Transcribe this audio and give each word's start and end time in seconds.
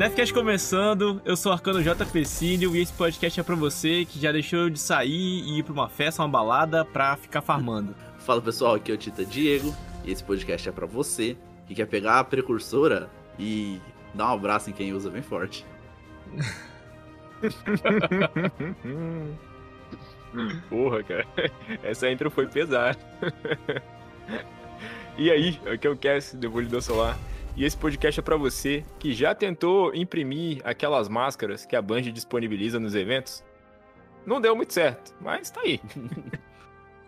Nefcast 0.00 0.32
começando, 0.32 1.20
eu 1.26 1.36
sou 1.36 1.52
Arcano 1.52 1.82
J. 1.82 2.06
Pecínio 2.06 2.74
e 2.74 2.80
esse 2.80 2.90
podcast 2.90 3.38
é 3.38 3.42
pra 3.42 3.54
você 3.54 4.06
que 4.06 4.18
já 4.18 4.32
deixou 4.32 4.70
de 4.70 4.80
sair 4.80 5.42
e 5.42 5.58
ir 5.58 5.62
pra 5.62 5.74
uma 5.74 5.90
festa, 5.90 6.22
uma 6.22 6.28
balada 6.28 6.86
pra 6.86 7.18
ficar 7.18 7.42
farmando. 7.42 7.94
Fala 8.24 8.40
pessoal, 8.40 8.76
aqui 8.76 8.90
é 8.90 8.94
o 8.94 8.96
Tita 8.96 9.26
Diego 9.26 9.76
e 10.02 10.10
esse 10.10 10.24
podcast 10.24 10.66
é 10.66 10.72
pra 10.72 10.86
você 10.86 11.36
que 11.66 11.74
quer 11.74 11.84
pegar 11.84 12.18
a 12.18 12.24
precursora 12.24 13.10
e 13.38 13.78
dar 14.14 14.30
um 14.30 14.34
abraço 14.36 14.70
em 14.70 14.72
quem 14.72 14.94
usa 14.94 15.10
bem 15.10 15.20
forte. 15.20 15.66
Porra, 20.70 21.02
cara. 21.02 21.26
Essa 21.82 22.10
intro 22.10 22.30
foi 22.30 22.46
pesada. 22.46 22.98
e 25.18 25.30
aí, 25.30 25.60
aqui 25.70 25.86
é 25.86 25.90
o 25.90 25.96
Cass, 25.98 26.32
Devolvidor 26.32 26.80
Solar. 26.80 27.18
E 27.56 27.64
esse 27.64 27.76
podcast 27.76 28.20
é 28.20 28.22
para 28.22 28.36
você 28.36 28.84
que 28.98 29.12
já 29.12 29.34
tentou 29.34 29.94
imprimir 29.94 30.60
aquelas 30.64 31.08
máscaras 31.08 31.66
que 31.66 31.76
a 31.76 31.82
Band 31.82 32.02
disponibiliza 32.02 32.78
nos 32.78 32.94
eventos. 32.94 33.44
Não 34.24 34.40
deu 34.40 34.54
muito 34.54 34.72
certo, 34.72 35.14
mas 35.20 35.50
tá 35.50 35.60
aí. 35.62 35.80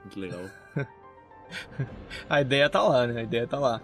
Muito 0.03 0.19
legal. 0.19 0.41
a 2.29 2.41
ideia 2.41 2.69
tá 2.69 2.83
lá, 2.83 3.07
né? 3.07 3.21
A 3.21 3.23
ideia 3.23 3.47
tá 3.47 3.57
lá. 3.57 3.81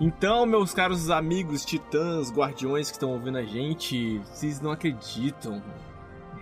Então, 0.00 0.46
meus 0.46 0.72
caros 0.72 1.10
amigos, 1.10 1.64
titãs, 1.64 2.32
guardiões 2.32 2.88
que 2.88 2.94
estão 2.94 3.12
ouvindo 3.12 3.36
a 3.36 3.44
gente, 3.44 4.18
vocês 4.18 4.60
não 4.60 4.70
acreditam. 4.72 5.62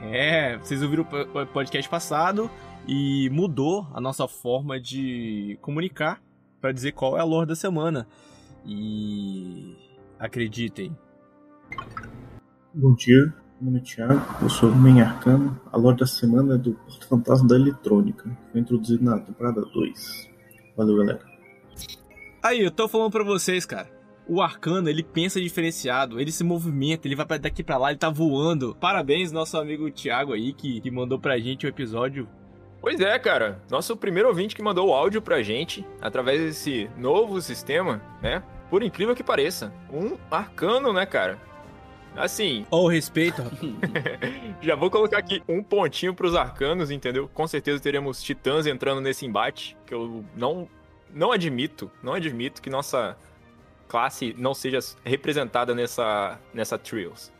É, 0.01 0.57
vocês 0.59 0.81
ouviram 0.81 1.05
o 1.35 1.47
podcast 1.47 1.91
passado 1.91 2.51
e 2.87 3.29
mudou 3.31 3.87
a 3.93 4.01
nossa 4.01 4.27
forma 4.27 4.81
de 4.81 5.59
comunicar 5.61 6.23
para 6.61 6.73
dizer 6.73 6.93
qual 6.93 7.19
é 7.19 7.21
a 7.21 7.25
lore 7.25 7.49
da 7.49 7.57
semana. 7.57 8.07
E 8.65 9.77
acreditem. 10.19 10.97
Bom 12.75 12.95
dia, 12.95 13.35
meu 13.61 13.73
nome 13.73 13.79
é 13.79 13.83
Thiago, 13.83 14.23
eu 14.43 14.49
sou 14.49 14.71
o 14.71 14.77
Men 14.77 15.03
Arcano. 15.03 15.61
A 15.73 15.77
lore 15.77 15.97
da 15.97 16.07
semana 16.07 16.55
é 16.55 16.59
do 16.59 16.75
Porto 16.75 17.09
Fantasma 17.09 17.49
da 17.49 17.57
Eletrônica, 17.57 18.31
foi 18.53 18.61
introduzido 18.61 19.05
na 19.05 19.19
temporada 19.19 19.61
2. 19.63 20.31
Valeu, 20.77 20.97
galera. 20.97 21.21
Aí, 22.43 22.61
eu 22.61 22.71
tô 22.71 22.89
falando 22.89 23.13
pra 23.13 23.25
vocês, 23.25 23.67
cara. 23.67 23.89
O 24.27 24.41
Arcano, 24.41 24.89
ele 24.89 25.03
pensa 25.03 25.41
diferenciado, 25.41 26.21
ele 26.21 26.31
se 26.31 26.45
movimenta, 26.45 27.09
ele 27.09 27.17
vai 27.17 27.39
daqui 27.39 27.65
para 27.65 27.77
lá, 27.77 27.91
ele 27.91 27.99
tá 27.99 28.09
voando. 28.09 28.77
Parabéns, 28.77 29.33
nosso 29.33 29.59
amigo 29.59 29.91
Thiago 29.91 30.33
aí, 30.33 30.53
que, 30.53 30.81
que 30.81 30.91
mandou 30.91 31.19
pra 31.19 31.39
gente 31.39 31.67
o 31.67 31.69
episódio 31.69 32.29
Pois 32.81 32.99
é, 33.01 33.19
cara. 33.19 33.61
Nosso 33.71 33.97
primeiro 33.97 34.29
ouvinte 34.29 34.57
que 34.57 34.63
mandou 34.63 34.89
o 34.89 34.95
áudio 34.95 35.21
pra 35.21 35.43
gente, 35.43 35.87
através 36.01 36.41
desse 36.41 36.91
novo 36.97 37.41
sistema, 37.43 38.01
né? 38.23 38.43
Por 38.71 38.83
incrível 38.83 39.15
que 39.15 39.23
pareça. 39.23 39.73
Um 39.93 40.17
arcano, 40.31 40.93
né, 40.93 41.05
cara? 41.05 41.39
Assim. 42.17 42.67
Ou 42.71 42.85
oh, 42.85 42.89
respeito. 42.89 43.43
já 44.63 44.75
vou 44.75 44.91
colocar 44.91 45.19
aqui 45.19 45.43
um 45.49 45.63
pontinho 45.63 46.15
pros 46.15 46.35
arcanos, 46.35 46.91
entendeu? 46.91 47.29
Com 47.33 47.47
certeza 47.47 47.83
teremos 47.83 48.23
titãs 48.23 48.67
entrando 48.67 49.01
nesse 49.01 49.27
embate, 49.27 49.77
que 49.87 49.93
eu 49.93 50.25
não, 50.35 50.69
não 51.13 51.33
admito, 51.33 51.91
não 52.03 52.15
admito 52.15 52.63
que 52.63 52.71
nossa 52.71 53.17
classe 53.89 54.35
não 54.39 54.55
seja 54.55 54.79
representada 55.05 55.75
nessa, 55.75 56.39
nessa 56.55 56.79
Trials. 56.79 57.33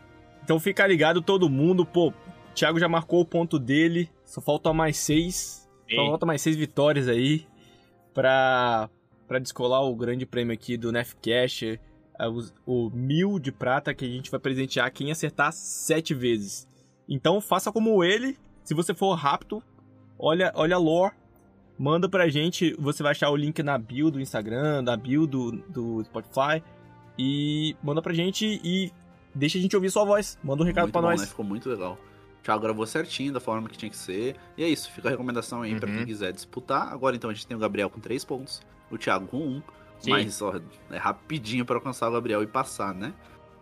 Então 0.43 0.59
fica 0.59 0.87
ligado 0.87 1.23
todo 1.23 1.49
mundo, 1.49 1.87
pô. 1.87 2.09
O 2.09 2.15
Thiago 2.55 2.79
já 2.79 2.89
marcou 2.89 3.21
o 3.21 3.25
ponto 3.25 3.59
dele. 3.59 4.11
Só 4.31 4.41
faltam 4.41 4.73
mais 4.73 4.97
seis. 4.97 5.69
Sim. 5.89 5.97
Só 5.97 6.07
falta 6.07 6.25
mais 6.25 6.41
seis 6.41 6.55
vitórias 6.55 7.09
aí 7.09 7.45
pra, 8.15 8.89
pra 9.27 9.41
descolar 9.41 9.83
o 9.83 9.97
grande 9.97 10.25
prêmio 10.25 10.55
aqui 10.55 10.77
do 10.77 10.93
Nefcash. 10.93 11.65
É 12.17 12.29
o, 12.29 12.41
o 12.65 12.91
mil 12.91 13.41
de 13.41 13.51
prata 13.51 13.93
que 13.93 14.05
a 14.05 14.09
gente 14.09 14.31
vai 14.31 14.39
presentear 14.39 14.93
quem 14.93 15.11
acertar 15.11 15.53
sete 15.53 16.15
vezes. 16.15 16.69
Então 17.09 17.41
faça 17.41 17.73
como 17.73 18.05
ele. 18.05 18.39
Se 18.63 18.73
você 18.73 18.95
for 18.95 19.15
rápido, 19.15 19.61
olha, 20.17 20.53
olha 20.55 20.77
a 20.77 20.79
lore. 20.79 21.13
Manda 21.77 22.09
pra 22.09 22.29
gente. 22.29 22.73
Você 22.79 23.03
vai 23.03 23.11
achar 23.11 23.31
o 23.31 23.37
link 23.37 23.61
na 23.65 23.77
bio 23.77 24.13
do 24.13 24.21
Instagram, 24.21 24.83
na 24.83 24.97
bio 24.97 25.27
do, 25.27 25.51
do 25.69 26.05
Spotify. 26.05 26.63
E 27.19 27.75
manda 27.83 28.01
pra 28.01 28.15
gente 28.15 28.61
e 28.63 28.93
deixa 29.35 29.59
a 29.59 29.61
gente 29.61 29.75
ouvir 29.75 29.91
sua 29.91 30.05
voz. 30.05 30.39
Manda 30.41 30.63
um 30.63 30.67
recado 30.67 30.85
muito 30.85 30.93
pra 30.93 31.03
bom, 31.03 31.09
nós. 31.09 31.21
Né? 31.21 31.27
Ficou 31.27 31.45
muito 31.45 31.69
legal. 31.69 31.99
Thiago 32.43 32.63
gravou 32.63 32.87
certinho, 32.87 33.33
da 33.33 33.41
forma 33.41 33.69
que 33.69 33.77
tinha 33.77 33.91
que 33.91 33.97
ser. 33.97 34.37
E 34.57 34.65
é 34.65 34.69
isso, 34.69 34.91
fica 34.91 35.09
a 35.09 35.11
recomendação 35.11 35.63
aí 35.63 35.73
uhum. 35.73 35.81
pra 35.81 35.91
quem 35.91 36.07
quiser 36.07 36.33
disputar. 36.33 36.93
Agora 36.93 37.15
então 37.15 37.31
a 37.31 37.35
gente 37.35 37.47
tem 37.47 37.57
o 37.57 37.61
Gabriel 37.61 37.91
com 37.91 38.01
3 38.01 38.25
pontos, 38.25 38.63
o 38.91 38.97
Thiago 38.97 39.27
com 39.27 39.39
1. 39.39 39.41
Um, 39.41 39.63
mas 40.09 40.41
ó, 40.41 40.55
é 40.91 40.97
rapidinho 40.97 41.65
para 41.65 41.77
alcançar 41.77 42.09
o 42.09 42.13
Gabriel 42.13 42.43
e 42.43 42.47
passar, 42.47 42.95
né? 42.95 43.13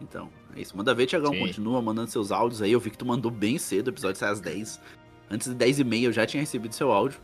Então, 0.01 0.31
é 0.55 0.61
isso. 0.61 0.77
Manda 0.77 0.95
ver, 0.95 1.07
Thiagão. 1.07 1.33
Sim. 1.33 1.41
Continua 1.41 1.83
mandando 1.83 2.11
seus 2.11 2.31
áudios 2.31 2.63
aí. 2.63 2.71
Eu 2.71 2.79
vi 2.79 2.91
que 2.91 2.99
tu 2.99 3.05
mandou 3.05 3.31
bem 3.31 3.59
cedo, 3.59 3.89
o 3.89 3.91
episódio 3.91 4.19
sai 4.19 4.31
às 4.31 4.41
10. 4.41 4.81
Antes 5.31 5.49
de 5.49 5.55
10 5.55 5.81
e 5.81 5.85
meia 5.85 6.07
eu 6.07 6.13
já 6.13 6.25
tinha 6.27 6.41
recebido 6.41 6.75
seu 6.75 6.93
áudio. 6.93 7.21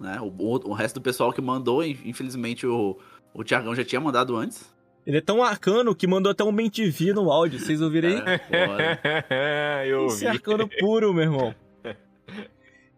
Né? 0.00 0.18
O, 0.20 0.26
o, 0.26 0.70
o 0.70 0.72
resto 0.72 0.96
do 0.96 1.02
pessoal 1.02 1.32
que 1.32 1.40
mandou, 1.40 1.84
infelizmente 1.84 2.66
o, 2.66 2.98
o 3.32 3.44
Thiagão 3.44 3.74
já 3.74 3.84
tinha 3.84 4.00
mandado 4.00 4.36
antes. 4.36 4.74
Ele 5.06 5.18
é 5.18 5.20
tão 5.20 5.42
arcano 5.42 5.94
que 5.94 6.06
mandou 6.06 6.32
até 6.32 6.42
um 6.42 6.52
BenTV 6.52 7.12
no 7.12 7.30
áudio. 7.30 7.60
Vocês 7.60 7.80
ouviram 7.80 8.08
aí? 8.08 8.22
É, 9.30 9.84
eu 9.86 10.02
ouvi. 10.02 10.14
Esse 10.14 10.26
arcano 10.26 10.68
puro, 10.80 11.14
meu 11.14 11.22
irmão. 11.22 11.54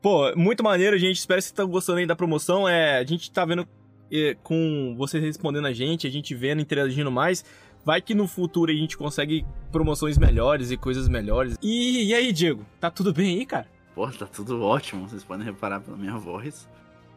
Pô, 0.00 0.34
muito 0.34 0.64
maneiro, 0.64 0.96
gente. 0.96 1.18
Espero 1.18 1.38
que 1.38 1.42
vocês 1.42 1.52
estão 1.52 1.68
gostando 1.68 1.98
aí 1.98 2.06
da 2.06 2.16
promoção. 2.16 2.66
É, 2.66 2.98
a 2.98 3.04
gente 3.04 3.30
tá 3.30 3.44
vendo 3.44 3.68
é, 4.10 4.34
com 4.42 4.94
vocês 4.96 5.22
respondendo 5.22 5.66
a 5.66 5.72
gente, 5.72 6.06
a 6.06 6.10
gente 6.10 6.34
vendo, 6.34 6.62
interagindo 6.62 7.10
mais. 7.10 7.44
Vai 7.84 8.00
que 8.00 8.14
no 8.14 8.26
futuro 8.26 8.72
a 8.72 8.74
gente 8.74 8.96
consegue 8.96 9.44
promoções 9.70 10.16
melhores 10.16 10.70
e 10.70 10.78
coisas 10.78 11.08
melhores. 11.08 11.58
E, 11.62 12.08
e 12.08 12.14
aí, 12.14 12.32
Diego? 12.32 12.64
Tá 12.80 12.90
tudo 12.90 13.12
bem 13.12 13.38
aí, 13.38 13.44
cara? 13.44 13.66
Pô, 13.94 14.08
tá 14.08 14.26
tudo 14.26 14.62
ótimo. 14.62 15.06
Vocês 15.06 15.24
podem 15.24 15.44
reparar 15.44 15.80
pela 15.80 15.96
minha 15.96 16.16
voz. 16.16 16.66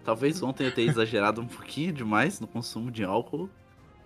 Talvez 0.03 0.43
ontem 0.43 0.65
eu 0.65 0.71
tenha 0.73 0.89
exagerado 0.89 1.39
um 1.39 1.47
pouquinho 1.47 1.93
demais 1.93 2.41
no 2.41 2.47
consumo 2.47 2.91
de 2.91 3.05
álcool. 3.05 3.49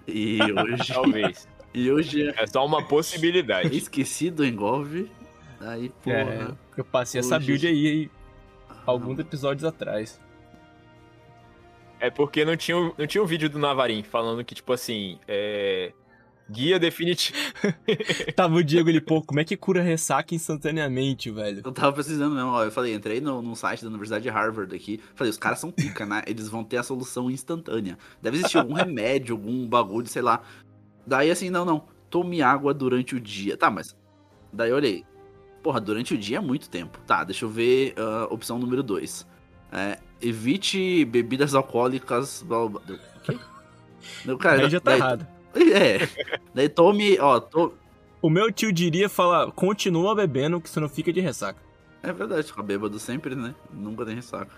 E 0.07 0.39
hoje. 0.41 0.93
Talvez. 0.93 1.47
E 1.77 1.91
hoje. 1.91 2.29
É 2.37 2.47
só 2.47 2.65
uma 2.65 2.81
possibilidade. 2.81 3.67
Esqueci 3.75 4.31
do 4.31 4.45
engolve. 4.45 5.11
Aí, 5.59 5.89
porra. 6.01 6.15
É, 6.15 6.47
eu 6.77 6.85
passei 6.85 7.19
hoje... 7.19 7.27
essa 7.27 7.37
build 7.37 7.67
aí, 7.67 7.87
aí 7.87 8.11
alguns 8.85 9.19
episódios 9.19 9.65
atrás. 9.65 10.21
É 11.99 12.09
porque 12.09 12.45
não 12.45 12.55
tinha, 12.55 12.77
não 12.97 13.05
tinha 13.05 13.21
um 13.21 13.25
vídeo 13.25 13.49
do 13.49 13.59
Navarim 13.59 14.03
falando 14.03 14.43
que, 14.45 14.55
tipo 14.55 14.71
assim, 14.71 15.19
é. 15.27 15.91
Guia 16.49 16.77
definitivo. 16.77 17.37
tava 18.35 18.55
o 18.55 18.63
Diego 18.63 18.87
ele, 18.87 19.01
pô, 19.01 19.21
como 19.21 19.39
é 19.39 19.43
que 19.43 19.57
cura 19.57 19.81
ressaca 19.81 20.35
instantaneamente, 20.35 21.31
velho? 21.31 21.61
Eu 21.65 21.71
tava 21.71 21.91
precisando 21.91 22.35
mesmo, 22.35 22.49
ó. 22.49 22.63
Eu 22.63 22.71
falei, 22.71 22.93
entrei 22.93 23.19
no, 23.19 23.41
no 23.41 23.55
site 23.55 23.81
da 23.81 23.89
Universidade 23.89 24.23
de 24.23 24.29
Harvard 24.29 24.75
aqui. 24.75 24.99
Falei, 25.15 25.31
os 25.31 25.37
caras 25.37 25.59
são 25.59 25.71
pica, 25.71 26.05
né? 26.05 26.21
Eles 26.27 26.47
vão 26.47 26.63
ter 26.63 26.77
a 26.77 26.83
solução 26.83 27.31
instantânea. 27.31 27.97
Deve 28.21 28.37
existir 28.37 28.59
algum 28.59 28.73
remédio, 28.73 29.33
algum 29.33 29.67
bagulho, 29.67 30.07
sei 30.07 30.21
lá. 30.21 30.41
Daí 31.05 31.31
assim, 31.31 31.49
não, 31.49 31.65
não. 31.65 31.85
Tome 32.11 32.41
água 32.43 32.73
durante 32.73 33.15
o 33.15 33.19
dia. 33.19 33.57
Tá, 33.57 33.71
mas. 33.71 33.95
Daí 34.53 34.69
eu 34.69 34.75
olhei. 34.75 35.03
Porra, 35.63 35.81
durante 35.81 36.13
o 36.13 36.17
dia 36.17 36.37
é 36.37 36.41
muito 36.41 36.69
tempo. 36.69 36.99
Tá, 37.07 37.23
deixa 37.23 37.43
eu 37.43 37.49
ver 37.49 37.95
uh, 37.97 38.31
opção 38.31 38.59
número 38.59 38.83
2. 38.83 39.25
É, 39.71 39.97
evite 40.21 41.03
bebidas 41.05 41.55
alcoólicas. 41.55 42.43
Blá, 42.47 42.69
blá, 42.69 42.81
blá. 42.85 42.95
O 42.95 43.19
quê? 43.21 43.39
Meu, 44.23 44.37
cara, 44.37 44.61
Aí 44.61 44.69
já 44.69 44.79
tá 44.79 44.91
daí, 44.91 44.99
errado. 44.99 45.34
É. 45.55 46.07
Daí 46.53 46.69
tome, 46.69 47.17
ó, 47.19 47.39
to... 47.39 47.73
O 48.21 48.29
meu 48.29 48.51
tio 48.51 48.71
diria, 48.71 49.07
fala, 49.07 49.51
continua 49.51 50.15
bebendo 50.15 50.59
que 50.59 50.69
você 50.69 50.79
não 50.79 50.89
fica 50.89 51.13
de 51.13 51.19
ressaca. 51.19 51.61
É 52.01 52.11
verdade, 52.11 52.47
fica 52.47 52.61
bêbado 52.61 52.99
sempre, 52.99 53.35
né? 53.35 53.55
Nunca 53.71 54.05
tem 54.05 54.15
ressaca. 54.15 54.51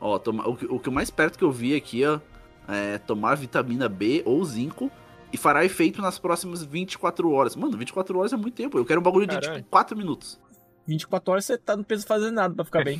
Ó, 0.00 0.18
toma... 0.18 0.48
o, 0.48 0.56
que, 0.56 0.66
o 0.66 0.78
que 0.78 0.90
mais 0.90 1.10
perto 1.10 1.38
que 1.38 1.44
eu 1.44 1.50
vi 1.50 1.74
aqui, 1.74 2.04
ó, 2.04 2.20
é 2.68 2.98
tomar 2.98 3.36
vitamina 3.36 3.88
B 3.88 4.22
ou 4.24 4.44
zinco 4.44 4.90
e 5.32 5.36
fará 5.36 5.64
efeito 5.64 6.00
nas 6.00 6.18
próximas 6.18 6.62
24 6.62 7.30
horas. 7.30 7.56
Mano, 7.56 7.76
24 7.76 8.18
horas 8.18 8.32
é 8.32 8.36
muito 8.36 8.54
tempo. 8.54 8.78
Eu 8.78 8.84
quero 8.84 9.00
um 9.00 9.02
bagulho 9.02 9.26
de 9.26 9.38
tipo 9.38 9.62
4 9.64 9.96
minutos. 9.96 10.40
24 10.86 11.32
horas 11.32 11.44
você 11.44 11.58
tá, 11.58 11.76
não 11.76 11.82
precisa 11.82 12.06
fazer 12.06 12.30
nada 12.30 12.54
pra 12.54 12.64
ficar 12.64 12.84
bem. 12.84 12.98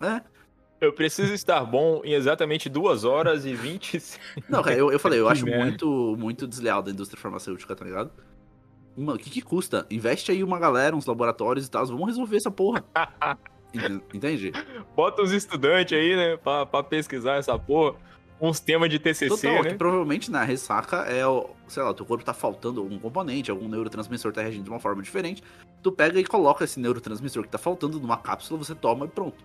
é. 0.00 0.22
Eu 0.80 0.92
preciso 0.92 1.32
estar 1.34 1.64
bom 1.64 2.00
em 2.04 2.12
exatamente 2.12 2.68
2 2.68 3.04
horas 3.04 3.44
e 3.44 3.52
20. 3.52 4.00
Não, 4.48 4.62
cara, 4.62 4.76
eu, 4.76 4.92
eu 4.92 4.98
falei, 4.98 5.18
eu 5.18 5.28
acho 5.28 5.44
muito, 5.44 6.16
muito 6.16 6.46
desleal 6.46 6.82
da 6.82 6.90
indústria 6.90 7.20
farmacêutica, 7.20 7.74
tá 7.74 7.84
ligado? 7.84 8.12
Mano, 8.96 9.16
o 9.16 9.18
que 9.18 9.30
que 9.30 9.42
custa? 9.42 9.86
Investe 9.90 10.30
aí 10.30 10.42
uma 10.42 10.58
galera, 10.58 10.94
uns 10.94 11.06
laboratórios 11.06 11.66
e 11.66 11.70
tal, 11.70 11.86
vamos 11.86 12.06
resolver 12.06 12.36
essa 12.36 12.50
porra. 12.50 12.84
Entende? 14.14 14.52
Bota 14.94 15.22
os 15.22 15.32
estudantes 15.32 15.96
aí, 15.96 16.16
né, 16.16 16.36
pra, 16.36 16.64
pra 16.64 16.82
pesquisar 16.82 17.36
essa 17.36 17.58
porra. 17.58 17.96
Uns 18.40 18.60
temas 18.60 18.88
de 18.88 19.00
TCC, 19.00 19.28
Total, 19.28 19.64
né? 19.64 19.70
que 19.70 19.76
provavelmente 19.76 20.30
na 20.30 20.44
ressaca 20.44 20.98
é, 20.98 21.26
o, 21.26 21.50
sei 21.66 21.82
lá, 21.82 21.90
o 21.90 21.94
teu 21.94 22.06
corpo 22.06 22.24
tá 22.24 22.32
faltando 22.32 22.80
algum 22.80 22.96
componente, 22.96 23.50
algum 23.50 23.68
neurotransmissor 23.68 24.32
tá 24.32 24.42
reagindo 24.42 24.62
de 24.62 24.70
uma 24.70 24.78
forma 24.78 25.02
diferente. 25.02 25.42
Tu 25.82 25.90
pega 25.90 26.20
e 26.20 26.24
coloca 26.24 26.62
esse 26.62 26.78
neurotransmissor 26.78 27.42
que 27.42 27.48
tá 27.48 27.58
faltando 27.58 27.98
numa 27.98 28.16
cápsula, 28.16 28.62
você 28.62 28.76
toma 28.76 29.06
e 29.06 29.08
pronto. 29.08 29.44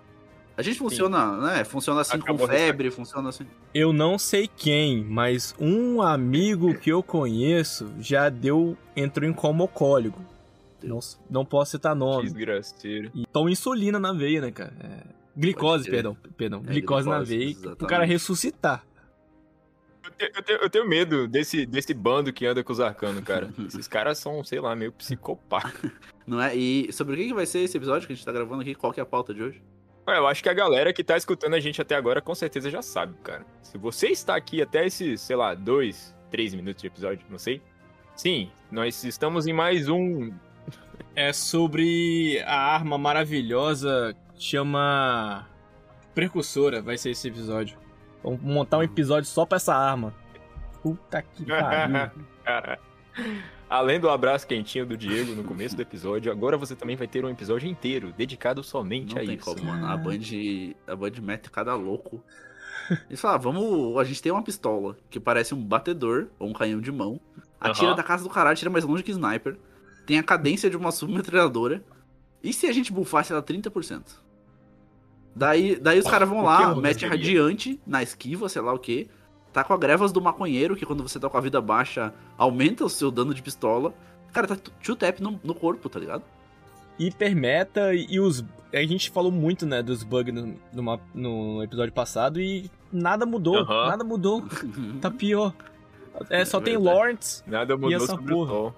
A 0.56 0.62
gente 0.62 0.78
funciona, 0.78 1.38
né? 1.38 1.64
Funciona 1.64 2.02
assim 2.02 2.18
Acabou 2.18 2.48
com 2.48 2.54
febre, 2.54 2.92
funciona 2.92 3.30
assim. 3.30 3.46
Eu 3.74 3.92
não 3.92 4.20
sei 4.20 4.48
quem, 4.48 5.04
mas 5.04 5.56
um 5.60 6.02
amigo 6.02 6.78
que 6.78 6.92
eu 6.92 7.02
conheço 7.02 7.92
já 8.00 8.30
deu. 8.30 8.78
entrou 8.96 9.28
em 9.28 9.34
coma 9.34 9.64
alcoólico. 9.64 10.22
Não, 10.84 11.00
não 11.30 11.44
posso 11.46 11.72
citar 11.72 11.96
nome. 11.96 12.24
Desgraceiro. 12.26 13.10
E 13.16 13.26
toma 13.32 13.50
insulina 13.50 13.98
na 14.00 14.14
veia, 14.14 14.42
né, 14.42 14.52
cara? 14.52 14.74
É, 14.80 15.08
glicose, 15.36 15.90
perdão. 15.90 16.16
Perdão. 16.38 16.62
É, 16.68 16.72
glicose, 16.72 17.08
na 17.10 17.16
glicose, 17.20 17.38
veia. 17.38 17.50
exatamente. 17.50 17.84
O 17.84 17.88
cara 17.88 18.04
ressuscitar. 18.06 18.86
Eu 20.04 20.12
te- 20.12 20.32
Eu 20.36 20.44
tenho, 20.44 20.60
eu 20.60 20.70
tenho 20.70 20.88
medo 20.88 21.28
desse, 21.28 21.66
desse 21.66 21.94
bando 21.94 22.32
que 22.34 22.46
anda 22.46 22.64
com 22.64 22.74
os 22.74 22.80
arcanos, 22.82 23.24
cara. 23.24 23.52
Esses 23.66 23.88
caras 23.88 24.18
são, 24.20 24.44
sei 24.44 24.60
lá, 24.60 24.76
meio 24.76 24.92
psicopatas. 24.92 25.90
Não 26.28 26.40
é? 26.42 26.56
E 26.56 26.92
sobre 26.94 27.14
o 27.16 27.18
que 27.18 27.28
que 27.28 27.34
vai 27.34 27.46
ser 27.46 27.60
esse 27.60 27.76
episódio 27.78 28.06
que 28.06 28.14
a 28.14 28.16
gente 28.16 28.26
tá 28.26 28.32
gravando 28.32 28.62
aqui? 28.62 28.76
Qual 28.76 28.92
que 28.94 29.00
é 29.00 29.04
a 29.04 29.06
pauta 29.06 29.34
de 29.34 29.42
hoje? 29.42 29.64
Eu 30.06 30.28
acho 30.28 30.44
que 30.44 30.50
a 30.50 30.54
galera 30.54 30.92
que 30.92 31.04
tá 31.04 31.16
escutando 31.16 31.54
a 31.54 31.60
gente 31.60 31.82
até 31.82 31.96
agora 31.96 32.22
com 32.22 32.36
certeza 32.36 32.70
já 32.70 32.82
sabe, 32.82 33.16
cara. 33.24 33.46
Se 33.62 33.78
você 33.78 34.08
está 34.08 34.36
aqui 34.36 34.62
até 34.62 34.86
esses, 34.86 35.22
sei 35.22 35.36
lá, 35.36 35.54
dois, 35.54 36.14
três 36.30 36.54
minutos 36.54 36.82
de 36.82 36.88
episódio, 36.88 37.26
não 37.30 37.38
sei. 37.40 37.62
Sim, 38.16 38.52
nós 38.70 39.04
estamos 39.04 39.48
em 39.48 39.54
mais 39.54 39.88
um. 39.88 40.32
É 41.16 41.32
sobre 41.32 42.42
a 42.46 42.58
arma 42.58 42.98
maravilhosa 42.98 44.16
que 44.34 44.44
chama. 44.44 45.48
Precursora, 46.14 46.82
vai 46.82 46.98
ser 46.98 47.12
esse 47.12 47.28
episódio. 47.28 47.78
Vamos 48.24 48.42
montar 48.42 48.78
um 48.78 48.84
episódio 48.84 49.28
só 49.30 49.46
pra 49.46 49.56
essa 49.56 49.74
arma. 49.76 50.14
Puta 50.82 51.22
que 51.22 51.46
pariu. 51.48 52.12
Além 53.74 54.00
do 54.00 54.08
abraço 54.08 54.46
quentinho 54.46 54.86
do 54.86 54.96
Diego 54.96 55.34
no 55.34 55.44
começo 55.44 55.76
do 55.76 55.82
episódio, 55.82 56.32
agora 56.32 56.56
você 56.56 56.76
também 56.76 56.96
vai 56.96 57.08
ter 57.08 57.26
um 57.26 57.30
episódio 57.30 57.68
inteiro 57.68 58.14
dedicado 58.16 58.62
somente 58.62 59.16
Não 59.16 59.24
a 59.24 59.26
tem 59.26 59.34
isso. 59.34 59.46
como, 59.46 59.64
mano. 59.66 59.88
A 59.88 59.98
Band, 59.98 60.20
a 60.86 60.96
Band 60.96 61.14
mete 61.24 61.50
cada 61.50 61.74
louco. 61.74 62.24
Eles 63.10 63.20
falam, 63.20 63.36
ah, 63.36 63.40
vamos. 63.40 63.98
A 63.98 64.04
gente 64.04 64.22
tem 64.22 64.32
uma 64.32 64.44
pistola 64.44 64.96
que 65.10 65.20
parece 65.20 65.56
um 65.56 65.60
batedor 65.60 66.28
ou 66.38 66.50
um 66.50 66.54
canhão 66.54 66.80
de 66.80 66.92
mão. 66.92 67.20
Atira 67.60 67.88
Aham. 67.88 67.96
da 67.96 68.04
casa 68.04 68.24
do 68.24 68.30
caralho, 68.30 68.56
tira 68.56 68.70
mais 68.70 68.86
longe 68.86 69.02
que 69.02 69.10
sniper. 69.10 69.58
Tem 70.06 70.20
a 70.20 70.24
cadência 70.24 70.70
de 70.70 70.78
uma 70.78 70.92
submetralhadora. 70.92 71.84
E 72.44 72.54
se 72.54 72.68
a 72.68 72.72
gente 72.72 72.94
bufasse 72.94 73.32
ela 73.32 73.42
30%? 73.42 74.04
Daí, 75.36 75.78
daí 75.78 75.98
os 75.98 76.06
caras 76.06 76.30
vão 76.30 76.44
lá, 76.44 76.76
mete 76.76 77.08
radiante 77.08 77.82
na 77.88 78.04
esquiva, 78.04 78.48
sei 78.48 78.62
lá 78.62 78.72
o 78.72 78.78
que. 78.78 79.10
Tá 79.54 79.64
com 79.64 79.74
a 79.74 79.78
grevas 79.78 80.12
do 80.12 80.20
maconheiro, 80.20 80.76
que 80.76 80.86
quando 80.86 81.04
você 81.08 81.20
tá 81.20 81.30
com 81.30 81.38
a 81.38 81.42
vida 81.42 81.62
baixa, 81.62 82.12
aumenta 82.38 82.84
o 82.84 82.90
seu 82.90 83.12
dano 83.12 83.34
de 83.34 83.42
pistola. 83.42 83.94
Cara, 84.34 84.48
tá 84.48 84.58
two 84.84 84.96
tap 84.96 85.20
no, 85.22 85.40
no 85.44 85.54
corpo, 85.54 85.88
tá 85.88 86.00
ligado? 86.00 86.24
Hipermeta 87.00 87.94
e 87.94 88.20
os. 88.20 88.44
A 88.74 88.78
gente 88.78 89.12
falou 89.12 89.32
muito, 89.32 89.66
né, 89.66 89.84
dos 89.84 90.04
bugs 90.04 90.34
no, 90.34 90.56
no, 90.74 91.00
no 91.14 91.64
episódio 91.64 91.94
passado 91.94 92.42
e 92.42 92.70
nada 92.92 93.26
mudou. 93.26 93.64
Nada 93.66 94.04
mudou. 94.04 94.44
Tá 95.00 95.12
pior. 95.12 95.54
É, 96.30 96.44
só 96.46 96.58
É 96.60 96.62
tem. 96.62 96.78
Lawrence. 96.78 97.44
Nada 97.46 97.74
E 97.74 97.78
mudou 97.78 97.96
essa 97.96 98.08
sobre 98.08 98.34
porra? 98.34 98.54
o 98.54 98.72
tom. 98.72 98.74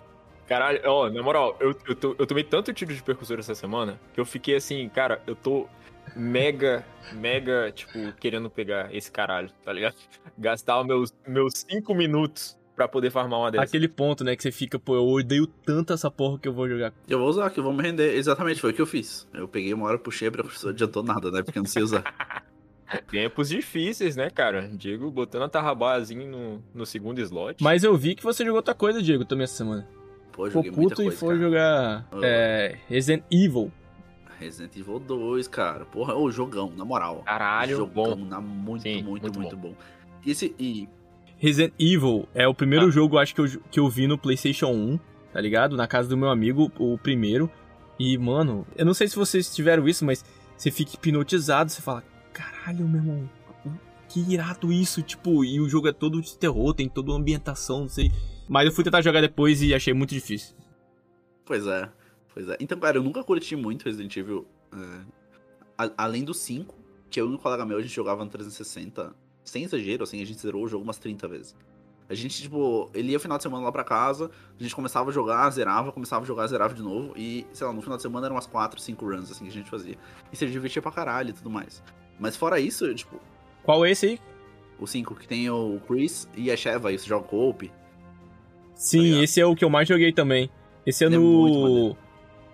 Caralho, 0.48 0.80
ó, 0.86 1.10
na 1.10 1.24
moral, 1.24 1.56
eu, 1.60 1.72
eu, 1.72 2.16
eu 2.20 2.28
tomei 2.28 2.44
tanto 2.44 2.72
tiro 2.72 2.94
de 2.94 3.02
percussor 3.02 3.40
essa 3.40 3.56
semana 3.56 4.00
que 4.14 4.20
eu 4.20 4.26
fiquei 4.26 4.56
assim, 4.56 4.88
cara, 4.90 5.20
eu 5.26 5.36
tô 5.36 5.66
mega, 6.16 6.86
mega, 7.14 7.72
tipo, 7.72 8.14
querendo 8.20 8.50
pegar 8.50 8.94
esse 8.94 9.12
caralho, 9.12 9.50
tá 9.64 9.74
ligado? 9.74 9.96
Gastar 10.38 10.82
os 10.82 10.88
meus, 10.88 11.14
meus 11.28 11.54
cinco 11.70 11.94
minutos 11.94 12.58
pra 12.76 12.88
poder 12.88 13.10
farmar 13.10 13.40
uma 13.40 13.52
dessas. 13.52 13.70
Aquele 13.70 13.88
ponto, 13.88 14.24
né, 14.24 14.36
que 14.36 14.44
você 14.44 14.52
fica, 14.52 14.78
pô, 14.78 14.96
eu 14.96 15.08
odeio 15.08 15.48
tanto 15.48 15.94
essa 15.94 16.12
porra 16.12 16.38
que 16.38 16.48
eu 16.48 16.54
vou 16.54 16.68
jogar. 16.68 16.94
Eu 17.08 17.20
vou 17.20 17.30
usar, 17.30 17.50
que 17.50 17.60
eu 17.60 17.64
vou 17.64 17.74
me 17.74 17.82
render. 17.82 18.16
Exatamente, 18.16 18.60
foi 18.60 18.72
o 18.72 18.74
que 18.74 18.82
eu 18.82 18.86
fiz. 18.86 19.28
Eu 19.34 19.48
peguei 19.48 19.74
uma 19.74 19.88
hora, 19.88 19.98
puxei, 19.98 20.30
pra 20.30 20.44
não 20.44 20.70
adiantou 20.70 21.04
nada, 21.04 21.32
né? 21.32 21.42
Porque 21.42 21.58
eu 21.58 21.64
não 21.64 21.70
sei 21.70 21.84
usar. 21.84 22.04
Tempos 23.10 23.50
difíceis, 23.50 24.16
né, 24.16 24.30
cara? 24.30 24.70
Diego 24.70 25.10
botando 25.10 25.44
a 25.44 25.50
Tarrabazinho 25.50 26.30
no, 26.30 26.64
no 26.74 26.86
segundo 26.86 27.20
slot. 27.20 27.64
Mas 27.64 27.84
eu 27.84 27.96
vi 27.98 28.16
que 28.16 28.24
você 28.24 28.44
jogou 28.44 28.58
outra 28.58 28.76
coisa, 28.76 29.02
Diego, 29.02 29.26
também 29.26 29.46
essa 29.46 29.56
semana. 29.56 29.88
Pô, 30.32 30.46
Ficou 30.46 30.64
puto 30.64 31.02
e 31.02 31.12
foi 31.12 31.36
cara. 31.36 31.40
jogar 31.40 32.08
é, 32.22 32.78
Resident 32.88 33.24
Evil. 33.32 33.72
Resident 34.40 34.76
Evil 34.76 35.00
2, 35.00 35.48
cara. 35.48 35.86
Porra, 35.86 36.16
ô, 36.16 36.30
jogão, 36.32 36.72
na 36.76 36.84
moral. 36.86 37.24
Caralho, 37.26 37.78
jogão, 37.78 38.16
bom. 38.18 38.26
na 38.26 38.40
muito, 38.42 38.82
Sim, 38.84 39.04
muito, 39.04 39.24
muito 39.24 39.40
muito, 39.40 39.58
bom. 39.58 39.76
E 40.26 40.32
esse, 40.32 40.56
e 40.60 40.88
Resident 41.38 41.74
Evil 41.80 42.28
é 42.34 42.48
o 42.48 42.54
primeiro 42.54 42.88
Ah. 42.88 42.92
jogo, 42.92 43.18
acho 43.18 43.34
que 43.36 43.42
eu, 43.42 43.62
que 43.72 43.80
eu 43.80 43.90
vi 43.90 44.08
no 44.08 44.18
PlayStation 44.18 44.68
1, 44.72 45.00
tá 45.34 45.42
ligado? 45.42 45.76
Na 45.76 45.88
casa 45.88 46.08
do 46.10 46.18
meu 46.18 46.30
amigo, 46.30 46.72
o 46.80 46.98
primeiro. 46.98 47.50
E, 48.00 48.18
mano, 48.18 48.66
eu 48.76 48.86
não 48.86 48.94
sei 48.94 49.08
se 49.08 49.16
vocês 49.16 49.54
tiveram 49.54 49.88
isso, 49.88 50.04
mas 50.06 50.24
você 50.58 50.70
fica 50.72 50.96
hipnotizado, 50.96 51.72
você 51.72 51.82
fala, 51.82 52.04
caralho, 52.34 52.88
meu 52.88 53.00
irmão, 53.02 53.30
que 54.10 54.20
irado 54.34 54.72
isso, 54.72 55.02
tipo, 55.02 55.44
e 55.44 55.60
o 55.60 55.68
jogo 55.68 55.88
é 55.88 55.92
todo 55.94 56.22
de 56.22 56.38
terror, 56.38 56.74
tem 56.74 56.88
toda 56.88 57.12
uma 57.12 57.18
ambientação, 57.20 57.82
não 57.82 57.90
sei. 57.90 58.12
Mas 58.48 58.66
eu 58.68 58.72
fui 58.72 58.84
tentar 58.84 59.02
jogar 59.02 59.22
depois 59.22 59.62
e 59.62 59.74
achei 59.74 59.94
muito 59.94 60.14
difícil. 60.14 60.56
Pois 61.46 61.66
é, 61.68 61.90
pois 62.36 62.48
é. 62.50 62.58
Então, 62.60 62.78
cara, 62.80 62.98
eu 62.98 63.04
nunca 63.04 63.24
curti 63.24 63.56
muito 63.56 63.86
Resident 63.86 64.16
Evil. 64.16 64.46
é, 64.74 65.02
a- 65.78 65.92
além 65.98 66.24
do 66.24 66.34
5, 66.34 66.76
que 67.10 67.20
eu 67.20 67.32
e 67.32 67.34
um 67.34 67.38
colega 67.38 67.66
meu, 67.66 67.78
a 67.78 67.82
gente 67.82 67.94
jogava 67.96 68.24
no 68.24 68.30
360. 68.30 69.16
Sem 69.44 69.64
exagero, 69.64 70.04
assim, 70.04 70.22
a 70.22 70.26
gente 70.26 70.40
zerou 70.42 70.64
o 70.64 70.68
jogo 70.68 70.84
umas 70.84 70.98
30 70.98 71.28
vezes. 71.28 71.56
A 72.10 72.14
gente, 72.14 72.42
tipo, 72.42 72.90
ele 72.94 73.12
ia 73.14 73.20
final 73.20 73.38
de 73.38 73.44
semana 73.44 73.64
lá 73.64 73.72
pra 73.72 73.84
casa, 73.84 74.30
a 74.60 74.62
gente 74.64 74.76
começava 74.76 75.10
a 75.10 75.14
jogar, 75.14 75.50
zerava, 75.50 75.92
começava 75.92 76.24
a 76.24 76.28
jogar, 76.28 76.46
zerava 76.48 76.74
de 76.74 76.82
novo. 76.84 77.14
E, 77.18 77.48
sei 77.54 77.66
lá, 77.66 77.74
no 77.74 77.82
final 77.82 77.96
de 77.98 78.04
semana 78.04 78.28
eram 78.28 78.36
umas 78.36 78.46
4, 78.46 78.80
5 78.80 79.06
runs, 79.06 79.32
assim, 79.32 79.46
que 79.46 79.50
a 79.50 79.54
gente 79.54 79.70
fazia. 79.70 79.96
E 80.32 80.36
se 80.36 80.46
divertia 80.46 80.82
pra 80.82 80.92
caralho 80.92 81.30
e 81.32 81.34
tudo 81.34 81.50
mais. 81.50 81.82
Mas 82.20 82.36
fora 82.36 82.60
isso, 82.60 82.86
eu, 82.86 82.94
tipo, 82.94 83.20
Qual 83.64 83.84
é 83.86 83.92
esse 83.92 84.06
aí? 84.08 84.20
o 84.80 84.86
5 84.86 85.16
que 85.16 85.28
tem 85.28 85.50
o 85.50 85.80
Chris 85.88 86.30
e 86.36 86.52
a 86.52 86.58
Sheva, 86.58 86.92
e 86.92 87.00
você 87.00 87.08
joga 87.08 87.26
co-op. 87.28 87.72
Sim, 88.76 89.00
ligado? 89.02 89.24
esse 89.24 89.40
é 89.42 89.46
o 89.46 89.56
que 89.56 89.64
eu 89.64 89.70
mais 89.70 89.88
joguei 89.88 90.12
também. 90.12 90.50
Esse 90.86 91.04
é 91.04 91.08
Ele 91.08 91.16
é 91.16 91.20
no. 91.20 91.62
maneiro. 91.62 91.98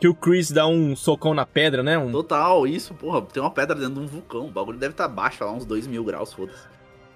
Que 0.02 0.08
o 0.08 0.16
Chris 0.16 0.50
dá 0.50 0.66
um 0.66 0.96
socão 0.96 1.32
na 1.32 1.46
pedra, 1.46 1.84
né? 1.84 1.96
Um... 1.96 2.12
Total, 2.12 2.66
isso, 2.66 2.92
porra, 2.96 3.22
tem 3.22 3.42
uma 3.42 3.52
pedra 3.52 3.76
dentro 3.76 3.94
de 3.94 4.00
um 4.00 4.08
vulcão. 4.08 4.48
O 4.48 4.52
bagulho 4.52 4.80
deve 4.80 4.94
estar 4.94 5.08
baixo, 5.08 5.44
lá 5.44 5.52
uns 5.52 5.64
2 5.64 5.86
mil 5.86 6.04
graus, 6.04 6.34
foda-se. 6.34 6.68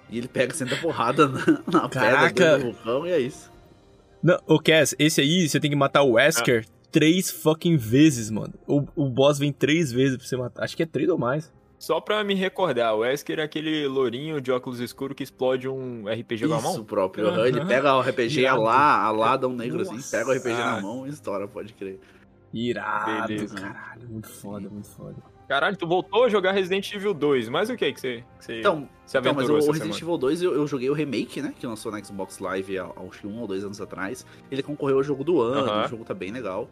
E 0.08 0.16
ele 0.18 0.28
pega, 0.28 0.54
senta 0.54 0.76
porrada 0.76 1.26
na, 1.28 1.40
na 1.66 1.88
pedra 1.88 2.10
Caraca. 2.12 2.32
dentro 2.32 2.58
do 2.58 2.72
vulcão 2.72 3.04
e 3.04 3.10
é 3.10 3.18
isso. 3.18 3.50
Não, 4.22 4.38
ô 4.46 4.60
Cass, 4.60 4.94
esse 5.00 5.20
aí 5.20 5.48
você 5.48 5.58
tem 5.58 5.68
que 5.68 5.76
matar 5.76 6.02
o 6.02 6.12
Wesker 6.12 6.64
três 6.92 7.28
fucking 7.28 7.76
vezes, 7.76 8.30
mano. 8.30 8.54
O, 8.68 8.84
o 8.94 9.08
boss 9.10 9.36
vem 9.40 9.52
três 9.52 9.90
vezes 9.90 10.16
pra 10.16 10.24
você 10.24 10.36
matar. 10.36 10.62
Acho 10.62 10.76
que 10.76 10.84
é 10.84 10.86
três 10.86 11.08
ou 11.08 11.18
mais. 11.18 11.52
Só 11.80 12.00
pra 12.00 12.22
me 12.22 12.34
recordar, 12.34 12.94
o 12.94 12.98
Wesker 13.00 13.40
é 13.40 13.42
aquele 13.42 13.86
lourinho 13.88 14.40
de 14.40 14.52
óculos 14.52 14.78
escuros 14.78 15.16
que 15.16 15.24
explode 15.24 15.68
um 15.68 16.04
RPG 16.08 16.46
com 16.46 16.54
a 16.54 16.58
Isso 16.58 16.66
mão? 16.66 16.84
próprio. 16.84 17.26
Aham. 17.26 17.48
Ele 17.48 17.64
pega 17.64 17.94
o 17.96 18.00
RPG 18.00 18.42
Irado. 18.42 18.62
lá, 18.62 19.02
a 19.02 19.10
lá 19.10 19.36
dá 19.36 19.48
um 19.48 19.54
negro 19.56 19.82
assim, 19.82 19.96
Nossa. 19.96 20.16
pega 20.16 20.30
o 20.30 20.32
RPG 20.32 20.54
na 20.54 20.80
mão 20.80 21.04
e 21.06 21.10
estoura, 21.10 21.48
pode 21.48 21.72
crer. 21.74 21.98
Irado, 22.52 23.26
Beleza. 23.28 23.54
caralho. 23.60 24.08
Muito 24.08 24.28
foda, 24.28 24.68
muito 24.70 24.88
foda. 24.88 25.16
Caralho, 25.48 25.76
tu 25.76 25.86
voltou 25.86 26.24
a 26.24 26.28
jogar 26.28 26.52
Resident 26.52 26.92
Evil 26.92 27.14
2, 27.14 27.48
mas 27.48 27.70
o 27.70 27.76
que 27.76 27.92
que 27.92 28.00
você, 28.00 28.24
que 28.38 28.44
você 28.44 28.58
Então, 28.60 28.88
se 29.04 29.16
então 29.16 29.32
mas 29.32 29.44
aventurou 29.44 29.68
o 29.68 29.72
Resident? 29.72 30.00
Evil 30.02 30.18
2 30.18 30.42
eu, 30.42 30.54
eu 30.54 30.66
joguei 30.66 30.90
o 30.90 30.92
remake, 30.92 31.40
né? 31.40 31.54
Que 31.56 31.66
lançou 31.66 31.92
na 31.92 32.02
Xbox 32.02 32.38
Live 32.40 32.78
há, 32.78 32.84
há 32.86 33.08
que 33.10 33.26
um 33.26 33.40
ou 33.40 33.46
dois 33.46 33.62
anos 33.64 33.80
atrás. 33.80 34.26
Ele 34.50 34.62
concorreu 34.62 34.96
ao 34.96 35.02
jogo 35.04 35.22
do 35.22 35.40
ano, 35.40 35.70
Aham. 35.70 35.84
o 35.84 35.88
jogo 35.88 36.04
tá 36.04 36.14
bem 36.14 36.32
legal. 36.32 36.68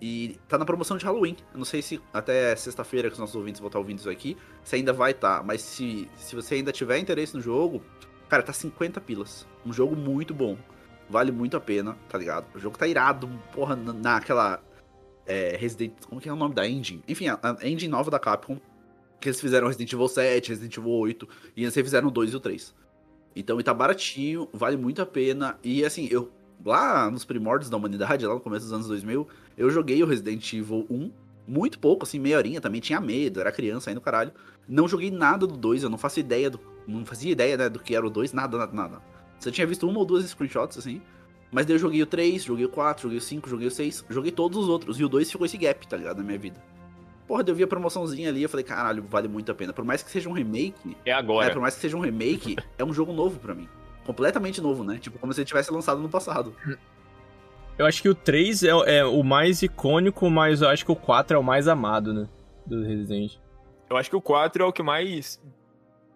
E 0.00 0.38
tá 0.46 0.58
na 0.58 0.64
promoção 0.66 0.96
de 0.98 1.04
Halloween. 1.04 1.36
Eu 1.52 1.58
não 1.58 1.64
sei 1.64 1.80
se 1.82 2.00
até 2.12 2.54
sexta-feira 2.54 3.08
que 3.08 3.14
os 3.14 3.18
nossos 3.18 3.34
ouvintes 3.34 3.58
vão 3.60 3.68
estar 3.68 3.78
ouvindo 3.78 3.98
isso 3.98 4.10
aqui, 4.10 4.36
se 4.62 4.76
ainda 4.76 4.92
vai 4.92 5.12
estar. 5.12 5.42
Mas 5.42 5.62
se, 5.62 6.08
se 6.16 6.36
você 6.36 6.56
ainda 6.56 6.70
tiver 6.70 6.98
interesse 6.98 7.34
no 7.34 7.40
jogo, 7.40 7.82
cara, 8.28 8.42
tá 8.42 8.52
50 8.52 9.00
pilas. 9.00 9.48
Um 9.64 9.72
jogo 9.72 9.96
muito 9.96 10.34
bom. 10.34 10.56
Vale 11.08 11.32
muito 11.32 11.56
a 11.56 11.60
pena, 11.60 11.96
tá 12.08 12.18
ligado? 12.18 12.44
O 12.54 12.58
jogo 12.58 12.76
tá 12.76 12.86
irado, 12.86 13.26
porra, 13.52 13.74
na- 13.74 13.92
naquela. 13.92 14.60
É, 15.26 15.56
Resident. 15.58 15.92
Como 16.08 16.20
que 16.20 16.28
é 16.28 16.32
o 16.32 16.36
nome 16.36 16.54
da 16.54 16.68
engine? 16.68 17.02
Enfim, 17.08 17.28
a, 17.28 17.38
a 17.42 17.68
engine 17.68 17.88
nova 17.88 18.10
da 18.10 18.18
Capcom. 18.18 18.58
Que 19.20 19.28
eles 19.28 19.40
fizeram 19.40 19.66
Resident 19.66 19.92
Evil 19.92 20.08
7, 20.08 20.50
Resident 20.50 20.76
Evil 20.76 20.90
8. 20.90 21.28
E 21.56 21.62
eles 21.62 21.74
fizeram 21.74 22.08
o 22.08 22.10
2 22.10 22.32
e 22.32 22.36
o 22.36 22.40
3. 22.40 22.74
Então, 23.34 23.60
e 23.60 23.62
tá 23.62 23.74
baratinho, 23.74 24.48
vale 24.52 24.76
muito 24.76 25.02
a 25.02 25.06
pena. 25.06 25.58
E 25.62 25.84
assim, 25.84 26.08
eu. 26.10 26.32
Lá 26.64 27.10
nos 27.10 27.22
primórdios 27.24 27.68
da 27.68 27.76
humanidade, 27.76 28.26
lá 28.26 28.32
no 28.32 28.40
começo 28.40 28.64
dos 28.64 28.72
anos 28.72 28.88
2000, 28.88 29.28
eu 29.58 29.68
joguei 29.68 30.02
o 30.02 30.06
Resident 30.06 30.52
Evil 30.54 30.86
1. 30.88 31.12
Muito 31.46 31.78
pouco, 31.78 32.04
assim, 32.04 32.18
meia 32.18 32.38
horinha 32.38 32.60
também. 32.60 32.80
Tinha 32.80 32.98
medo, 32.98 33.40
era 33.40 33.52
criança 33.52 33.92
no 33.94 34.00
caralho. 34.00 34.32
Não 34.66 34.88
joguei 34.88 35.10
nada 35.10 35.46
do 35.46 35.56
2, 35.56 35.82
eu 35.82 35.90
não 35.90 35.98
faço 35.98 36.18
ideia 36.18 36.50
do. 36.50 36.58
Não 36.88 37.04
fazia 37.04 37.30
ideia, 37.30 37.56
né, 37.56 37.68
do 37.68 37.78
que 37.78 37.94
era 37.94 38.06
o 38.06 38.10
2, 38.10 38.32
nada, 38.32 38.56
nada, 38.56 38.72
nada. 38.72 39.02
Você 39.38 39.50
tinha 39.50 39.66
visto 39.66 39.88
uma 39.88 39.98
ou 39.98 40.04
duas 40.04 40.24
screenshots, 40.24 40.78
assim. 40.78 41.00
Mas 41.50 41.64
daí 41.66 41.74
eu 41.76 41.78
joguei 41.78 42.02
o 42.02 42.06
3, 42.06 42.42
joguei 42.44 42.64
o 42.64 42.68
4, 42.68 43.02
joguei 43.04 43.18
o 43.18 43.20
5, 43.20 43.48
joguei 43.48 43.68
o 43.68 43.70
6, 43.70 44.04
joguei 44.10 44.32
todos 44.32 44.58
os 44.58 44.68
outros. 44.68 44.98
E 45.00 45.04
o 45.04 45.08
2 45.08 45.30
ficou 45.30 45.46
esse 45.46 45.56
gap, 45.56 45.86
tá 45.86 45.96
ligado, 45.96 46.18
na 46.18 46.24
minha 46.24 46.38
vida. 46.38 46.62
Porra, 47.26 47.42
daí 47.42 47.52
eu 47.52 47.56
vi 47.56 47.62
a 47.62 47.66
promoçãozinha 47.66 48.28
ali, 48.28 48.42
eu 48.42 48.48
falei, 48.48 48.64
caralho, 48.64 49.02
vale 49.08 49.26
muito 49.28 49.50
a 49.50 49.54
pena. 49.54 49.72
Por 49.72 49.84
mais 49.84 50.02
que 50.02 50.10
seja 50.10 50.28
um 50.28 50.32
remake, 50.32 50.96
É 51.04 51.10
é, 51.10 51.12
agora. 51.12 51.52
por 51.52 51.60
mais 51.60 51.74
que 51.74 51.80
seja 51.80 51.96
um 51.96 52.00
remake, 52.00 52.56
é 52.78 52.84
um 52.84 52.92
jogo 52.92 53.12
novo 53.12 53.38
pra 53.38 53.54
mim. 53.54 53.68
Completamente 54.04 54.60
novo, 54.60 54.84
né? 54.84 54.98
Tipo, 54.98 55.18
como 55.18 55.32
se 55.32 55.40
ele 55.40 55.46
tivesse 55.46 55.72
lançado 55.72 56.00
no 56.00 56.08
passado. 56.08 56.54
Eu 57.78 57.84
acho 57.86 58.00
que 58.00 58.08
o 58.08 58.14
3 58.14 58.62
é, 58.62 58.98
é 58.98 59.04
o 59.04 59.22
mais 59.22 59.62
icônico, 59.62 60.30
mas 60.30 60.62
eu 60.62 60.68
acho 60.68 60.84
que 60.84 60.92
o 60.92 60.96
4 60.96 61.36
é 61.36 61.40
o 61.40 61.42
mais 61.42 61.66
amado, 61.68 62.12
né? 62.14 62.28
Do 62.64 62.82
Resident. 62.82 63.34
eu 63.90 63.96
acho 63.96 64.08
que 64.10 64.16
o 64.16 64.20
4 64.20 64.62
é 64.62 64.66
o 64.66 64.72
que 64.72 64.82
mais 64.82 65.40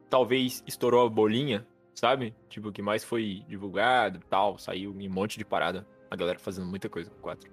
talvez 0.08 0.62
estourou 0.66 1.06
a 1.06 1.10
bolinha, 1.10 1.66
sabe? 2.00 2.34
Tipo, 2.48 2.68
o 2.68 2.72
que 2.72 2.80
mais 2.80 3.04
foi 3.04 3.44
divulgado 3.46 4.18
e 4.18 4.26
tal, 4.30 4.56
saiu 4.56 4.90
um 4.90 5.10
monte 5.10 5.36
de 5.36 5.44
parada. 5.44 5.86
A 6.10 6.16
galera 6.16 6.38
fazendo 6.38 6.66
muita 6.66 6.88
coisa 6.88 7.10
com 7.10 7.18
o 7.18 7.20
4. 7.20 7.50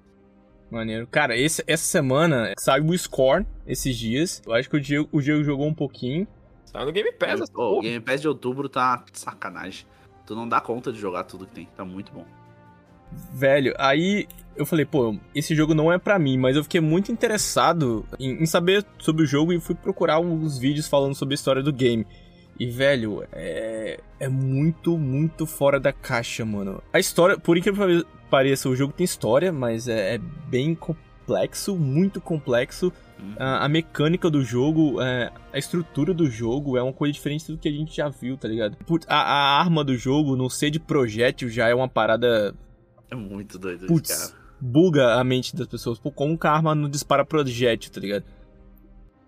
Maneiro. 0.71 1.05
Cara, 1.07 1.35
esse, 1.35 1.61
essa 1.67 1.83
semana 1.83 2.53
saiu 2.57 2.85
o 2.85 2.97
Score 2.97 3.45
esses 3.67 3.95
dias. 3.97 4.41
Eu 4.45 4.53
acho 4.53 4.69
que 4.69 4.77
o 4.77 4.79
Diego, 4.79 5.09
o 5.11 5.21
Diego 5.21 5.43
jogou 5.43 5.67
um 5.67 5.73
pouquinho. 5.73 6.25
Saiu 6.63 6.85
no 6.85 6.93
Game 6.93 7.11
Pass, 7.11 7.41
essa 7.41 7.51
Ô, 7.53 7.77
o. 7.77 7.81
Game 7.81 7.99
Pass 7.99 8.21
de 8.21 8.27
outubro 8.29 8.69
tá 8.69 9.03
sacanagem. 9.11 9.85
Tu 10.25 10.33
não 10.33 10.47
dá 10.47 10.61
conta 10.61 10.93
de 10.93 10.99
jogar 10.99 11.25
tudo 11.25 11.45
que 11.45 11.53
tem. 11.53 11.65
Tá 11.75 11.83
muito 11.83 12.13
bom. 12.13 12.25
Velho, 13.33 13.73
aí 13.77 14.27
eu 14.55 14.65
falei, 14.65 14.85
pô, 14.85 15.17
esse 15.35 15.53
jogo 15.55 15.73
não 15.73 15.91
é 15.91 15.97
pra 15.97 16.17
mim, 16.17 16.37
mas 16.37 16.55
eu 16.55 16.63
fiquei 16.63 16.81
muito 16.81 17.11
interessado 17.11 18.05
em, 18.17 18.43
em 18.43 18.45
saber 18.45 18.85
sobre 18.97 19.23
o 19.23 19.25
jogo 19.25 19.51
e 19.51 19.59
fui 19.59 19.75
procurar 19.75 20.19
uns 20.19 20.57
vídeos 20.57 20.87
falando 20.87 21.15
sobre 21.15 21.33
a 21.33 21.35
história 21.35 21.61
do 21.61 21.71
game. 21.71 22.05
E, 22.59 22.65
velho, 22.69 23.23
é, 23.31 23.99
é 24.19 24.27
muito, 24.27 24.97
muito 24.97 25.45
fora 25.45 25.79
da 25.79 25.93
caixa, 25.93 26.43
mano. 26.45 26.81
A 26.91 26.99
história, 26.99 27.37
por 27.37 27.57
incrível 27.57 28.03
que 28.03 28.07
pareça, 28.29 28.67
o 28.69 28.75
jogo 28.75 28.93
tem 28.93 29.03
história, 29.05 29.51
mas 29.51 29.87
é, 29.87 30.15
é 30.15 30.17
bem 30.49 30.73
complexo, 30.75 31.75
muito 31.75 32.19
complexo. 32.21 32.91
Uhum. 33.19 33.33
A, 33.39 33.65
a 33.65 33.69
mecânica 33.69 34.29
do 34.29 34.43
jogo, 34.43 35.01
é, 35.01 35.31
a 35.51 35.57
estrutura 35.57 36.13
do 36.13 36.29
jogo 36.29 36.77
é 36.77 36.83
uma 36.83 36.93
coisa 36.93 37.11
diferente 37.13 37.51
do 37.51 37.57
que 37.57 37.67
a 37.67 37.71
gente 37.71 37.95
já 37.95 38.09
viu, 38.09 38.37
tá 38.37 38.47
ligado? 38.47 38.77
Put- 38.85 39.05
A, 39.07 39.15
a 39.17 39.59
arma 39.59 39.83
do 39.83 39.95
jogo, 39.97 40.35
não 40.35 40.49
ser 40.49 40.69
de 40.69 40.79
projétil, 40.79 41.49
já 41.49 41.67
é 41.67 41.73
uma 41.73 41.89
parada 41.89 42.53
É 43.09 43.15
muito 43.15 43.57
doido 43.57 43.87
Putz. 43.87 44.09
isso, 44.11 44.31
cara. 44.31 44.41
buga 44.61 45.13
a 45.15 45.23
mente 45.23 45.55
das 45.55 45.67
pessoas. 45.67 45.97
Pô, 45.99 46.11
como 46.11 46.37
que 46.37 46.45
a 46.45 46.51
arma 46.51 46.75
não 46.75 46.87
dispara 46.89 47.25
projétil, 47.25 47.91
tá 47.91 47.99
ligado? 47.99 48.23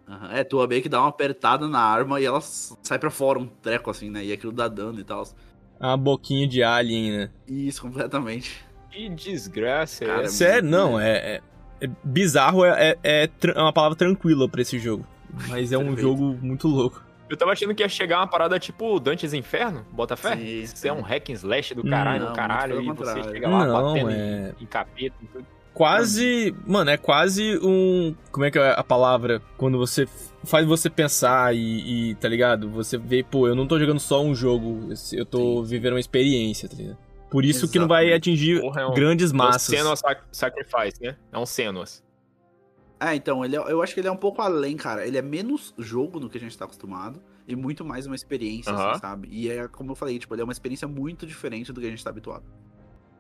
Aham. 0.10 0.32
É, 0.34 0.44
tu 0.44 0.66
meio 0.68 0.82
que 0.82 0.90
dá 0.90 1.00
uma 1.02 1.10
apertada 1.10 1.68
na 1.68 1.80
arma 1.80 2.20
e 2.20 2.26
ela 2.26 2.42
sai 2.42 2.98
pra 2.98 3.12
fora 3.12 3.38
um 3.40 3.46
treco 3.46 3.92
assim, 3.92 4.10
né? 4.10 4.26
E 4.26 4.34
aquilo 4.34 4.52
dá 4.52 4.68
dano 4.68 5.00
e 5.00 5.04
tal. 5.04 5.24
É 5.80 5.86
Uma 5.86 5.96
boquinha 5.98 6.48
de 6.48 6.64
alien, 6.64 7.12
né? 7.12 7.30
Isso, 7.48 7.82
completamente. 7.82 8.66
Que 8.92 9.08
desgraça 9.10 10.04
é 10.04 10.08
Cara, 10.08 10.22
essa? 10.24 10.34
Sério, 10.36 10.68
não, 10.70 11.00
é, 11.00 11.36
é- 11.36 11.42
é 11.82 11.90
bizarro, 12.04 12.66
é, 12.66 12.98
é, 13.04 13.24
é 13.24 13.30
é 13.56 13.62
uma 13.62 13.72
palavra 13.72 13.96
tranquila 13.98 14.50
pra 14.50 14.62
esse 14.62 14.80
jogo. 14.80 15.06
Mas 15.48 15.72
é 15.72 15.78
um 15.78 15.96
jogo 15.96 16.36
muito 16.42 16.68
louco. 16.68 17.04
Eu 17.30 17.38
tava 17.38 17.52
achando 17.52 17.76
que 17.76 17.84
ia 17.84 17.88
chegar 17.88 18.18
uma 18.18 18.28
parada 18.28 18.58
tipo 18.60 19.00
Dantes 19.00 19.32
Inferno, 19.34 19.86
bota 19.92 20.18
fé? 20.18 20.36
Sim, 20.36 20.44
Isso 20.64 20.88
é 20.88 20.92
um 20.92 21.02
hack 21.02 21.30
and 21.30 21.34
slash 21.34 21.76
do 21.76 21.84
caralho, 21.88 22.22
Não, 22.24 22.30
do 22.32 22.36
caralho, 22.36 22.82
e 22.82 22.86
você 22.86 22.88
contrário. 22.88 23.24
chega 23.26 23.48
lá 23.48 23.66
Não, 23.68 23.84
batendo 23.94 24.10
é- 24.10 24.56
em, 24.60 24.64
em 24.64 24.66
capeta 24.66 25.16
e 25.22 25.28
tudo. 25.28 25.46
Quase, 25.74 26.54
mano, 26.68 26.90
é 26.90 26.98
quase 26.98 27.58
um. 27.64 28.14
Como 28.32 28.46
é 28.46 28.52
que 28.52 28.60
é 28.60 28.72
a 28.78 28.84
palavra? 28.84 29.42
Quando 29.58 29.78
você 29.78 30.06
faz 30.44 30.66
você 30.68 30.90
pensar 30.90 31.56
e, 31.56 32.10
e, 32.12 32.16
tá 32.16 32.28
ligado? 32.28 32.70
Você 32.72 32.98
vê, 32.98 33.24
pô, 33.24 33.48
eu 33.48 33.56
não 33.56 33.66
tô 33.68 33.80
jogando 33.80 34.00
só 34.00 34.22
um 34.22 34.36
jogo, 34.36 34.90
eu 35.14 35.26
tô 35.26 35.64
vivendo 35.64 35.94
uma 35.94 36.00
experiência, 36.00 36.68
tá 36.68 36.76
ligado? 36.76 36.98
Por 37.30 37.46
isso 37.46 37.70
que 37.70 37.78
não 37.80 37.88
vai 37.88 38.06
Exatamente. 38.08 38.30
atingir 38.30 38.62
Porra, 38.62 38.82
é 38.82 38.86
um- 38.88 38.94
grandes 38.94 39.32
É 39.32 39.34
um 39.34 39.38
massas. 39.38 39.62
Senua's 39.78 40.00
Sac- 40.00 40.24
Sacrifice, 40.32 41.02
né? 41.02 41.16
É 41.32 41.38
um 41.38 41.46
Senua's. 41.46 42.04
É, 43.00 43.16
então, 43.16 43.46
ele 43.46 43.56
é- 43.56 43.72
eu 43.72 43.82
acho 43.82 43.94
que 43.94 44.00
ele 44.02 44.08
é 44.08 44.12
um 44.12 44.18
pouco 44.18 44.42
além, 44.42 44.76
cara. 44.76 45.08
Ele 45.08 45.18
é 45.18 45.22
menos 45.22 45.74
jogo 45.78 46.20
do 46.20 46.28
que 46.30 46.38
a 46.38 46.42
gente 46.42 46.58
tá 46.58 46.66
acostumado 46.66 47.22
e 47.48 47.56
muito 47.56 47.86
mais 47.86 48.06
uma 48.08 48.16
experiência, 48.16 48.74
assim, 48.74 49.00
sabe? 49.00 49.30
E 49.32 49.50
é 49.50 49.68
como 49.68 49.92
eu 49.92 49.96
falei, 49.96 50.18
tipo, 50.20 50.34
ele 50.36 50.42
é 50.42 50.44
uma 50.44 50.52
experiência 50.52 50.88
muito 50.88 51.26
diferente 51.26 51.72
do 51.72 51.80
que 51.80 51.88
a 51.88 51.90
gente 51.90 52.04
tá 52.04 52.10
habituado. 52.10 52.44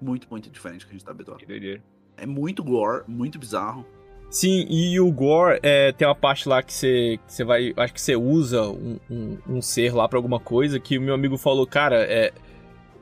Muito, 0.01 0.27
muito 0.29 0.50
diferente 0.50 0.82
do 0.82 0.86
que 0.88 0.91
a 0.91 0.98
gente 0.98 1.06
tá 1.06 1.12
habituado. 1.12 1.38
Que 1.38 1.46
doideira. 1.46 1.82
É 2.21 2.25
muito 2.25 2.63
gore, 2.63 3.03
muito 3.07 3.39
bizarro. 3.39 3.85
Sim, 4.29 4.67
e 4.69 4.99
o 4.99 5.11
Gore 5.11 5.59
é, 5.63 5.91
tem 5.91 6.07
uma 6.07 6.13
parte 6.13 6.47
lá 6.47 6.61
que 6.61 6.71
você, 6.71 7.19
que 7.25 7.33
você 7.33 7.43
vai. 7.43 7.73
Acho 7.75 7.93
que 7.93 8.01
você 8.01 8.15
usa 8.15 8.61
um, 8.69 8.99
um, 9.09 9.38
um 9.47 9.61
ser 9.61 9.93
lá 9.93 10.07
pra 10.07 10.19
alguma 10.19 10.39
coisa 10.39 10.79
que 10.79 10.99
o 10.99 11.01
meu 11.01 11.15
amigo 11.15 11.35
falou, 11.35 11.65
cara, 11.65 12.03
é 12.03 12.31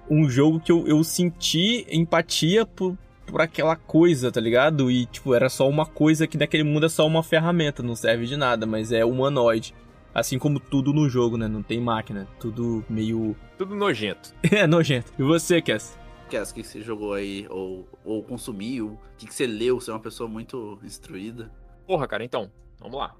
um 0.09 0.29
jogo 0.29 0.59
que 0.59 0.71
eu, 0.71 0.88
eu 0.88 1.03
senti 1.03 1.86
empatia 1.91 2.65
por, 2.65 2.97
por 3.25 3.41
aquela 3.41 3.75
coisa, 3.75 4.31
tá 4.31 4.39
ligado? 4.39 4.89
E, 4.89 5.05
tipo, 5.05 5.33
era 5.33 5.50
só 5.50 5.67
uma 5.67 5.86
coisa 5.86 6.25
que 6.25 6.38
naquele 6.38 6.63
mundo 6.63 6.86
é 6.86 6.89
só 6.89 7.05
uma 7.05 7.21
ferramenta, 7.21 7.83
não 7.83 7.95
serve 7.95 8.25
de 8.25 8.38
nada, 8.38 8.65
mas 8.65 8.93
é 8.93 9.03
humanoide. 9.03 9.74
Assim 10.15 10.39
como 10.39 10.59
tudo 10.59 10.93
no 10.93 11.09
jogo, 11.09 11.38
né? 11.38 11.47
Não 11.47 11.62
tem 11.62 11.79
máquina. 11.79 12.27
Tudo 12.39 12.83
meio. 12.89 13.36
Tudo 13.57 13.75
nojento. 13.75 14.33
é 14.50 14.65
nojento. 14.65 15.12
E 15.19 15.21
você, 15.21 15.62
Cass? 15.62 15.95
O 16.27 16.53
que 16.53 16.63
você 16.63 16.81
jogou 16.81 17.13
aí, 17.13 17.48
ou, 17.50 17.88
ou 18.03 18.22
consumiu, 18.22 18.88
o 18.88 19.00
que, 19.17 19.25
que 19.27 19.34
você 19.34 19.48
leu, 19.48 19.79
você 19.79 19.89
é 19.89 19.93
uma 19.93 20.00
pessoa 20.00 20.27
muito 20.29 20.77
instruída. 20.84 21.50
Porra, 21.86 22.07
cara, 22.07 22.24
então, 22.24 22.51
vamos 22.79 22.98
lá. 22.98 23.15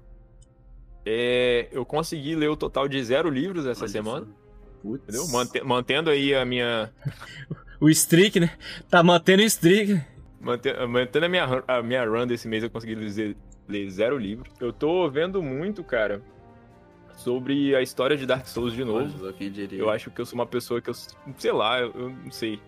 É, 1.06 1.68
eu 1.72 1.86
consegui 1.86 2.34
ler 2.34 2.48
o 2.48 2.56
total 2.56 2.86
de 2.86 3.02
zero 3.02 3.30
livros 3.30 3.64
essa 3.66 3.84
Olha 3.84 3.88
semana, 3.92 4.26
entendeu? 4.84 5.26
Mante- 5.28 5.62
mantendo 5.62 6.10
aí 6.10 6.34
a 6.34 6.44
minha. 6.44 6.92
O 7.80 7.88
streak, 7.88 8.40
né? 8.40 8.58
Tá 8.90 9.04
mantendo 9.04 9.40
o 9.40 9.46
streak. 9.46 10.00
mante- 10.40 10.72
mantendo 10.86 11.26
a 11.26 11.28
minha, 11.28 11.46
run- 11.46 11.62
a 11.68 11.80
minha 11.80 12.04
run 12.04 12.26
desse 12.26 12.48
mês, 12.48 12.64
eu 12.64 12.68
consegui 12.70 12.96
ler, 12.96 13.36
ler 13.68 13.88
zero 13.90 14.18
livros. 14.18 14.52
Eu 14.60 14.72
tô 14.72 15.08
vendo 15.08 15.40
muito, 15.40 15.84
cara, 15.84 16.20
sobre 17.16 17.76
a 17.76 17.80
história 17.80 18.16
de 18.16 18.26
Dark 18.26 18.46
Souls 18.48 18.72
de 18.72 18.84
novo. 18.84 18.98
Olha. 19.24 19.34
Eu 19.76 19.88
acho 19.90 20.10
que 20.10 20.20
eu 20.20 20.26
sou 20.26 20.34
uma 20.34 20.46
pessoa 20.46 20.80
que 20.82 20.90
eu. 20.90 20.94
Sei 21.36 21.52
lá, 21.52 21.80
eu, 21.80 21.92
eu 21.94 22.10
não 22.10 22.30
sei. 22.32 22.60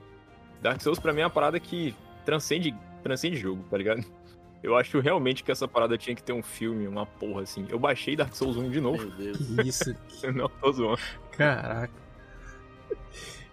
Dark 0.60 0.80
Souls 0.80 0.98
pra 0.98 1.12
mim 1.12 1.20
é 1.20 1.24
uma 1.24 1.30
parada 1.30 1.58
que 1.58 1.94
transcende, 2.24 2.74
transcende 3.02 3.36
jogo, 3.36 3.64
tá 3.70 3.76
ligado? 3.76 4.04
Eu 4.62 4.76
acho 4.76 5.00
realmente 5.00 5.42
que 5.42 5.50
essa 5.50 5.66
parada 5.66 5.96
tinha 5.96 6.14
que 6.14 6.22
ter 6.22 6.34
um 6.34 6.42
filme, 6.42 6.86
uma 6.86 7.06
porra 7.06 7.42
assim. 7.42 7.66
Eu 7.70 7.78
baixei 7.78 8.14
Dark 8.14 8.34
Souls 8.34 8.58
1 8.58 8.70
de 8.70 8.78
novo. 8.78 8.98
Meu 8.98 9.10
Deus. 9.16 9.38
Que 9.38 9.68
isso, 9.68 9.94
não 10.34 10.50
tô 10.50 10.70
zoando. 10.70 11.00
caraca. 11.32 11.94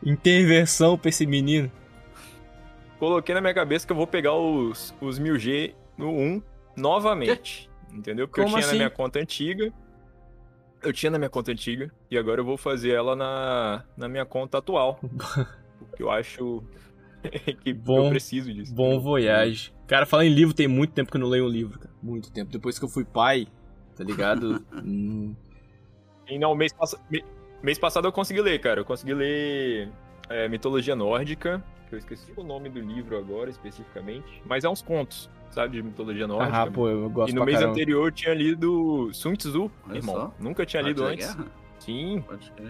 Intervenção 0.06 0.98
pra 0.98 1.10
esse 1.10 1.26
menino. 1.26 1.72
Coloquei 3.00 3.34
na 3.34 3.40
minha 3.42 3.54
cabeça 3.54 3.86
que 3.86 3.94
eu 3.94 3.98
vou 3.98 4.08
pegar 4.08 4.34
os, 4.34 4.94
os 5.00 5.20
1000G 5.20 5.74
no 5.98 6.10
1 6.10 6.42
novamente. 6.76 7.70
Entendeu? 7.92 8.28
Porque 8.28 8.42
Como 8.42 8.56
eu 8.56 8.60
tinha 8.60 8.68
assim? 8.68 8.78
na 8.78 8.86
minha 8.86 8.90
conta 8.90 9.20
antiga. 9.20 9.74
Eu 10.84 10.94
tinha 10.94 11.10
na 11.10 11.18
minha 11.18 11.30
conta 11.30 11.52
antiga. 11.52 11.92
E 12.12 12.18
agora 12.18 12.42
eu 12.42 12.46
vou 12.46 12.58
fazer 12.58 12.92
ela 12.92 13.16
na, 13.16 13.84
na 13.96 14.08
minha 14.08 14.26
conta 14.26 14.58
atual. 14.58 15.00
Porque 15.80 16.04
eu 16.04 16.12
acho 16.12 16.64
que 17.64 17.74
Bom- 17.74 18.06
eu 18.06 18.10
preciso 18.10 18.54
disso. 18.54 18.74
Bom 18.74 19.00
voyage. 19.00 19.74
Cara, 19.88 20.06
falando 20.06 20.28
em 20.28 20.34
livro, 20.34 20.54
tem 20.54 20.68
muito 20.68 20.92
tempo 20.94 21.10
que 21.12 21.18
eu 21.18 21.22
não 21.22 21.28
leio 21.28 21.46
um 21.46 21.50
livro, 21.50 21.80
cara. 21.80 21.94
Muito 22.02 22.32
tempo. 22.32 22.52
Depois 22.52 22.78
que 22.78 22.86
eu 22.86 22.90
fui 22.90 23.06
pai, 23.06 23.48
tá 23.96 24.04
ligado? 24.04 24.64
Hum, 24.84 25.36
E 26.28 26.38
não, 26.38 26.54
mês, 26.56 26.74
pass... 26.74 26.96
mês 27.64 27.80
passado 27.80 28.08
eu 28.08 28.12
consegui 28.12 28.42
ler, 28.42 28.60
cara. 28.60 28.82
Eu 28.82 28.86
consegui 28.86 29.14
ler 29.14 29.90
é, 30.30 30.48
Mitologia 30.50 30.96
Nórdica, 30.96 31.64
que 31.90 31.96
eu 31.96 32.00
esqueci 32.00 32.34
o 32.36 32.44
nome 32.44 32.70
do 32.70 32.80
livro 32.82 33.18
agora, 33.18 33.50
especificamente. 33.50 34.42
Mas 34.46 34.66
é 34.66 34.70
uns 34.70 34.82
contos, 34.82 35.30
sabe, 35.50 35.78
de 35.78 35.84
Mitologia 35.84 36.28
Nórdica. 36.28 36.64
ah, 36.64 36.70
pô, 36.72 36.90
eu 36.90 37.10
gosto 37.10 37.32
e 37.32 37.34
no 37.34 37.40
pra 37.42 37.46
mês 37.46 37.58
caramba. 37.60 37.74
anterior 37.74 38.08
eu 38.08 38.12
tinha 38.12 38.34
lido 38.34 39.10
Sun 39.14 39.34
Tzu, 39.36 39.72
Olha 39.88 39.98
irmão. 39.98 40.16
só. 40.16 40.34
Nunca 40.38 40.66
tinha 40.66 40.82
lido 40.82 41.04
antes. 41.06 41.34
Guerra? 41.34 41.50
Sim. 41.88 42.24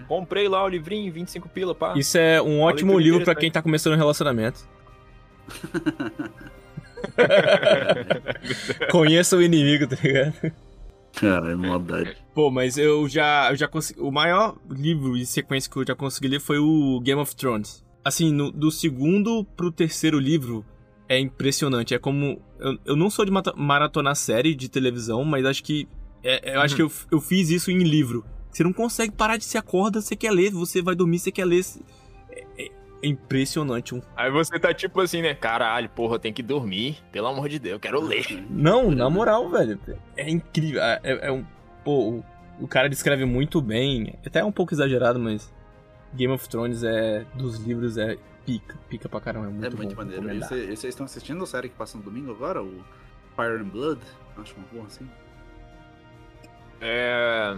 Comprei 0.08 0.48
lá 0.48 0.64
o 0.64 0.70
livrinho, 0.70 1.12
25 1.12 1.50
pila, 1.50 1.76
pá. 1.76 1.94
Isso 1.98 2.18
é 2.18 2.42
um 2.42 2.62
ótimo 2.62 2.98
livro 2.98 3.20
pra 3.24 3.34
interessante. 3.34 3.42
quem 3.42 3.52
tá 3.52 3.62
começando 3.62 3.96
um 3.96 3.98
relacionamento. 3.98 4.62
Conheça 8.92 9.36
o 9.38 9.42
inimigo, 9.42 9.88
tá 9.88 9.96
ligado? 10.02 10.52
Cara, 11.14 11.52
é 11.52 11.56
maldade. 11.56 12.16
Pô, 12.34 12.52
mas 12.52 12.78
eu 12.78 13.08
já, 13.10 13.50
eu 13.50 13.56
já 13.56 13.68
consegui. 13.68 14.00
O 14.02 14.12
maior 14.12 14.56
livro 14.70 15.18
de 15.18 15.26
sequência 15.26 15.70
que 15.72 15.78
eu 15.78 15.86
já 15.88 15.96
consegui 15.96 16.28
ler 16.28 16.40
foi 16.40 16.60
o 16.60 17.00
Game 17.02 17.20
of 17.20 17.36
Thrones. 17.36 17.84
Assim, 18.06 18.32
no- 18.32 18.52
do 18.52 18.70
segundo 18.72 19.44
pro 19.44 19.72
terceiro 19.72 20.20
livro 20.20 20.64
é 21.10 21.20
impressionante. 21.20 21.96
É 21.96 22.00
como. 22.00 22.40
Eu, 22.60 22.78
eu 22.86 22.96
não 22.96 23.10
sou 23.10 23.26
de 23.26 23.32
maratonar 23.56 24.16
série 24.16 24.54
de 24.54 24.70
televisão, 24.70 25.24
mas 25.24 25.44
acho 25.46 25.64
que. 25.64 25.88
é- 26.24 26.56
eu 26.56 26.62
acho 26.62 26.76
que 26.76 26.82
eu, 26.84 26.92
eu 27.12 27.20
fiz 27.20 27.50
isso 27.50 27.72
em 27.72 27.80
livro. 27.80 28.24
Você 28.58 28.64
não 28.64 28.74
consegue 28.74 29.14
parar 29.14 29.38
de 29.38 29.46
se 29.46 29.56
acorda, 29.56 30.02
você 30.02 30.16
quer 30.16 30.32
ler, 30.32 30.50
você 30.50 30.82
vai 30.82 30.96
dormir, 30.96 31.20
você 31.20 31.32
quer 31.32 31.46
ler. 31.46 31.64
É, 32.32 32.44
é- 32.58 32.72
é 33.04 33.08
impressionante. 33.08 33.94
Um... 33.94 34.02
Aí 34.16 34.32
você 34.32 34.58
tá 34.58 34.74
tipo 34.74 35.00
assim, 35.00 35.22
né? 35.22 35.36
Caralho, 35.36 35.88
porra, 35.90 36.16
eu 36.16 36.20
tenho 36.20 36.34
que 36.34 36.42
dormir. 36.42 36.98
Pelo 37.12 37.28
amor 37.28 37.48
de 37.50 37.60
Deus, 37.60 37.74
eu 37.74 37.80
quero 37.80 38.02
ler. 38.02 38.44
Não, 38.50 38.90
na 38.90 39.12
moral, 39.12 39.48
velho. 39.52 39.80
É 40.16 40.28
incrível. 40.28 40.82
É, 40.82 41.00
é- 41.04 41.28
é 41.28 41.32
um. 41.32 41.46
Pô, 41.86 42.10
o, 42.10 42.26
o 42.60 42.68
cara 42.68 42.90
descreve 42.90 43.26
muito 43.26 43.62
bem. 43.62 44.16
Até 44.26 44.40
é 44.40 44.44
um 44.44 44.52
pouco 44.52 44.74
exagerado, 44.74 45.20
mas. 45.20 45.54
Game 46.16 46.34
of 46.34 46.50
Thrones 46.50 46.82
é. 46.82 47.28
Dos 47.36 47.60
livros 47.60 47.96
é 47.96 48.18
pica. 48.44 48.76
Pica 48.90 49.08
pra 49.08 49.22
caramba. 49.22 49.46
É 49.46 49.52
muito, 49.52 49.66
É 49.68 49.70
muito 49.70 49.96
bom. 49.96 50.02
maneiro. 50.04 50.34
E 50.34 50.38
e 50.40 50.76
vocês 50.76 50.86
estão 50.86 51.06
assistindo 51.06 51.44
a 51.44 51.46
série 51.46 51.70
que 51.70 51.76
passa 51.76 51.96
no 51.96 52.04
domingo 52.04 52.32
agora? 52.32 52.64
O 52.64 52.84
Fire 53.36 53.62
and 53.62 53.66
Blood? 53.70 54.02
Acho 54.36 54.56
uma 54.56 54.66
porra 54.66 54.88
assim. 54.88 55.08
É. 56.82 57.56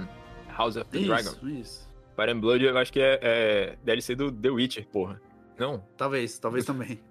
House 0.59 0.75
of 0.75 0.89
the 0.89 0.99
Dragon. 0.99 1.29
Isso, 1.29 1.49
isso. 1.49 1.89
Fire 2.15 2.31
and 2.31 2.39
Blood 2.39 2.65
eu 2.65 2.77
acho 2.77 2.91
que 2.91 2.99
é, 2.99 3.19
é 3.21 3.77
DLC 3.83 4.13
do 4.13 4.29
The 4.31 4.49
Witcher, 4.49 4.85
porra. 4.87 5.21
Não? 5.57 5.81
Talvez, 5.95 6.37
talvez 6.37 6.65
também. 6.65 6.99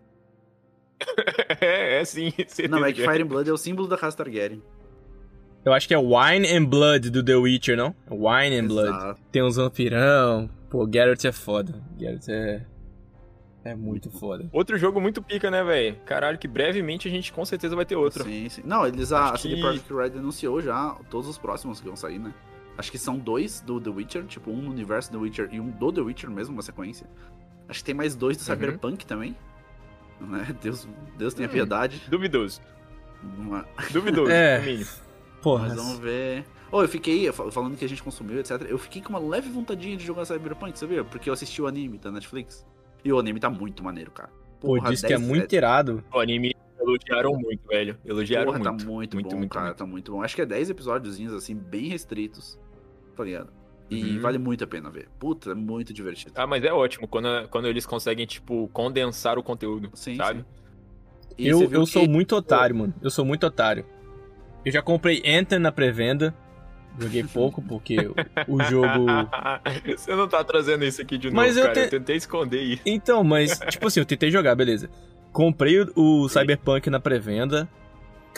é, 1.60 2.00
é 2.00 2.04
sim. 2.04 2.32
Não, 2.68 2.84
é 2.84 2.92
que 2.92 3.02
Fire 3.02 3.22
and 3.22 3.26
Blood 3.26 3.48
é 3.48 3.52
o 3.52 3.56
símbolo 3.56 3.88
da 3.88 3.96
casa 3.96 4.16
Targaryen. 4.16 4.62
Eu 5.64 5.72
acho 5.72 5.86
que 5.88 5.94
é 5.94 5.98
Wine 5.98 6.48
and 6.48 6.64
Blood 6.64 7.10
do 7.10 7.22
The 7.22 7.34
Witcher, 7.36 7.76
não? 7.76 7.94
Wine 8.10 8.56
and 8.58 8.66
Blood. 8.68 8.88
Exato. 8.88 9.20
Tem 9.30 9.42
uns 9.42 9.56
vampirão. 9.56 10.48
Pô, 10.70 10.88
Geralt 10.90 11.24
é 11.24 11.32
foda. 11.32 11.82
Geralt 11.98 12.28
é. 12.28 12.64
É 13.64 13.74
muito 13.74 14.10
foda. 14.10 14.48
Outro 14.52 14.78
jogo 14.78 15.00
muito 15.00 15.20
pica, 15.22 15.50
né, 15.50 15.62
velho? 15.62 15.96
Caralho, 16.06 16.38
que 16.38 16.48
brevemente 16.48 17.08
a 17.08 17.10
gente 17.10 17.32
com 17.32 17.44
certeza 17.44 17.74
vai 17.76 17.84
ter 17.84 17.96
outro. 17.96 18.24
Sim, 18.24 18.48
sim. 18.48 18.62
Não, 18.64 18.86
eles 18.86 19.12
a, 19.12 19.24
Acho 19.24 19.34
a 19.34 19.38
CD 19.38 19.54
que- 19.56 19.60
Projekt 19.60 19.92
Red 19.92 20.18
anunciou 20.18 20.62
já 20.62 20.96
todos 21.10 21.28
os 21.28 21.36
próximos 21.36 21.80
que 21.80 21.86
vão 21.86 21.96
sair, 21.96 22.18
né? 22.18 22.32
Acho 22.78 22.90
que 22.92 22.98
são 22.98 23.18
dois 23.18 23.60
do 23.60 23.80
The 23.80 23.90
Witcher, 23.90 24.24
tipo, 24.24 24.50
um 24.50 24.62
no 24.62 24.70
universo 24.70 25.10
The 25.10 25.16
Witcher 25.18 25.48
e 25.52 25.58
um 25.60 25.68
do 25.68 25.92
The 25.92 26.00
Witcher 26.00 26.30
mesmo, 26.30 26.54
uma 26.54 26.62
sequência. 26.62 27.06
Acho 27.68 27.80
que 27.80 27.84
tem 27.84 27.94
mais 27.94 28.14
dois 28.14 28.36
do 28.36 28.40
Uhum. 28.40 28.46
Cyberpunk 28.46 29.04
também. 29.04 29.36
Né? 30.20 30.56
Deus, 30.60 30.88
Deus 31.16 31.32
tenha 31.34 31.48
Hum. 31.48 31.52
piedade. 31.52 32.02
Duvidoso. 32.08 32.60
Uma- 33.36 33.64
Duvidoso, 33.92 34.30
É. 34.30 34.60
Porra. 35.42 35.68
Mas 35.68 35.76
vamos 35.76 35.98
ver. 35.98 36.44
Oh, 36.72 36.82
eu 36.82 36.88
fiquei, 36.88 37.30
fal- 37.32 37.50
falando 37.52 37.76
que 37.76 37.84
a 37.84 37.88
gente 37.88 38.02
consumiu, 38.02 38.38
etc. 38.40 38.62
Eu 38.68 38.78
fiquei 38.78 39.00
com 39.00 39.10
uma 39.10 39.18
leve 39.20 39.48
vontadinha 39.48 39.96
de 39.96 40.04
jogar 40.04 40.24
Cyberpunk, 40.24 40.76
sabia? 40.78 41.04
Porque 41.04 41.30
eu 41.30 41.32
assisti 41.34 41.62
o 41.62 41.66
anime 41.68 41.98
da 41.98 42.10
Netflix. 42.10 42.66
E 43.04 43.12
o 43.12 43.18
anime 43.18 43.38
tá 43.40 43.48
muito 43.48 43.82
maneiro, 43.82 44.10
cara. 44.10 44.28
Pô, 44.60 44.74
Porra, 44.74 44.90
disse 44.90 45.06
que 45.06 45.12
é 45.12 45.16
10 45.16 45.28
muito 45.28 45.52
irado. 45.54 46.02
O 46.12 46.18
anime 46.18 46.52
elogiaram 46.80 47.32
muito, 47.38 47.66
velho. 47.68 47.96
Elogiaram 48.04 48.46
Porra, 48.46 48.58
muito. 48.58 48.64
tá 48.64 48.72
muito, 48.72 49.14
muito, 49.14 49.30
bom, 49.30 49.36
muito, 49.38 49.52
cara. 49.52 49.66
muito. 49.66 49.76
Tá 49.78 49.86
muito 49.86 50.12
bom. 50.12 50.22
Acho 50.22 50.34
que 50.34 50.42
é 50.42 50.46
10 50.46 50.70
episódiozinhos, 50.70 51.32
assim, 51.32 51.54
bem 51.54 51.84
restritos. 51.88 52.58
E 53.90 54.16
Uhum. 54.16 54.20
vale 54.20 54.36
muito 54.38 54.62
a 54.64 54.66
pena 54.66 54.90
ver. 54.90 55.08
Puta, 55.18 55.52
é 55.52 55.54
muito 55.54 55.94
divertido. 55.94 56.32
Ah, 56.36 56.46
mas 56.46 56.62
é 56.62 56.70
ótimo 56.72 57.08
quando, 57.08 57.48
quando 57.48 57.66
eles 57.68 57.86
conseguem, 57.86 58.26
tipo, 58.26 58.68
condensar 58.72 59.38
o 59.38 59.42
conteúdo, 59.42 59.90
Sim, 59.94 60.16
sabe? 60.16 60.40
sim. 60.40 60.44
Eu, 61.38 61.62
eu 61.70 61.84
que- 61.84 61.90
sou 61.92 62.06
muito 62.08 62.36
otário, 62.36 62.76
mano. 62.76 62.92
Eu 63.00 63.10
sou 63.10 63.24
muito 63.24 63.46
otário. 63.46 63.86
Eu 64.64 64.72
já 64.72 64.82
comprei 64.82 65.22
Anthem 65.24 65.58
na 65.58 65.72
pré-venda. 65.72 66.34
Joguei 66.98 67.22
pouco, 67.32 67.62
porque 67.62 67.96
o- 68.00 68.14
o 68.56 68.62
jogo. 68.64 69.06
Você 69.96 70.14
não 70.14 70.28
tá 70.28 70.42
trazendo 70.44 70.84
isso 70.84 71.00
aqui 71.00 71.16
de 71.16 71.28
novo, 71.28 71.36
Mas 71.36 71.56
eu 71.56 71.62
cara. 71.62 71.74
te- 71.74 71.80
Eu 71.80 71.90
tentei 71.90 72.16
esconder 72.16 72.60
isso. 72.60 72.82
Então, 72.84 73.22
mas, 73.24 73.58
tipo 73.70 73.86
assim, 73.86 74.00
eu 74.00 74.06
tentei 74.06 74.30
jogar, 74.30 74.54
beleza. 74.54 74.90
Comprei 75.32 75.80
o, 75.80 75.92
o 75.94 76.28
Cyberpunk 76.28 76.90
na 76.90 76.98
pré-venda. 77.00 77.68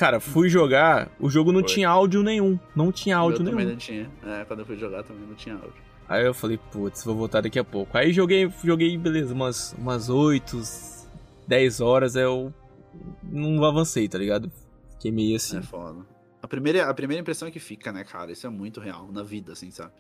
Cara, 0.01 0.19
fui 0.19 0.49
jogar, 0.49 1.15
o 1.21 1.29
jogo 1.29 1.53
não 1.53 1.61
Foi. 1.61 1.69
tinha 1.69 1.91
áudio 1.91 2.23
nenhum. 2.23 2.59
Não 2.75 2.91
tinha 2.91 3.17
eu 3.17 3.21
áudio 3.21 3.41
também 3.41 3.55
nenhum. 3.57 3.71
não 3.73 3.77
tinha. 3.77 4.11
É, 4.25 4.47
quando 4.47 4.61
eu 4.61 4.65
fui 4.65 4.79
jogar 4.79 5.03
também 5.03 5.27
não 5.29 5.35
tinha 5.35 5.57
áudio. 5.57 5.75
Aí 6.09 6.25
eu 6.25 6.33
falei, 6.33 6.57
putz, 6.73 7.05
vou 7.05 7.15
voltar 7.15 7.43
daqui 7.43 7.59
a 7.59 7.65
pouco. 7.65 7.99
Aí 7.99 8.11
joguei, 8.11 8.51
joguei, 8.65 8.97
beleza, 8.97 9.35
umas, 9.35 9.75
umas 9.79 10.09
8, 10.09 10.57
10 11.47 11.81
horas, 11.83 12.17
aí 12.17 12.23
eu 12.23 12.51
não 13.23 13.63
avancei, 13.63 14.09
tá 14.09 14.17
ligado? 14.17 14.51
Fiquei 14.93 15.13
meio 15.13 15.37
assim. 15.37 15.59
É 15.59 15.63
foda. 15.63 16.01
A 16.43 16.49
primeira, 16.49 16.89
a 16.89 16.95
primeira 16.95 17.21
impressão 17.21 17.47
é 17.47 17.51
que 17.51 17.61
fica, 17.61 17.93
né, 17.93 18.03
cara? 18.03 18.33
Isso 18.33 18.47
é 18.47 18.51
muito 18.51 18.81
real 18.81 19.07
na 19.13 19.23
vida, 19.23 19.53
assim, 19.53 19.71
sabe? 19.71 19.93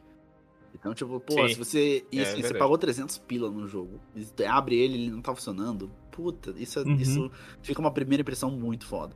Então, 0.74 0.94
tipo, 0.94 1.20
pô, 1.20 1.46
Sim. 1.46 1.48
se 1.50 1.58
você. 1.58 2.06
E 2.10 2.20
É, 2.20 2.24
você 2.36 2.54
pagou 2.54 2.78
300 2.78 3.18
pila 3.18 3.50
no 3.50 3.68
jogo, 3.68 4.00
abre 4.48 4.76
ele 4.78 4.94
e 4.96 5.02
ele 5.02 5.10
não 5.10 5.20
tá 5.20 5.34
funcionando. 5.34 5.90
Puta, 6.10 6.54
isso, 6.56 6.78
é- 6.78 6.84
Uhum. 6.84 6.94
isso 6.94 7.30
fica 7.60 7.80
uma 7.82 7.90
primeira 7.92 8.22
impressão 8.22 8.50
muito 8.50 8.86
foda. 8.86 9.14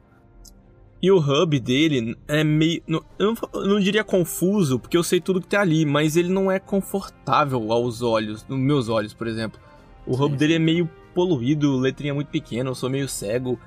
E 1.04 1.10
o 1.12 1.18
hub 1.18 1.60
dele 1.60 2.16
é 2.26 2.42
meio. 2.42 2.82
não- 2.86 3.04
Eu 3.18 3.26
não, 3.34 3.60
eu 3.60 3.68
não 3.74 3.78
diria 3.78 4.02
confuso, 4.02 4.78
porque 4.78 4.96
eu 4.96 5.02
sei 5.02 5.20
tudo 5.20 5.38
que 5.38 5.46
tem 5.46 5.58
ali, 5.58 5.84
mas 5.84 6.16
ele 6.16 6.30
não 6.30 6.50
é 6.50 6.58
confortável 6.58 7.70
aos 7.70 8.00
olhos, 8.00 8.42
nos 8.48 8.58
meus 8.58 8.88
olhos, 8.88 9.12
por 9.12 9.26
exemplo. 9.26 9.60
O 10.06 10.14
hub 10.14 10.30
Sim, 10.32 10.36
dele 10.38 10.54
é 10.54 10.58
meio 10.58 10.88
poluído, 11.14 11.76
letrinha 11.76 12.14
muito 12.14 12.28
pequena, 12.28 12.70
eu 12.70 12.74
sou 12.74 12.88
meio 12.88 13.06
cego. 13.06 13.60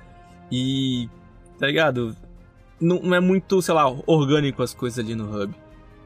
E. 0.50 1.08
Tá 1.60 1.68
ligado? 1.68 2.16
Não, 2.80 3.00
não 3.00 3.14
é 3.14 3.20
muito, 3.20 3.62
sei 3.62 3.72
lá, 3.72 3.86
orgânico 4.04 4.60
as 4.60 4.74
coisas 4.74 4.98
ali 4.98 5.14
no 5.14 5.30
hub. 5.42 5.54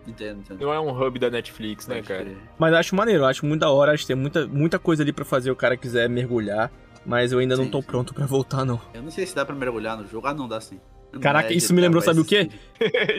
Entendo, 0.07 0.41
entendo. 0.41 0.61
Não 0.61 0.71
é 0.75 0.79
um 0.81 0.91
hub 0.91 1.19
da 1.19 1.31
Netflix, 1.31 1.87
né, 1.89 2.03
cara? 2.03 2.37
Mas 2.59 2.75
acho 2.75 2.95
maneiro, 2.95 3.25
acho 3.25 3.47
muito 3.47 3.61
da 3.63 3.71
hora, 3.71 3.93
acho 3.93 4.03
que 4.03 4.09
tem 4.09 4.17
muita, 4.17 4.47
muita 4.47 4.79
coisa 4.79 5.03
ali 5.03 5.15
pra 5.15 5.25
fazer 5.25 5.51
o 5.51 5.57
cara 5.57 5.79
quiser 5.79 6.11
mergulhar. 6.11 6.71
Mas 7.07 7.33
eu 7.33 7.39
ainda 7.39 7.57
não 7.57 7.65
Sim, 7.65 7.71
tô 7.71 7.81
sim. 7.81 7.87
pronto 7.87 8.13
pra 8.13 8.27
voltar, 8.27 8.67
não. 8.67 8.79
Eu 8.93 9.03
não 9.03 9.11
sei 9.11 9.25
se 9.27 9.35
dá 9.35 9.47
pra 9.47 9.55
mergulhar 9.57 9.97
no 9.97 10.07
jogo. 10.07 10.27
Ah, 10.27 10.35
não 10.35 10.47
dá 10.47 10.61
sim. 10.61 10.79
Caraca, 11.21 11.53
é 11.53 11.57
isso 11.57 11.75
me 11.75 11.81
lembrou, 11.81 12.01
GTA 12.03 12.07
sabe 12.15 12.21
o 12.21 12.25
quê? 12.25 12.49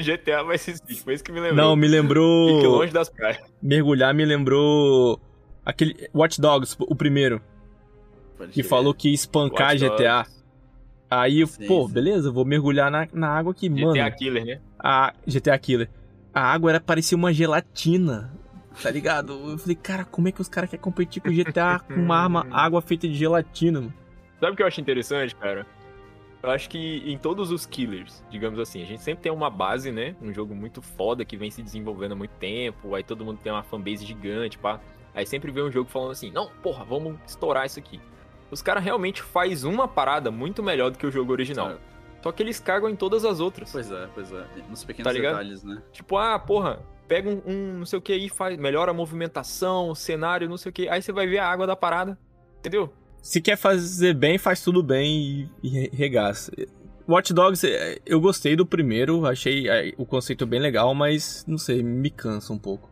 GTA 0.04 0.44
vai 0.44 0.56
existir, 0.56 0.96
foi 0.96 1.14
isso 1.14 1.24
que 1.24 1.32
me 1.32 1.40
lembrou. 1.40 1.56
Não, 1.66 1.76
me 1.76 1.88
Fique 1.88 1.96
lembrou. 2.02 2.78
longe 2.78 2.92
das 2.94 3.10
praias. 3.10 3.40
Mergulhar 3.62 4.14
me 4.14 4.26
lembrou. 4.26 5.20
Aquele. 5.66 6.10
Watch 6.14 6.42
Dogs, 6.42 6.76
o 6.80 6.96
primeiro. 6.96 7.42
Pode 8.38 8.52
que 8.52 8.62
crer. 8.62 8.70
falou 8.70 8.94
que 8.94 9.10
ia 9.10 9.14
espancar 9.16 9.74
Watch 9.74 9.80
GTA. 9.80 10.18
Dogs. 10.24 10.44
Aí, 11.10 11.42
eu, 11.42 11.48
Sim, 11.48 11.68
pô, 11.68 11.88
sim. 11.88 11.94
beleza, 11.94 12.32
vou 12.32 12.44
mergulhar 12.44 12.90
na, 12.90 13.08
na 13.14 13.30
água 13.30 13.52
aqui, 13.52 13.70
mano. 13.70 13.94
GTA 13.94 14.10
Killer, 14.12 14.46
né? 14.46 14.60
A 14.80 15.14
GTA 15.28 15.58
Killer. 15.60 15.90
A 16.34 16.42
água 16.52 16.72
era 16.72 16.80
parecia 16.82 17.16
uma 17.16 17.32
gelatina. 17.32 18.34
Tá 18.82 18.90
ligado? 18.90 19.34
Eu 19.52 19.58
falei, 19.60 19.76
cara, 19.76 20.04
como 20.04 20.28
é 20.28 20.32
que 20.32 20.42
os 20.42 20.50
caras 20.50 20.68
querem 20.72 20.82
competir 20.82 21.22
com 21.22 21.30
GTA 21.30 21.80
com 21.80 21.94
uma 21.94 22.18
arma, 22.18 22.48
água 22.52 22.82
feita 22.82 23.08
de 23.08 23.14
gelatina, 23.14 23.80
mano? 23.82 23.94
Sabe 24.40 24.54
o 24.54 24.56
que 24.56 24.64
eu 24.64 24.68
acho 24.68 24.82
interessante, 24.82 25.36
cara? 25.36 25.68
Eu 26.44 26.52
acho 26.52 26.70
que 26.70 27.02
em 27.10 27.18
todos 27.18 27.52
os 27.52 27.66
killers, 27.66 28.22
digamos 28.30 28.60
assim, 28.60 28.84
a 28.84 28.86
gente 28.86 29.02
sempre 29.02 29.24
tem 29.24 29.32
uma 29.32 29.50
base, 29.50 29.94
né? 29.94 30.14
Um 30.22 30.34
jogo 30.34 30.54
muito 30.54 30.82
foda 30.82 31.24
que 31.24 31.38
vem 31.38 31.50
se 31.50 31.64
desenvolvendo 31.64 32.12
há 32.12 32.16
muito 32.16 32.32
tempo, 32.32 32.94
aí 32.94 33.02
todo 33.02 33.24
mundo 33.24 33.40
tem 33.42 33.50
uma 33.50 33.64
fanbase 33.64 34.06
gigante, 34.06 34.58
pá. 34.58 34.82
Aí 35.16 35.26
sempre 35.26 35.52
vem 35.52 35.64
um 35.64 35.72
jogo 35.72 35.90
falando 35.90 36.12
assim, 36.12 36.32
não, 36.32 36.50
porra, 36.62 36.84
vamos 36.84 37.18
estourar 37.26 37.66
isso 37.66 37.80
aqui. 37.80 37.98
Os 38.52 38.62
caras 38.62 38.84
realmente 38.84 39.22
faz 39.22 39.64
uma 39.64 39.88
parada 39.88 40.30
muito 40.30 40.62
melhor 40.62 40.92
do 40.92 40.98
que 40.98 41.08
o 41.08 41.12
jogo 41.12 41.32
original. 41.32 41.70
Certo. 41.70 41.82
Só 42.22 42.32
que 42.34 42.44
eles 42.44 42.60
cagam 42.60 42.90
em 42.90 42.96
todas 42.96 43.24
as 43.24 43.40
outras. 43.40 43.72
Pois 43.72 43.90
é, 43.90 44.10
pois 44.14 44.32
é. 44.34 44.46
Nos 44.70 44.84
pequenos 44.84 45.14
Tá 45.14 45.18
detalhes, 45.18 45.64
né? 45.64 45.82
Tipo, 45.94 46.18
ah, 46.18 46.38
porra, 46.38 46.86
pega 47.08 47.30
um, 47.30 47.42
um 47.46 47.78
não 47.80 47.86
sei 47.86 48.00
o 48.00 48.02
que 48.02 48.12
aí, 48.12 48.28
faz, 48.28 48.58
melhora 48.58 48.92
a 48.92 48.94
movimentação, 48.94 49.90
o 49.90 49.96
cenário, 49.96 50.50
não 50.50 50.58
sei 50.58 50.70
o 50.72 50.74
que. 50.74 50.90
Aí 50.90 51.02
você 51.02 51.14
vai 51.14 51.26
ver 51.26 51.40
a 51.40 51.48
água 51.48 51.66
da 51.66 51.76
parada. 51.76 52.18
Entendeu? 52.60 52.94
Se 53.24 53.40
quer 53.40 53.56
fazer 53.56 54.14
bem, 54.14 54.38
faz 54.38 54.62
tudo 54.62 54.84
bem 54.84 55.08
e, 55.18 55.50
e 55.64 55.70
re- 55.70 55.90
regaça. 55.94 56.52
Watch 57.08 57.34
Dogs, 57.34 57.66
é, 57.66 57.98
eu 58.06 58.20
gostei 58.20 58.54
do 58.54 58.66
primeiro, 58.66 59.26
achei 59.26 59.70
é, 59.70 59.94
o 59.98 60.06
conceito 60.06 60.46
bem 60.46 60.60
legal, 60.60 60.94
mas 60.94 61.46
não 61.48 61.58
sei, 61.58 61.82
me 61.82 62.10
cansa 62.10 62.52
um 62.52 62.60
pouco. 62.60 62.90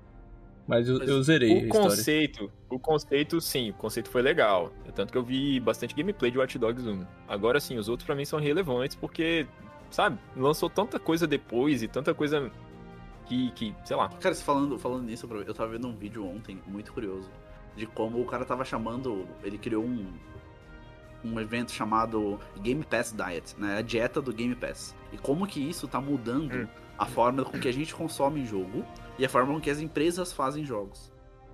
Mas 0.65 0.87
eu, 0.87 0.99
Mas 0.99 1.09
eu 1.09 1.21
zerei 1.21 1.65
O 1.65 1.67
conceito, 1.67 2.49
o 2.69 2.79
conceito, 2.79 3.41
sim, 3.41 3.71
o 3.71 3.73
conceito 3.73 4.09
foi 4.09 4.21
legal. 4.21 4.71
Tanto 4.95 5.11
que 5.11 5.17
eu 5.17 5.23
vi 5.23 5.59
bastante 5.59 5.93
gameplay 5.93 6.31
de 6.31 6.37
Watch 6.37 6.57
Dogs 6.57 6.87
1. 6.87 7.05
Agora 7.27 7.59
sim, 7.59 7.77
os 7.77 7.89
outros 7.89 8.05
pra 8.05 8.15
mim 8.15 8.23
são 8.23 8.39
relevantes 8.39 8.95
porque, 8.95 9.45
sabe, 9.89 10.17
lançou 10.35 10.69
tanta 10.69 10.97
coisa 10.97 11.27
depois 11.27 11.83
e 11.83 11.89
tanta 11.89 12.13
coisa 12.13 12.49
que, 13.25 13.51
que 13.51 13.75
sei 13.83 13.97
lá. 13.97 14.07
Cara, 14.07 14.33
falando, 14.35 14.79
falando 14.79 15.03
nisso, 15.03 15.27
eu 15.45 15.53
tava 15.53 15.71
vendo 15.71 15.87
um 15.87 15.95
vídeo 15.95 16.25
ontem, 16.25 16.57
muito 16.67 16.93
curioso, 16.93 17.29
de 17.75 17.85
como 17.85 18.21
o 18.21 18.25
cara 18.25 18.45
tava 18.45 18.63
chamando. 18.65 19.27
Ele 19.43 19.57
criou 19.57 19.83
um. 19.83 20.07
Um 21.23 21.39
evento 21.39 21.71
chamado 21.71 22.39
Game 22.61 22.83
Pass 22.83 23.13
Diet, 23.15 23.55
né? 23.55 23.77
A 23.77 23.81
dieta 23.83 24.19
do 24.19 24.33
Game 24.33 24.55
Pass. 24.55 24.95
E 25.13 25.17
como 25.19 25.45
que 25.45 25.59
isso 25.59 25.87
tá 25.87 26.01
mudando 26.01 26.51
Hum. 26.51 26.67
a 26.97 27.05
forma 27.05 27.45
com 27.45 27.59
que 27.59 27.67
a 27.67 27.71
gente 27.71 27.93
consome 27.93 28.43
jogo 28.43 28.83
e 29.19 29.25
a 29.25 29.29
forma 29.29 29.53
com 29.53 29.61
que 29.61 29.69
as 29.69 29.79
empresas 29.79 30.33
fazem 30.33 30.65
jogos. 30.65 31.11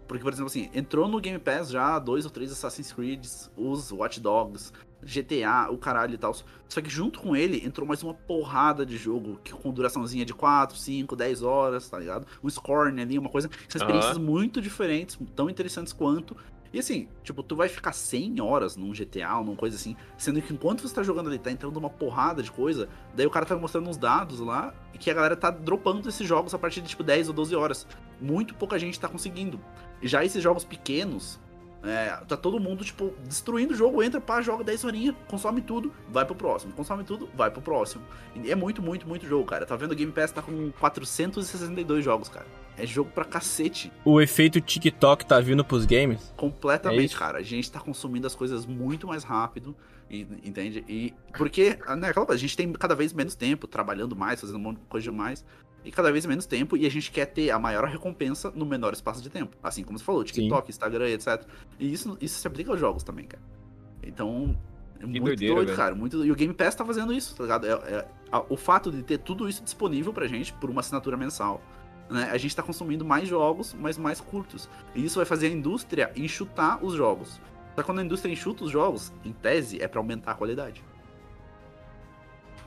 Porque, 0.07 0.23
por 0.23 0.31
exemplo, 0.31 0.47
assim, 0.47 0.69
entrou 0.73 1.05
no 1.09 1.19
Game 1.19 1.37
Pass 1.37 1.69
já 1.69 1.99
dois 1.99 2.23
ou 2.23 2.31
três 2.31 2.49
Assassin's 2.49 2.93
Creed, 2.93 3.25
os 3.57 3.91
Watch 3.91 4.21
Dogs, 4.21 4.71
GTA, 5.01 5.69
o 5.71 5.77
caralho 5.77 6.13
e 6.13 6.17
tal. 6.17 6.35
Só 6.67 6.81
que 6.81 6.89
junto 6.89 7.19
com 7.19 7.35
ele 7.35 7.65
entrou 7.65 7.87
mais 7.87 8.03
uma 8.03 8.13
porrada 8.13 8.85
de 8.85 8.97
jogo 8.97 9.39
que 9.43 9.53
com 9.53 9.71
duraçãozinha 9.71 10.25
de 10.25 10.33
4, 10.33 10.77
5, 10.77 11.15
10 11.15 11.43
horas, 11.43 11.89
tá 11.89 11.99
ligado? 11.99 12.27
Um 12.43 12.49
Scorn 12.49 13.01
ali, 13.01 13.17
uma 13.17 13.29
coisa. 13.29 13.49
São 13.69 13.81
experiências 13.81 14.17
muito 14.17 14.61
diferentes, 14.61 15.17
tão 15.35 15.49
interessantes 15.49 15.93
quanto. 15.93 16.35
E 16.73 16.79
assim, 16.79 17.07
tipo, 17.23 17.41
tu 17.41 17.55
vai 17.55 17.69
ficar 17.69 17.93
100 17.93 18.41
horas 18.41 18.75
num 18.75 18.91
GTA 18.91 19.37
ou 19.37 19.45
numa 19.45 19.55
coisa 19.55 19.75
assim, 19.75 19.95
sendo 20.17 20.41
que 20.41 20.53
enquanto 20.53 20.81
você 20.81 20.93
tá 20.93 21.01
jogando 21.01 21.27
ali, 21.27 21.39
tá 21.39 21.51
entrando 21.51 21.77
uma 21.77 21.89
porrada 21.89 22.43
de 22.43 22.51
coisa, 22.51 22.89
daí 23.15 23.25
o 23.25 23.29
cara 23.29 23.45
tá 23.45 23.55
mostrando 23.55 23.89
uns 23.89 23.97
dados 23.97 24.39
lá 24.39 24.73
e 24.93 24.97
que 24.97 25.09
a 25.09 25.13
galera 25.13 25.35
tá 25.35 25.49
dropando 25.49 26.07
esses 26.09 26.27
jogos 26.27 26.53
a 26.53 26.59
partir 26.59 26.81
de 26.81 26.89
tipo 26.89 27.03
10 27.03 27.29
ou 27.29 27.33
12 27.33 27.55
horas. 27.55 27.87
Muito 28.19 28.53
pouca 28.53 28.77
gente 28.77 28.99
tá 28.99 29.07
conseguindo. 29.07 29.59
E 30.01 30.07
já 30.07 30.25
esses 30.25 30.43
jogos 30.43 30.65
pequenos, 30.65 31.39
é, 31.87 32.09
tá 32.27 32.35
todo 32.37 32.59
mundo, 32.59 32.83
tipo, 32.83 33.13
destruindo 33.23 33.73
o 33.73 33.75
jogo, 33.77 34.01
entra, 34.03 34.19
pá, 34.21 34.41
joga 34.41 34.63
10 34.63 34.83
horinhas, 34.83 35.15
consome 35.27 35.61
tudo, 35.61 35.93
vai 36.09 36.25
pro 36.25 36.35
próximo. 36.35 36.73
Consome 36.73 37.03
tudo, 37.03 37.29
vai 37.35 37.49
pro 37.51 37.61
próximo. 37.61 38.03
E 38.35 38.51
é 38.51 38.55
muito, 38.55 38.81
muito, 38.81 39.07
muito 39.07 39.25
jogo, 39.27 39.45
cara. 39.45 39.65
Tá 39.65 39.75
vendo 39.75 39.91
o 39.91 39.95
Game 39.95 40.11
Pass 40.11 40.31
tá 40.31 40.41
com 40.41 40.71
462 40.79 42.03
jogos, 42.03 42.29
cara. 42.29 42.45
É 42.77 42.85
jogo 42.85 43.09
pra 43.11 43.25
cacete. 43.25 43.91
O 44.05 44.21
efeito 44.21 44.61
TikTok 44.61 45.25
tá 45.25 45.39
vindo 45.39 45.65
pros 45.65 45.85
games? 45.85 46.31
É 46.31 46.35
Completamente, 46.39 47.09
isso? 47.11 47.17
cara. 47.19 47.39
A 47.39 47.43
gente 47.43 47.71
tá 47.71 47.79
consumindo 47.79 48.27
as 48.27 48.35
coisas 48.35 48.65
muito 48.67 49.07
mais 49.07 49.23
rápido, 49.23 49.75
e- 50.09 50.27
entende? 50.43 50.85
E 50.87 51.13
porque, 51.35 51.77
né, 51.97 52.09
aquela 52.09 52.25
coisa, 52.25 52.33
a 52.33 52.37
gente 52.37 52.55
tem 52.55 52.71
cada 52.73 52.93
vez 52.95 53.13
menos 53.13 53.33
tempo, 53.35 53.67
trabalhando 53.67 54.15
mais, 54.15 54.39
fazendo 54.39 54.57
um 54.57 54.61
monte 54.61 54.77
de 54.77 54.85
coisa 54.85 55.03
demais, 55.09 55.43
e 55.87 55.91
cada 55.91 56.11
vez 56.11 56.25
menos 56.25 56.45
tempo, 56.45 56.75
e 56.77 56.85
a 56.85 56.89
gente 56.91 57.09
quer 57.11 57.25
ter 57.25 57.49
a 57.51 57.57
maior 57.57 57.85
recompensa 57.85 58.51
no 58.51 58.65
menor 58.65 58.93
espaço 58.93 59.21
de 59.21 59.29
tempo. 59.29 59.55
Assim 59.63 59.83
como 59.83 59.97
você 59.97 60.03
falou, 60.05 60.23
TikTok, 60.23 60.69
Instagram, 60.69 61.09
etc. 61.09 61.43
E 61.79 61.91
isso, 61.91 62.17
isso 62.21 62.39
se 62.39 62.47
aplica 62.47 62.71
aos 62.71 62.79
jogos 62.79 63.03
também, 63.03 63.25
cara. 63.25 63.41
Então, 64.03 64.57
É 64.99 65.05
muito 65.05 65.23
doideira, 65.25 65.55
doido, 65.55 65.67
velho. 65.67 65.77
cara. 65.77 65.95
Muito... 65.95 66.25
E 66.25 66.31
o 66.31 66.35
Game 66.35 66.53
Pass 66.53 66.75
tá 66.75 66.83
fazendo 66.85 67.13
isso, 67.13 67.35
tá 67.35 67.43
ligado? 67.43 67.65
É, 67.67 67.71
é- 67.71 68.07
a- 68.31 68.45
o 68.49 68.57
fato 68.57 68.91
de 68.91 69.01
ter 69.03 69.17
tudo 69.19 69.47
isso 69.47 69.63
disponível 69.63 70.11
pra 70.13 70.27
gente 70.27 70.53
por 70.53 70.69
uma 70.69 70.81
assinatura 70.81 71.15
mensal. 71.17 71.61
Né? 72.09 72.29
A 72.31 72.37
gente 72.37 72.55
tá 72.55 72.63
consumindo 72.63 73.03
mais 73.03 73.27
jogos, 73.27 73.75
mas 73.77 73.97
mais 73.97 74.19
curtos. 74.21 74.69
E 74.95 75.03
isso 75.05 75.17
vai 75.19 75.25
fazer 75.25 75.47
a 75.47 75.49
indústria 75.51 76.11
enxutar 76.15 76.83
os 76.83 76.93
jogos. 76.93 77.39
Só 77.75 77.81
que 77.81 77.83
quando 77.83 77.99
a 77.99 78.03
indústria 78.03 78.31
enxuta 78.31 78.63
os 78.63 78.71
jogos, 78.71 79.11
em 79.23 79.31
tese, 79.33 79.81
é 79.81 79.87
pra 79.87 79.99
aumentar 79.99 80.31
a 80.31 80.35
qualidade. 80.35 80.83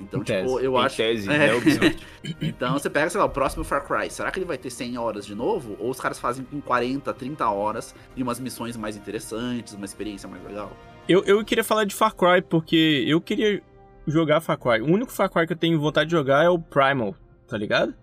Então, 0.00 0.20
Em 0.20 0.24
tipo, 0.24 0.38
tese. 0.54 0.64
eu 0.64 0.74
em 0.74 0.78
acho. 0.84 0.96
tese, 0.96 1.28
É. 1.32 1.38
né, 1.38 1.54
Ubisoft? 1.54 2.06
Então 2.40 2.72
você 2.74 2.88
pega, 2.90 3.10
sei 3.10 3.18
lá, 3.20 3.26
o 3.26 3.30
próximo 3.30 3.62
Far 3.64 3.86
Cry. 3.86 4.10
Será 4.10 4.30
que 4.30 4.38
ele 4.38 4.46
vai 4.46 4.56
ter 4.58 4.70
100 4.70 4.96
horas 4.98 5.26
de 5.26 5.34
novo? 5.34 5.76
Ou 5.78 5.90
os 5.90 6.00
caras 6.00 6.18
fazem 6.18 6.44
com 6.44 6.60
40, 6.60 7.12
30 7.14 7.48
horas 7.50 7.94
e 8.16 8.22
umas 8.22 8.40
missões 8.40 8.76
mais 8.76 8.96
interessantes, 8.96 9.74
uma 9.74 9.84
experiência 9.84 10.28
mais 10.28 10.42
legal? 10.44 10.72
Eu, 11.08 11.22
eu 11.24 11.44
queria 11.44 11.64
falar 11.64 11.84
de 11.84 11.94
Far 11.94 12.14
Cry, 12.14 12.42
porque 12.42 13.04
eu 13.06 13.20
queria 13.20 13.62
jogar 14.06 14.40
Far 14.40 14.58
Cry. 14.58 14.80
O 14.80 14.86
único 14.86 15.12
Far 15.12 15.30
Cry 15.30 15.46
que 15.46 15.52
eu 15.52 15.56
tenho 15.56 15.78
vontade 15.80 16.08
de 16.10 16.16
jogar 16.16 16.44
é 16.44 16.48
o 16.48 16.58
Primal, 16.58 17.14
tá 17.46 17.56
ligado? 17.56 17.94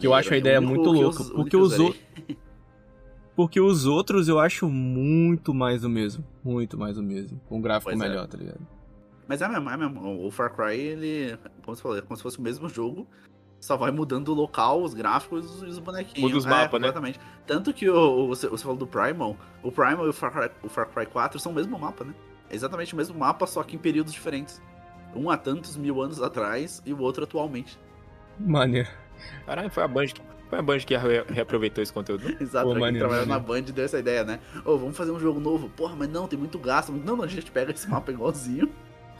Que 0.00 0.06
eu 0.06 0.14
acho 0.14 0.28
a 0.28 0.32
Maneiro, 0.32 0.36
ideia 0.36 0.60
o 0.60 0.62
único 0.62 0.84
muito 0.84 1.02
louca, 1.02 1.22
o 1.22 1.34
porque 1.34 1.56
os 1.56 1.74
que 1.74 1.80
eu 1.80 1.84
outros- 1.86 2.02
Porque 3.34 3.60
os 3.60 3.86
outros 3.86 4.28
eu 4.28 4.38
acho 4.38 4.68
muito 4.68 5.54
mais 5.54 5.80
do 5.82 5.88
mesmo. 5.88 6.22
Muito 6.44 6.76
mais 6.78 6.96
do 6.96 7.02
mesmo. 7.02 7.40
Com 7.48 7.58
um 7.58 7.60
gráfico 7.62 7.90
Pois 7.90 8.00
é. 8.00 8.08
melhor, 8.08 8.26
tá 8.26 8.36
ligado? 8.36 8.60
Mas 9.28 9.40
é 9.40 9.48
mesmo, 9.48 9.70
é 9.70 9.76
mesmo. 9.76 10.26
O 10.26 10.30
Far 10.30 10.54
Cry, 10.54 10.76
ele, 10.78 11.38
como 11.62 11.76
você 11.76 11.82
falou, 11.82 11.98
é 11.98 12.02
como 12.02 12.16
se 12.16 12.22
fosse 12.22 12.38
o 12.38 12.42
mesmo 12.42 12.68
jogo, 12.68 13.06
só 13.60 13.76
vai 13.76 13.90
mudando 13.92 14.28
o 14.28 14.34
local, 14.34 14.82
os 14.82 14.92
gráficos 14.94 15.62
e 15.62 15.66
os 15.66 15.78
bonequinhos. 15.78 16.20
Muda 16.20 16.36
os 16.36 16.46
é, 16.46 16.48
mapas, 16.48 16.80
né? 16.80 16.88
completamente. 16.88 17.20
Tanto 17.46 17.72
que 17.72 17.88
o, 17.88 18.26
você, 18.26 18.48
você 18.48 18.62
falou 18.62 18.76
do 18.76 18.86
Primal, 18.86 19.36
o 19.62 19.70
Primal 19.70 20.06
e 20.06 20.08
o 20.08 20.12
Far, 20.12 20.32
Cry, 20.32 20.50
o 20.62 20.68
Far 20.68 20.88
Cry 20.88 21.06
4 21.06 21.38
são 21.38 21.52
o 21.52 21.54
mesmo 21.54 21.78
mapa, 21.78 22.04
né? 22.04 22.14
É 22.50 22.54
exatamente 22.54 22.92
o 22.92 22.96
mesmo 22.96 23.18
mapa, 23.18 23.46
só 23.46 23.62
que 23.62 23.76
em 23.76 23.78
períodos 23.78 24.12
diferentes. 24.12 24.60
Um 25.14 25.30
há 25.30 25.36
tantos 25.36 25.76
mil 25.76 26.00
anos 26.02 26.20
atrás 26.20 26.82
e 26.84 26.92
o 26.92 27.00
outro 27.00 27.24
atualmente. 27.24 27.78
Maneiro. 28.38 28.88
Caralho, 29.46 29.70
foi 29.70 29.82
a 29.82 29.88
Band 29.88 30.06
que, 30.06 30.22
foi 30.50 30.58
a 30.58 30.62
Band 30.62 30.78
que 30.80 30.96
re- 30.96 31.24
reaproveitou 31.28 31.82
esse 31.82 31.92
conteúdo. 31.92 32.28
né? 32.28 32.36
Exato, 32.40 32.66
Pô, 32.66 32.74
maneiro, 32.74 33.06
trabalhou 33.06 33.26
na. 33.26 33.38
Band 33.38 33.62
deu 33.62 33.84
essa 33.84 33.98
ideia, 33.98 34.24
né? 34.24 34.40
Ô, 34.64 34.76
vamos 34.76 34.96
fazer 34.96 35.12
um 35.12 35.20
jogo 35.20 35.38
novo. 35.38 35.68
Porra, 35.70 35.94
mas 35.94 36.08
não, 36.08 36.26
tem 36.26 36.38
muito 36.38 36.58
gasto. 36.58 36.90
Não, 36.92 37.16
não, 37.16 37.24
a 37.24 37.28
gente 37.28 37.50
pega 37.50 37.70
esse 37.72 37.88
mapa 37.88 38.10
igualzinho. 38.10 38.68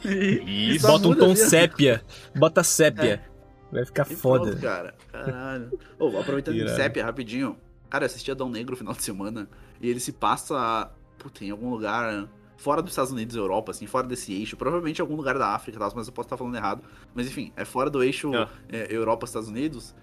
E, 0.05 0.79
Bota 0.81 1.09
um 1.09 1.15
tom 1.15 1.35
sépia. 1.37 2.03
Bota 2.35 2.63
sépia. 2.65 3.23
Vai 3.71 3.85
ficar 3.87 4.07
E 4.11 4.15
foda. 4.17 4.47
pronto, 4.51 4.61
cara. 4.61 4.95
Caralho. 5.11 5.79
Ô, 5.99 6.09
aproveitando 6.19 6.55
de 6.55 6.61
Irado. 6.63 6.77
Sépia, 6.77 7.05
rapidinho. 7.05 7.57
Cara, 7.89 8.05
eu 8.05 8.07
assisti 8.07 8.31
Adão 8.31 8.49
Negro 8.51 8.73
no 8.73 8.77
final 8.77 8.95
de 8.95 9.03
semana. 9.03 9.49
E 9.81 9.89
ele 9.89 10.01
se 10.01 10.13
passa, 10.13 10.91
puta, 11.19 11.45
em 11.45 11.51
algum 11.51 11.71
lugar 11.71 12.29
fora 12.57 12.81
dos 12.81 12.93
Estados 12.93 13.11
Unidos 13.11 13.35
e 13.35 13.39
Europa, 13.39 13.73
assim, 13.73 13.87
fora 13.87 14.07
desse 14.07 14.33
eixo. 14.33 14.57
Provavelmente 14.57 14.99
em 14.99 15.03
algum 15.03 15.17
lugar 15.17 15.37
da 15.39 15.49
África, 15.49 15.79
tá? 15.79 15.91
mas 15.95 16.07
eu 16.07 16.13
posso 16.13 16.27
estar 16.27 16.37
falando 16.37 16.55
errado. 16.55 16.83
Mas 17.15 17.27
enfim, 17.27 17.53
é 17.57 17.65
fora 17.65 17.89
do 17.91 18.03
eixo 18.05 18.31
Ah. 18.35 18.49
é, 18.69 18.95
Europa-Estados 18.95 19.49
Unidos. 19.49 19.95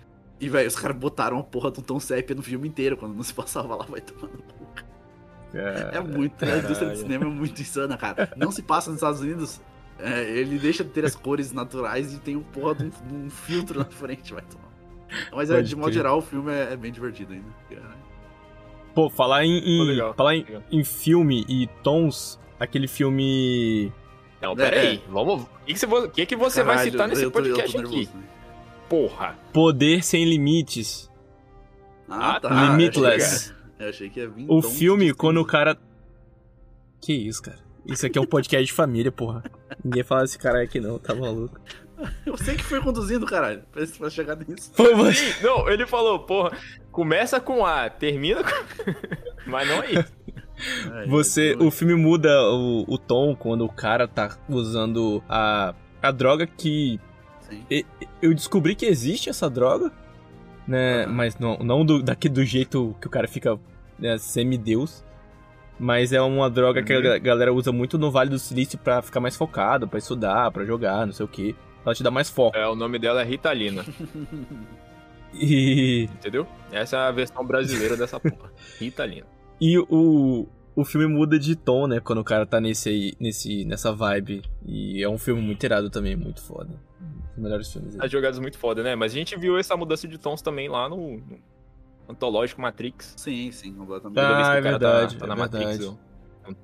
E, 0.41 0.47
velho, 0.49 0.67
os 0.67 0.75
caras 0.75 0.97
botaram 0.97 1.37
a 1.39 1.43
porra 1.43 1.69
do 1.69 1.81
tom 1.81 1.99
sépia 1.99 2.35
no 2.35 2.41
filme 2.41 2.67
inteiro. 2.67 2.97
Quando 2.97 3.13
não 3.13 3.23
se 3.23 3.33
passava 3.33 3.75
lá, 3.75 3.85
vai 3.85 4.01
tomar 4.01 4.23
no 4.33 4.37
cu. 4.41 4.67
É 5.53 5.99
muito. 5.99 6.43
A 6.45 6.57
indústria 6.57 6.89
do 6.91 6.97
cinema 6.97 7.25
é 7.25 7.27
muito 7.27 7.61
insana, 7.61 7.97
cara. 7.97 8.31
Não 8.37 8.51
se 8.51 8.61
passa 8.61 8.89
nos 8.89 8.97
Estados 8.97 9.21
Unidos. 9.21 9.59
É, 9.99 10.23
ele 10.29 10.57
deixa 10.57 10.83
de 10.83 10.89
ter 10.89 11.05
as 11.05 11.15
cores 11.15 11.51
naturais 11.51 12.13
e 12.13 12.19
tem 12.19 12.35
um 12.35 12.43
porra 12.43 12.75
de 12.75 12.85
um, 12.85 12.89
de 12.89 13.13
um 13.25 13.29
filtro 13.29 13.79
na 13.79 13.85
frente, 13.85 14.33
vai 14.33 14.43
tomar. 14.43 14.69
Mas 15.33 15.49
é, 15.49 15.61
de 15.61 15.75
modo 15.75 15.91
geral, 15.91 16.19
o 16.19 16.21
filme 16.21 16.51
é, 16.51 16.73
é 16.73 16.77
bem 16.77 16.91
divertido 16.91 17.33
ainda. 17.33 17.47
Pô, 18.93 19.09
falar 19.09 19.45
em, 19.45 19.57
em- 19.57 19.77
Pô, 19.77 19.83
legal. 19.83 20.13
falar 20.13 20.35
em, 20.35 20.45
em 20.71 20.83
filme 20.83 21.45
e 21.47 21.67
tons, 21.83 22.39
aquele 22.59 22.87
filme. 22.87 23.91
Não, 24.41 24.55
peraí. 24.55 25.01
Vamos. 25.09 25.43
O 25.43 25.47
que, 25.65 25.73
que 25.73 26.09
que, 26.09 26.25
que 26.27 26.35
você 26.35 26.63
vai 26.63 26.75
Caralho, 26.75 26.91
citar 26.91 27.07
nesse 27.07 27.23
tô- 27.23 27.31
podcast 27.31 27.77
aqui? 27.77 27.77
nervoso, 27.77 28.17
né? 28.17 28.23
Porra. 28.87 29.37
Poder 29.53 30.03
Sem 30.03 30.25
Limites. 30.25 31.09
Ah, 32.09 32.39
tá. 32.39 32.49
Limitless. 32.71 33.53
Eu 33.77 33.89
achei 33.89 34.09
que 34.09 34.19
ia 34.19 34.27
vir 34.29 34.45
O 34.49 34.61
filme, 34.61 35.13
quando 35.13 35.37
o 35.41 35.45
cara. 35.45 35.77
Que 37.01 37.13
isso, 37.13 37.41
cara? 37.41 37.59
Isso 37.85 38.05
aqui 38.05 38.17
é 38.17 38.21
um 38.21 38.25
podcast 38.25 38.65
de 38.65 38.73
família, 38.73 39.11
porra. 39.11 39.43
Ninguém 39.83 40.03
fala 40.03 40.21
desse 40.21 40.37
cara 40.37 40.61
aqui 40.61 40.79
não, 40.79 40.99
tá 40.99 41.13
maluco. 41.15 41.59
Eu 42.25 42.37
sei 42.37 42.55
que 42.55 42.63
foi 42.63 42.79
conduzindo, 42.81 43.25
caralho, 43.25 43.61
pra, 43.71 43.85
pra 43.97 44.09
chegar 44.09 44.37
nisso. 44.37 44.71
Foi 44.73 44.95
você. 44.95 45.33
Sim, 45.33 45.43
não, 45.43 45.69
ele 45.69 45.85
falou, 45.85 46.19
porra, 46.19 46.57
começa 46.91 47.39
com 47.41 47.65
A, 47.65 47.89
termina 47.89 48.41
com. 48.43 48.49
Mas 49.49 49.67
não 49.67 49.83
é 49.83 49.91
isso. 49.91 50.13
Ai, 50.93 51.07
Você, 51.07 51.53
eu- 51.59 51.67
o 51.67 51.71
filme 51.71 51.95
muda 51.95 52.29
o, 52.51 52.85
o 52.87 52.97
tom 52.97 53.35
quando 53.35 53.65
o 53.65 53.69
cara 53.69 54.07
tá 54.07 54.37
usando 54.47 55.21
a, 55.27 55.73
a 56.01 56.11
droga 56.11 56.45
que 56.47 56.99
e- 57.69 57.85
eu 58.21 58.33
descobri 58.33 58.75
que 58.75 58.85
existe 58.85 59.29
essa 59.29 59.49
droga, 59.49 59.91
né? 60.67 61.03
Aham. 61.03 61.11
Mas 61.13 61.37
não, 61.39 61.57
não 61.57 61.85
do, 61.85 62.01
daqui 62.03 62.29
do 62.29 62.45
jeito 62.45 62.95
que 63.01 63.07
o 63.07 63.09
cara 63.09 63.27
fica 63.27 63.59
né, 63.97 64.17
semideus. 64.17 65.03
Mas 65.79 66.11
é 66.11 66.21
uma 66.21 66.49
droga 66.49 66.83
que 66.83 66.91
a 66.91 66.97
Uhum. 66.97 67.03
ga- 67.03 67.17
galera 67.19 67.53
usa 67.53 67.71
muito 67.71 67.97
no 67.97 68.11
Vale 68.11 68.29
do 68.29 68.37
Silício 68.37 68.77
pra 68.77 69.01
ficar 69.01 69.19
mais 69.21 69.37
focado, 69.37 69.87
pra 69.87 69.97
estudar, 69.97 70.51
pra 70.51 70.65
jogar, 70.65 71.05
não 71.05 71.13
sei 71.13 71.25
o 71.25 71.29
que. 71.29 71.55
Ela 71.85 71.95
te 71.95 72.03
dá 72.03 72.11
mais 72.11 72.29
foco. 72.29 72.57
É, 72.57 72.67
o 72.67 72.75
nome 72.75 72.99
dela 72.99 73.21
é 73.21 73.23
Ritalina, 73.25 73.85
E, 75.33 76.03
entendeu? 76.13 76.47
Essa 76.71 76.97
é 76.97 76.99
a 77.01 77.11
versão 77.11 77.45
brasileira 77.45 77.95
dessa 77.95 78.19
porra. 78.19 78.51
Ritalina. 78.79 79.25
e 79.61 79.77
o, 79.77 80.47
o 80.75 80.83
filme 80.85 81.07
muda 81.07 81.37
de 81.37 81.55
tom, 81.55 81.85
né? 81.87 81.99
Quando 81.99 82.19
o 82.19 82.23
cara 82.23 82.45
tá 82.45 82.59
nesse, 82.59 82.89
aí- 82.89 83.13
nesse, 83.19 83.63
nessa 83.65 83.91
vibe. 83.93 84.41
E 84.65 85.03
é 85.03 85.07
um 85.09 85.17
filme 85.17 85.41
muito 85.41 85.63
irado 85.63 85.89
também, 85.89 86.15
muito 86.15 86.41
foda. 86.41 86.69
Um 87.01 87.33
dos 87.35 87.37
melhores 87.43 87.71
filmes. 87.71 87.95
aí. 87.95 88.05
As 88.05 88.11
jogadas 88.11 88.39
muito 88.39 88.57
foda, 88.57 88.81
né? 88.81 88.95
Mas 88.95 89.11
a 89.11 89.15
gente 89.15 89.37
viu 89.37 89.57
essa 89.57 89.77
mudança 89.77 90.07
de 90.07 90.17
tons 90.17 90.41
também 90.41 90.67
lá 90.67 90.89
no, 90.89 90.97
no 91.17 91.39
Antológico 92.09 92.59
Matrix. 92.61 93.13
Sim, 93.17 93.51
sim, 93.51 93.73
completamente. 93.73 94.15
Tá. 94.15 94.27
Que 94.27 94.33
é 94.33 94.43
cara 94.45 94.61
verdade, 94.61 95.13
tá, 95.15 95.19
tá 95.21 95.27
na 95.27 95.33
é 95.33 95.37
Matrix. 95.37 95.65
verdade. 95.77 95.85
eu- 95.85 96.09
mais 96.49 96.57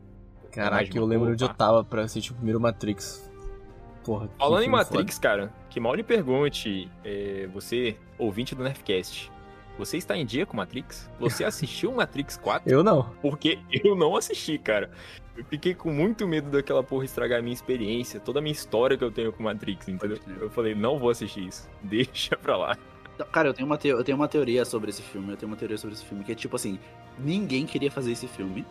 Caraca, 0.52 0.86
de 0.86 0.98
eu 0.98 1.04
uma 1.04 1.10
lembro 1.10 1.32
onde 1.32 1.44
eu 1.44 1.50
tava 1.54 1.84
pra 1.84 2.02
assistir 2.04 2.32
o 2.32 2.36
primeiro 2.36 2.60
Matrix. 2.60 3.30
Porra. 4.04 4.28
que 4.28 4.38
Falando 4.38 4.64
em 4.64 4.70
Matrix, 4.70 5.20
cara, 5.20 5.54
que 5.70 5.80
mal 5.80 5.94
lhe 5.94 6.04
pergunte, 6.04 6.90
é, 7.04 7.48
você, 7.54 7.98
ouvinte 8.18 8.56
do 8.56 8.64
Nerfcast, 8.64 9.32
você 9.78 9.98
está 9.98 10.16
em 10.16 10.26
dia 10.26 10.46
com 10.46 10.56
Matrix? 10.56 11.10
Você 11.20 11.44
assistiu 11.46 11.92
Matrix 11.92 12.38
4? 12.38 12.64
foda. 12.64 12.74
Eu 12.74 12.84
não. 12.84 13.04
Porque 13.22 13.60
eu 13.70 13.96
não 13.96 14.16
assisti, 14.16 14.58
cara. 14.58 14.90
Eu 15.36 15.44
fiquei 15.44 15.74
com 15.76 15.92
muito 15.92 16.26
medo 16.28 16.50
daquela 16.50 16.82
porra 16.82 17.04
estragar 17.04 17.40
a 17.40 17.42
minha 17.42 17.54
experiência, 17.54 18.20
toda 18.22 18.40
a 18.40 18.42
minha 18.42 18.54
história 18.54 18.98
que 18.98 19.04
eu 19.04 19.12
tenho 19.12 19.34
com 19.34 19.44
Matrix, 19.44 19.90
entendeu? 19.90 20.18
Eu 20.40 20.50
falei, 20.50 20.74
não 20.74 20.98
vou 20.98 21.10
assistir 21.10 21.46
isso. 21.48 21.68
Deixa 21.84 22.38
pra 22.38 22.56
lá. 22.56 22.78
Cara, 23.32 23.48
eu 23.50 23.54
tenho, 23.54 23.66
uma 23.66 23.80
eu 23.84 24.04
tenho 24.04 24.18
uma 24.18 24.28
teoria 24.28 24.66
sobre 24.66 24.90
esse 24.90 25.02
filme. 25.02 25.32
Eu 25.32 25.38
tenho 25.38 25.50
uma 25.52 25.58
teoria 25.58 25.78
sobre 25.78 25.96
esse 25.96 26.06
filme 26.06 26.24
que 26.24 26.32
é 26.32 26.36
tipo 26.36 26.56
assim: 26.56 26.80
ninguém 27.18 27.66
queria 27.66 27.90
fazer 27.92 28.12
esse 28.12 28.28
filme 28.28 28.66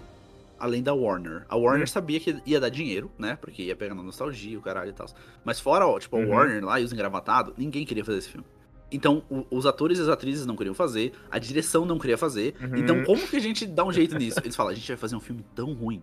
além 0.59 0.83
da 0.83 0.95
Warner. 0.95 1.45
A 1.49 1.57
Warner 1.57 1.83
Hum. 1.85 1.87
sabia 1.87 2.19
que 2.21 2.37
ia 2.47 2.61
dar 2.61 2.69
dinheiro, 2.69 3.11
né? 3.19 3.37
Porque 3.41 3.63
ia 3.63 3.77
pegar 3.77 3.95
na 3.95 4.03
nostalgia, 4.03 4.59
o 4.59 4.63
caralho 4.63 4.91
e 4.91 4.93
tal. 4.93 5.07
Mas 5.45 5.59
fora, 5.61 5.87
ó, 5.87 5.99
tipo, 5.99 6.17
a 6.17 6.21
Uhum. 6.21 6.29
Warner 6.31 6.65
lá 6.65 6.81
e 6.81 6.85
os 6.85 6.93
engravatados, 6.93 7.53
ninguém 7.57 7.85
queria 7.85 8.05
fazer 8.05 8.19
esse 8.19 8.29
filme. 8.29 8.47
Então, 8.93 9.25
o- 9.29 9.45
os 9.51 9.67
atores 9.67 9.99
e 9.99 10.03
as 10.03 10.09
atrizes 10.09 10.47
não 10.47 10.55
queriam 10.57 10.75
fazer, 10.75 11.13
a 11.31 11.39
direção 11.39 11.85
não 11.85 11.99
queria 11.99 12.17
fazer. 12.17 12.55
Uhum. 12.61 12.77
Então, 12.77 13.03
como 13.05 13.27
que 13.27 13.37
a 13.37 13.41
gente 13.41 13.67
dá 13.67 13.85
um 13.85 13.93
jeito 13.93 14.17
nisso? 14.17 14.39
Eles 14.43 14.55
falam: 14.55 14.73
a 14.73 14.75
gente 14.75 14.87
vai 14.87 14.97
fazer 14.97 15.17
um 15.17 15.21
filme 15.21 15.45
tão 15.55 15.73
ruim 15.73 16.01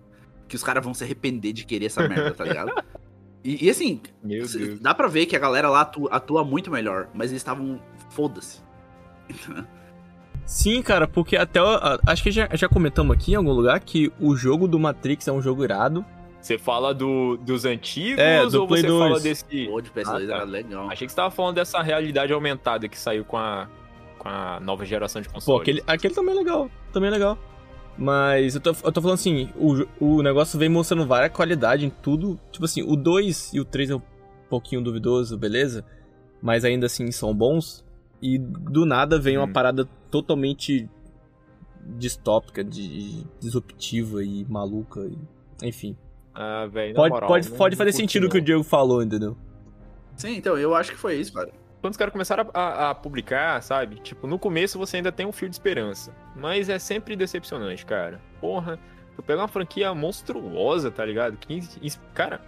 que 0.47 0.55
os 0.55 0.63
caras 0.63 0.83
vão 0.83 0.93
se 0.93 1.03
arrepender 1.03 1.53
de 1.53 1.63
querer 1.65 1.85
essa 1.85 2.05
merda, 2.07 2.33
tá 2.33 2.43
ligado? 2.43 2.71
E, 3.43 3.65
e 3.65 3.69
assim. 3.69 4.01
Dá 4.79 4.93
pra 4.93 5.07
ver 5.07 5.25
que 5.25 5.35
a 5.35 5.39
galera 5.39 5.69
lá 5.69 5.81
atua, 5.81 6.09
atua 6.11 6.43
muito 6.43 6.69
melhor, 6.71 7.07
mas 7.13 7.31
eles 7.31 7.41
estavam. 7.41 7.79
Foda-se. 8.09 8.59
Sim, 10.45 10.81
cara, 10.81 11.07
porque 11.07 11.37
até. 11.37 11.59
Acho 12.05 12.23
que 12.23 12.31
já, 12.31 12.49
já 12.53 12.67
comentamos 12.67 13.15
aqui 13.15 13.31
em 13.31 13.35
algum 13.35 13.51
lugar 13.53 13.79
que 13.79 14.11
o 14.19 14.35
jogo 14.35 14.67
do 14.67 14.77
Matrix 14.79 15.27
é 15.27 15.31
um 15.31 15.41
jogo 15.41 15.63
irado. 15.63 16.05
Você 16.41 16.57
fala 16.57 16.91
do, 16.93 17.37
dos 17.37 17.65
antigos 17.65 18.17
É, 18.19 18.43
do 18.47 18.61
ou 18.61 18.67
Play 18.67 18.81
você 18.81 18.87
2. 18.87 18.99
fala 19.03 19.19
desse. 19.19 19.65
Pô, 19.67 19.79
de 19.79 19.91
PS2 19.91 20.07
Ah, 20.07 20.11
tá. 20.13 20.35
era 20.35 20.43
legal. 20.43 20.89
Achei 20.89 21.05
que 21.05 21.11
você 21.11 21.15
tava 21.15 21.29
falando 21.29 21.55
dessa 21.55 21.81
realidade 21.81 22.33
aumentada 22.33 22.87
que 22.89 22.97
saiu 22.97 23.23
com 23.23 23.37
a, 23.37 23.67
com 24.17 24.27
a 24.27 24.59
nova 24.59 24.83
geração 24.83 25.21
de 25.21 25.27
Pô, 25.29 25.35
consoles. 25.35 25.61
aquele, 25.61 25.83
aquele 25.85 26.13
também 26.15 26.33
é 26.33 26.37
legal. 26.39 26.69
Também 26.91 27.09
é 27.09 27.11
legal. 27.11 27.37
Mas 27.97 28.55
eu 28.55 28.61
tô, 28.61 28.69
eu 28.83 28.91
tô 28.91 29.01
falando 29.01 29.15
assim, 29.15 29.49
o, 29.55 29.85
o 30.17 30.23
negócio 30.23 30.57
vem 30.57 30.69
mostrando 30.69 31.05
várias 31.05 31.31
qualidades 31.31 31.85
em 31.85 31.89
tudo. 31.89 32.39
Tipo 32.51 32.65
assim, 32.65 32.81
o 32.83 32.95
2 32.95 33.53
e 33.53 33.59
o 33.59 33.65
3 33.65 33.91
é 33.91 33.95
um 33.95 34.01
pouquinho 34.49 34.81
duvidoso, 34.81 35.37
beleza? 35.37 35.85
Mas 36.41 36.65
ainda 36.65 36.87
assim 36.87 37.11
são 37.11 37.33
bons. 37.35 37.85
E 38.21 38.37
do 38.37 38.85
nada 38.85 39.19
vem 39.19 39.37
uma 39.37 39.45
Hum. 39.45 39.53
parada 39.53 39.85
totalmente 40.09 40.89
distópica, 41.97 42.63
de, 42.63 43.23
disruptiva 43.39 44.23
e 44.23 44.45
maluca. 44.45 45.01
e- 45.01 45.67
enfim. 45.67 45.95
Ah, 46.33 46.65
velho, 46.71 46.93
na 46.93 46.99
Pode, 46.99 47.13
moral, 47.13 47.27
pode, 47.29 47.49
não- 47.49 47.57
pode 47.57 47.75
fazer 47.75 47.91
sentido 47.91 48.27
o 48.27 48.29
que 48.29 48.37
o. 48.37 48.41
Diego 48.41 48.63
falou, 48.63 49.03
entendeu? 49.03 49.35
Sim, 50.15 50.35
então, 50.37 50.57
eu 50.57 50.73
acho 50.75 50.91
que 50.91 50.97
foi 50.97 51.15
isso, 51.19 51.33
cara. 51.33 51.51
Quando 51.81 51.91
os 51.93 51.97
caras 51.97 52.11
começaram 52.11 52.47
a, 52.53 52.59
a- 52.61 52.89
a 52.91 52.95
publicar, 52.95 53.61
sabe? 53.63 53.95
Tipo, 53.97 54.27
no 54.27 54.37
começo 54.37 54.77
você 54.77 54.97
ainda 54.97 55.11
tem 55.11 55.25
um 55.25 55.31
fio 55.31 55.49
de 55.49 55.55
esperança. 55.55 56.13
Mas 56.35 56.69
é 56.69 56.77
sempre 56.79 57.15
decepcionante, 57.15 57.85
cara. 57.85 58.21
Porra, 58.39 58.79
eu 59.17 59.23
pego 59.23 59.41
uma 59.41 59.47
franquia 59.47 59.93
monstruosa, 59.93 60.91
tá 60.91 61.03
ligado? 61.03 61.35
Que, 61.37 61.59
cara, 62.13 62.39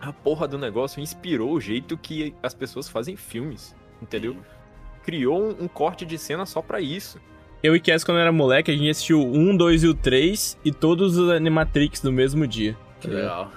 a 0.00 0.12
porra 0.12 0.46
do 0.46 0.58
negócio 0.58 1.00
inspirou 1.00 1.52
o 1.52 1.60
jeito 1.60 1.96
que 1.96 2.34
as 2.42 2.52
pessoas 2.54 2.88
fazem 2.88 3.16
filmes, 3.16 3.74
entendeu? 4.02 4.34
Sim. 4.34 4.40
Criou 5.02 5.42
um, 5.42 5.64
um 5.64 5.68
corte 5.68 6.04
de 6.04 6.16
cena 6.18 6.44
só 6.46 6.60
pra 6.62 6.80
isso. 6.80 7.18
Eu 7.62 7.74
e 7.74 7.80
Cass, 7.80 8.04
quando 8.04 8.18
era 8.20 8.30
moleque, 8.30 8.70
a 8.70 8.74
gente 8.76 8.90
assistiu 8.90 9.20
o 9.22 9.34
1, 9.34 9.56
2 9.56 9.84
e 9.84 9.88
o 9.88 9.94
3 9.94 10.58
e 10.62 10.70
todos 10.70 11.16
os 11.16 11.30
Animatrix 11.30 12.02
no 12.02 12.12
mesmo 12.12 12.46
dia. 12.46 12.76
Que 13.00 13.08
legal. 13.08 13.50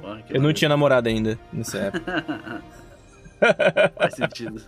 Porra, 0.00 0.22
que 0.22 0.36
Eu 0.36 0.40
não 0.42 0.52
tinha 0.52 0.68
namorada 0.68 1.08
ainda 1.08 1.38
nessa 1.52 1.78
época. 1.78 2.62
Faz 3.96 4.14
sentido. 4.14 4.62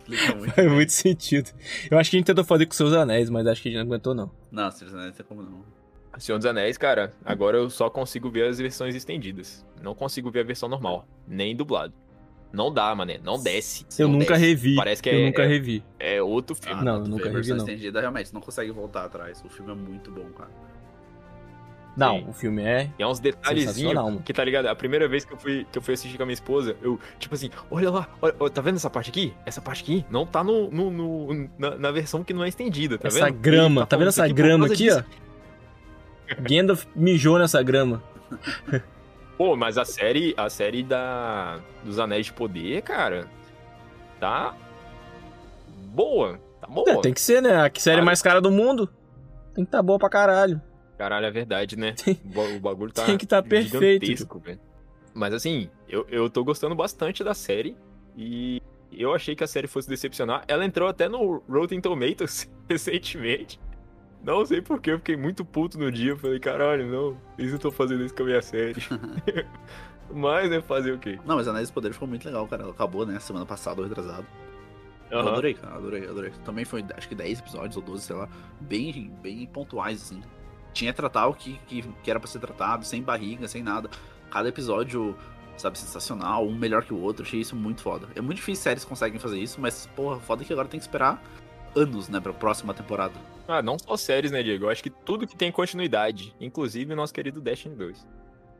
Explica 0.00 0.34
muito. 0.34 0.54
Faz 0.54 0.72
muito 0.72 0.92
sentido. 0.92 1.50
Eu 1.90 1.98
acho 1.98 2.10
que 2.10 2.16
a 2.16 2.18
gente 2.18 2.26
tentou 2.26 2.44
fazer 2.44 2.66
com 2.66 2.72
seus 2.72 2.92
anéis, 2.92 3.30
mas 3.30 3.46
acho 3.46 3.62
que 3.62 3.68
a 3.68 3.72
gente 3.72 3.80
não 3.80 3.86
aguentou, 3.86 4.14
não. 4.14 4.30
Não, 4.50 4.70
Senhor 4.70 4.90
dos 4.90 4.94
Anéis 4.94 5.10
não 5.10 5.16
tem 5.16 5.26
como 5.26 5.42
não. 5.42 5.64
Senhor 6.18 6.38
dos 6.38 6.46
Anéis, 6.46 6.76
cara, 6.76 7.14
agora 7.24 7.56
eu 7.56 7.70
só 7.70 7.88
consigo 7.88 8.30
ver 8.30 8.48
as 8.48 8.58
versões 8.58 8.94
estendidas. 8.94 9.64
Não 9.80 9.94
consigo 9.94 10.30
ver 10.30 10.40
a 10.40 10.44
versão 10.44 10.68
normal, 10.68 11.06
nem 11.26 11.54
dublado. 11.56 11.94
Não 12.52 12.72
dá, 12.72 12.92
mané, 12.94 13.20
não 13.22 13.40
desce. 13.40 13.86
Eu 13.96 14.08
não 14.08 14.18
nunca 14.18 14.34
desce. 14.34 14.46
revi. 14.46 14.76
Parece 14.76 15.00
que 15.00 15.08
eu 15.08 15.14
é, 15.14 15.26
nunca 15.26 15.42
é, 15.42 15.46
revi. 15.46 15.84
é 15.98 16.20
outro 16.20 16.56
filme. 16.56 16.84
Não, 16.84 17.04
tu 17.04 17.10
nunca 17.10 17.24
revi, 17.24 17.36
versão 17.36 17.56
não. 17.56 17.64
estendida, 17.64 18.00
realmente, 18.00 18.34
não 18.34 18.40
consegue 18.40 18.72
voltar 18.72 19.04
atrás. 19.04 19.42
O 19.44 19.48
filme 19.48 19.70
é 19.70 19.74
muito 19.74 20.10
bom, 20.10 20.28
cara. 20.30 20.50
Não, 22.00 22.18
Sim. 22.18 22.24
o 22.28 22.32
filme 22.32 22.62
é. 22.62 22.90
E 22.98 23.02
é 23.02 23.06
uns 23.06 23.20
detalhezinhos 23.20 24.22
que, 24.24 24.32
tá 24.32 24.42
ligado? 24.42 24.66
A 24.66 24.74
primeira 24.74 25.06
vez 25.06 25.24
que 25.24 25.32
eu 25.34 25.36
fui, 25.36 25.66
que 25.70 25.76
eu 25.78 25.82
fui 25.82 25.94
assistir 25.94 26.16
com 26.16 26.22
a 26.22 26.26
minha 26.26 26.34
esposa, 26.34 26.74
eu, 26.82 26.98
tipo 27.18 27.34
assim, 27.34 27.50
olha 27.70 27.90
lá, 27.90 28.08
olha, 28.22 28.32
tá 28.50 28.60
vendo 28.62 28.76
essa 28.76 28.88
parte 28.88 29.10
aqui? 29.10 29.34
Essa 29.44 29.60
parte 29.60 29.82
aqui 29.82 30.04
não 30.10 30.24
tá 30.24 30.42
no, 30.42 30.70
no, 30.70 30.90
no- 30.90 31.50
na, 31.58 31.76
na 31.76 31.90
versão 31.90 32.24
que 32.24 32.32
não 32.32 32.42
é 32.42 32.48
estendida, 32.48 32.96
tá 32.98 33.08
essa 33.08 33.26
vendo? 33.26 33.34
grama. 33.38 33.80
Ele 33.82 33.86
Tá, 33.86 33.96
vendo 33.96 34.08
essa 34.08 34.24
por 34.26 34.32
grama 34.32 34.66
aqui, 34.66 34.76
disso. 34.76 35.04
ó? 35.06 36.34
Gandalf 36.40 36.84
mijou 36.96 37.38
nessa 37.38 37.62
grama. 37.62 38.02
Pô, 39.36 39.56
mas 39.56 39.76
a 39.78 39.84
série, 39.84 40.34
a 40.36 40.48
série 40.50 40.82
da 40.82 41.60
dos 41.84 41.98
Anéis 41.98 42.26
de 42.26 42.32
Poder, 42.32 42.82
cara, 42.82 43.26
tá 44.18 44.54
boa. 45.92 46.38
Tá 46.60 46.66
boa. 46.66 46.90
É, 46.90 46.96
tem 47.00 47.12
que 47.12 47.20
ser, 47.20 47.40
né? 47.42 47.54
A 47.56 47.70
série 47.80 48.02
mais 48.02 48.20
cara 48.22 48.40
do 48.40 48.50
mundo. 48.50 48.88
Tem 49.54 49.64
que 49.64 49.70
tá 49.70 49.82
boa 49.82 49.98
pra 49.98 50.08
caralho. 50.08 50.60
Caralho, 51.00 51.24
é 51.24 51.30
verdade, 51.30 51.78
né? 51.78 51.94
O 52.22 52.28
ba- 52.28 52.42
O 52.42 52.60
bagulho 52.60 52.92
tá 52.92 53.06
tem 53.06 53.16
que 53.16 53.26
tá 53.26 53.42
perfeito, 53.42 54.38
velho. 54.38 54.60
Mas 55.14 55.32
assim, 55.32 55.70
eu, 55.88 56.06
eu 56.10 56.28
tô 56.28 56.44
gostando 56.44 56.74
bastante 56.74 57.24
da 57.24 57.32
série 57.32 57.74
e 58.14 58.60
eu 58.92 59.14
achei 59.14 59.34
que 59.34 59.42
a 59.42 59.46
série 59.46 59.66
fosse 59.66 59.88
decepcionar. 59.88 60.44
Ela 60.46 60.62
entrou 60.62 60.86
até 60.86 61.08
no 61.08 61.42
Rotten 61.48 61.80
Tomatoes 61.80 62.50
recentemente. 62.68 63.58
Não 64.22 64.44
sei 64.44 64.60
porquê, 64.60 64.90
eu 64.90 64.98
fiquei 64.98 65.16
muito 65.16 65.42
puto 65.42 65.78
no 65.78 65.90
dia. 65.90 66.10
Eu 66.10 66.18
falei, 66.18 66.38
caralho, 66.38 66.86
não, 66.86 67.16
eles 67.38 67.50
não 67.52 67.56
estão 67.56 67.70
fazendo 67.70 68.04
isso 68.04 68.14
com 68.14 68.24
a 68.24 68.26
minha 68.26 68.42
série. 68.42 68.82
Mas, 70.12 70.50
né, 70.50 70.60
fazer 70.60 70.92
o 70.92 70.98
quê? 70.98 71.18
Não, 71.24 71.36
mas 71.36 71.48
Anéis 71.48 71.70
do 71.70 71.72
Poder 71.72 71.94
ficou 71.94 72.06
muito 72.06 72.26
legal, 72.26 72.46
cara. 72.46 72.64
Ela 72.64 72.72
acabou, 72.72 73.06
né, 73.06 73.18
semana 73.20 73.46
passada, 73.46 73.80
ou 73.80 73.88
retrasado. 73.88 74.26
Eu 75.10 75.20
Aham. 75.20 75.30
adorei, 75.30 75.54
cara, 75.54 75.76
adorei, 75.76 76.06
adorei. 76.06 76.32
Também 76.44 76.66
foi, 76.66 76.84
acho 76.94 77.08
que 77.08 77.14
10 77.14 77.38
episódios 77.38 77.76
ou 77.78 77.82
12, 77.82 78.02
sei 78.04 78.16
lá, 78.16 78.28
bem, 78.60 79.10
bem 79.22 79.46
pontuais, 79.46 80.02
assim. 80.02 80.20
Tinha 80.72 80.92
que 80.92 80.96
tratar 80.96 81.26
o 81.26 81.34
que, 81.34 81.58
que, 81.66 81.82
que 82.02 82.10
era 82.10 82.18
pra 82.20 82.28
ser 82.28 82.38
tratado, 82.38 82.84
sem 82.84 83.02
barriga, 83.02 83.46
sem 83.48 83.62
nada. 83.62 83.90
Cada 84.30 84.48
episódio, 84.48 85.16
sabe, 85.56 85.78
sensacional, 85.78 86.46
um 86.46 86.54
melhor 86.54 86.84
que 86.84 86.94
o 86.94 87.00
outro. 87.00 87.24
Achei 87.24 87.40
isso 87.40 87.56
muito 87.56 87.82
foda. 87.82 88.06
É 88.14 88.20
muito 88.20 88.36
difícil 88.36 88.62
séries 88.62 88.84
conseguem 88.84 89.18
fazer 89.18 89.38
isso, 89.38 89.60
mas, 89.60 89.88
porra, 89.96 90.18
foda 90.20 90.44
que 90.44 90.52
agora 90.52 90.68
tem 90.68 90.78
que 90.78 90.84
esperar 90.84 91.22
anos, 91.74 92.08
né, 92.08 92.20
pra 92.20 92.32
próxima 92.32 92.72
temporada. 92.74 93.14
Ah, 93.46 93.62
não 93.62 93.76
só 93.78 93.96
séries, 93.96 94.30
né, 94.30 94.42
Diego? 94.42 94.64
Eu 94.66 94.70
acho 94.70 94.82
que 94.82 94.90
tudo 94.90 95.26
que 95.26 95.36
tem 95.36 95.50
continuidade, 95.52 96.34
inclusive 96.40 96.92
o 96.92 96.96
nosso 96.96 97.12
querido 97.14 97.40
Destiny 97.40 97.74
2. 97.76 98.06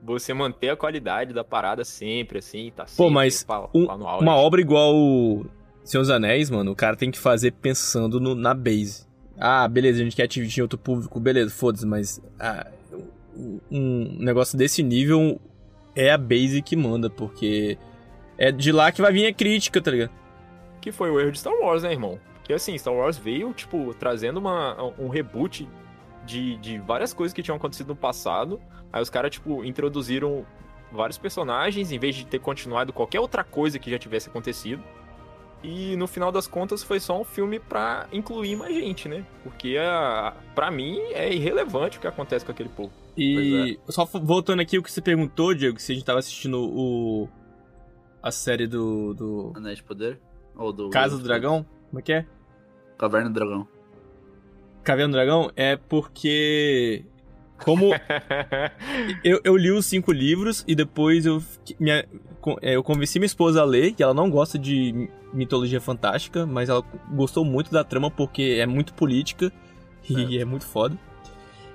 Você 0.03 0.33
manter 0.33 0.70
a 0.70 0.77
qualidade 0.77 1.33
da 1.35 1.44
parada 1.44 1.85
sempre, 1.85 2.38
assim, 2.38 2.73
tá 2.75 2.87
sempre 2.87 3.12
mas 3.12 3.44
pá- 3.44 3.68
um- 3.75 3.88
auge. 4.07 4.23
Uma 4.23 4.35
obra 4.35 4.61
igual 4.61 4.94
o 4.96 5.44
Senhor 5.85 6.03
dos 6.03 6.11
Anéis, 6.11 6.49
mano, 6.51 6.70
o 6.73 6.77
cara 6.77 6.96
tem 6.96 7.11
que 7.11 7.18
fazer 7.18 7.53
pensando 7.53 8.18
no- 8.18 8.35
na 8.35 8.55
base. 8.55 9.07
Ah, 9.40 9.66
beleza, 9.66 10.00
a 10.00 10.05
gente 10.05 10.14
quer 10.16 10.24
atingir 10.24 10.61
outro 10.61 10.79
público, 10.79 11.18
beleza, 11.18 11.50
foda-se, 11.50 11.87
mas 11.87 12.20
ah, 12.38 12.66
um- 13.70 14.16
negócio 14.18 14.57
desse 14.59 14.83
nível 14.83 15.40
é 15.96 16.11
a 16.11 16.18
base 16.18 16.61
que 16.62 16.76
manda, 16.76 17.09
porque 17.09 17.79
é 18.37 18.53
de 18.53 18.70
lá 18.70 18.92
que 18.92 19.00
vai 19.00 19.12
vir 19.12 19.26
a 19.26 19.33
crítica, 19.33 19.81
tá 19.81 19.90
ligado? 19.90 20.11
Que 20.81 20.92
foi 20.92 21.11
o 21.11 21.18
erro 21.18 21.33
de 21.33 21.38
Star 21.38 21.55
Wars, 21.55 21.83
né, 21.83 21.92
irmão? 21.92 22.18
Porque 22.35 22.53
assim, 22.53 22.76
Star 22.76 22.94
Wars 22.94 23.16
veio, 23.16 23.53
tipo, 23.55 23.94
trazendo 23.94 24.38
uma, 24.38 24.76
um 24.98 25.09
reboot 25.09 25.68
de, 26.26 26.57
de 26.57 26.79
várias 26.79 27.12
coisas 27.14 27.33
que 27.33 27.42
tinham 27.42 27.57
acontecido 27.57 27.88
no 27.88 27.96
passado. 27.96 28.61
Aí 28.92 29.00
os 29.03 29.09
caras, 29.11 29.31
tipo, 29.31 29.64
introduziram 29.64 30.44
vários 30.92 31.16
personagens, 31.18 31.92
em 31.92 31.98
vez 31.98 32.14
de 32.14 32.26
ter 32.26 32.40
continuado 32.40 32.92
qualquer 32.92 33.20
outra 33.20 33.44
coisa 33.44 33.79
que 33.79 33.90
já 33.90 33.98
tivesse 33.98 34.29
acontecido. 34.29 34.83
E 35.62 35.94
no 35.96 36.07
final 36.07 36.33
das 36.33 36.46
contas 36.46 36.83
foi 36.83 36.99
só 36.99 37.20
um 37.20 37.25
filme 37.25 37.59
pra 37.61 38.07
incluir 38.12 38.57
mais 38.57 38.75
gente, 38.75 39.09
né? 39.09 39.25
Porque 39.42 39.77
a, 39.79 40.35
pra 40.55 40.70
mim 40.70 40.99
é 41.12 41.33
irrelevante 41.33 41.99
o 41.99 42.01
que 42.01 42.07
acontece 42.07 42.44
com 42.44 42.53
aquele 42.53 42.70
povo. 42.70 42.90
E 43.16 43.79
só 43.88 44.05
f- 44.07 44.18
voltando 44.20 44.61
aqui 44.61 44.79
o 44.79 44.83
que 44.83 44.90
você 44.90 45.03
perguntou, 45.03 45.55
Diego, 45.55 45.79
se 45.79 45.92
a 45.92 45.94
gente 45.94 46.05
tava 46.05 46.18
assistindo 46.18 46.59
o 46.62 47.29
a 48.23 48.31
série 48.31 48.66
do, 48.66 49.12
do 49.14 49.53
Anéis 49.55 49.77
de 49.79 49.83
Poder? 49.85 50.18
Ou 50.57 50.73
do... 50.73 50.88
Casa 50.90 51.16
do 51.18 51.23
Dragão, 51.23 51.66
como 51.90 52.01
é 52.01 52.03
que 52.03 52.12
é? 52.12 52.27
Caverna 52.96 53.29
do 53.29 53.35
Dragão. 53.35 53.68
Caverna 54.83 55.09
do 55.09 55.12
Dragão 55.12 55.51
é 55.57 55.77
porque 55.77 57.05
como 57.64 57.90
eu, 59.25 59.40
eu 59.44 59.57
li 59.57 59.70
os 59.70 59.87
cinco 59.87 60.12
livros 60.12 60.64
e 60.66 60.75
depois 60.75 61.27
eu, 61.27 61.42
minha, 61.79 62.05
é, 62.62 62.77
eu 62.77 62.83
convenci 62.83 63.18
minha 63.18 63.27
esposa 63.27 63.61
a 63.61 63.64
ler, 63.64 63.92
que 63.92 64.03
ela 64.03 64.14
não 64.14 64.31
gosta 64.31 64.59
de 64.59 64.92
mi- 64.92 65.11
mitologia 65.33 65.81
fantástica, 65.81 66.46
mas 66.46 66.68
ela 66.68 66.83
gostou 67.12 67.44
muito 67.44 67.70
da 67.70 67.85
trama 67.85 68.11
porque 68.11 68.59
é 68.61 68.66
muito 68.66 68.94
política 68.94 69.53
e 70.09 70.38
é 70.38 70.44
muito 70.44 70.66
foda. 70.66 70.96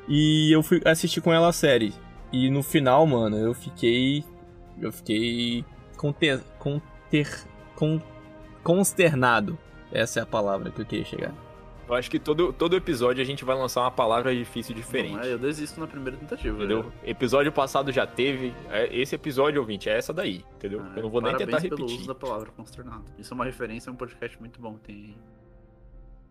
E 0.08 0.52
eu 0.52 0.62
fui 0.62 0.82
assistir 0.86 1.22
com 1.22 1.34
ela 1.34 1.48
a 1.50 1.54
série. 1.54 1.94
E 2.32 2.50
no 2.50 2.62
final, 2.62 3.06
mano, 3.08 3.38
eu 3.38 3.54
fiquei. 3.54 4.24
Eu 4.80 4.92
fiquei. 4.92 5.64
Conter, 5.98 6.42
conter, 6.60 7.28
con, 7.76 8.00
consternado. 8.64 9.58
Essa 9.92 10.20
é 10.20 10.24
a 10.24 10.26
palavra 10.26 10.70
que 10.72 10.82
eu 10.82 10.86
queria 10.86 11.06
chegar. 11.06 11.34
Eu 11.88 11.94
acho 11.94 12.10
que 12.10 12.18
todo, 12.20 12.52
todo 12.52 12.76
episódio 12.76 13.22
a 13.22 13.26
gente 13.26 13.46
vai 13.46 13.56
lançar 13.56 13.82
uma 13.82 13.92
palavra 13.92 14.36
difícil 14.36 14.74
diferente. 14.74 15.16
Não, 15.16 15.24
eu 15.24 15.38
desisto 15.38 15.80
na 15.80 15.86
primeira 15.86 16.18
tentativa. 16.18 16.58
Entendeu? 16.58 16.84
né? 16.84 16.92
Episódio 17.06 17.52
passado 17.52 17.92
já 17.92 18.08
teve. 18.08 18.54
é, 18.72 18.94
Esse 18.96 19.14
episódio, 19.14 19.62
ouvinte, 19.62 19.88
é 19.88 19.98
essa 19.98 20.12
daí, 20.12 20.44
entendeu? 20.56 20.82
Ah, 20.84 20.94
eu 20.96 21.04
não 21.04 21.10
vou 21.10 21.22
nem 21.22 21.32
parabéns 21.32 21.62
tentar 21.62 21.76
pelo 21.76 21.82
repetir. 21.82 22.00
uso 22.00 22.08
da 22.08 22.16
palavra 22.16 22.50
consternado. 22.58 23.04
Isso 23.20 23.32
é 23.32 23.36
uma 23.36 23.46
referência 23.46 23.90
a 23.90 23.94
um 23.94 23.96
podcast 23.96 24.40
muito 24.40 24.60
bom. 24.60 24.74
que 24.76 24.94
Tem... 24.94 25.16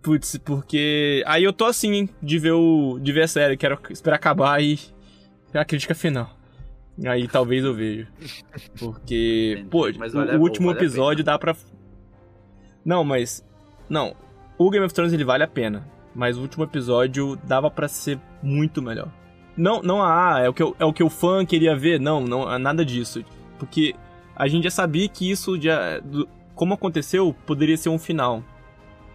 Putz, 0.03 0.37
porque. 0.38 1.23
Aí 1.27 1.45
eu 1.45 1.53
tô 1.53 1.64
assim, 1.64 1.93
hein, 1.95 2.11
de 2.21 2.38
ver 2.38 2.53
o. 2.53 2.99
de 3.01 3.12
ver 3.12 3.23
a 3.23 3.29
série, 3.29 3.57
quero 3.57 3.79
esperar 3.90 4.17
acabar 4.17 4.61
e. 4.62 4.79
a 5.55 5.64
crítica 5.64 5.95
final. 5.95 6.31
Aí 7.07 7.27
talvez 7.27 7.64
eu 7.64 7.75
veja. 7.75 8.07
Porque. 8.79 9.55
Entendi, 9.55 9.69
Pô, 9.69 9.90
mas 9.99 10.14
o, 10.14 10.19
vale 10.19 10.37
o 10.37 10.40
último 10.40 10.69
vale 10.69 10.79
episódio 10.79 11.25
dá 11.25 11.38
pra. 11.38 11.57
Não, 12.85 13.03
mas. 13.03 13.45
Não. 13.88 14.14
O 14.59 14.71
Game 14.71 14.85
of 14.85 14.95
Thrones 14.95 15.12
ele 15.12 15.25
vale 15.25 15.43
a 15.45 15.49
pena. 15.49 15.87
Mas 16.14 16.37
o 16.38 16.43
último 16.43 16.62
episódio 16.64 17.37
dava 17.45 17.71
pra 17.71 17.88
ser 17.88 18.21
muito 18.43 18.81
melhor. 18.81 19.09
Não, 19.57 19.83
não, 19.83 20.03
ah, 20.03 20.38
é 20.40 20.49
o 20.49 20.55
que, 20.55 20.62
eu, 20.62 20.77
é 20.79 20.85
o 20.85 20.93
que 20.93 21.03
o 21.03 21.11
fã 21.11 21.45
queria 21.45 21.77
ver. 21.77 21.99
Não, 22.01 22.21
não, 22.21 22.57
nada 22.59 22.85
disso. 22.85 23.25
Porque 23.59 23.95
a 24.37 24.47
gente 24.47 24.64
já 24.64 24.71
sabia 24.71 25.09
que 25.09 25.29
isso 25.31 25.61
já. 25.61 25.99
do- 25.99 26.29
como 26.55 26.75
aconteceu, 26.75 27.35
poderia 27.47 27.77
ser 27.77 27.88
um 27.88 27.99
final. 27.99 28.43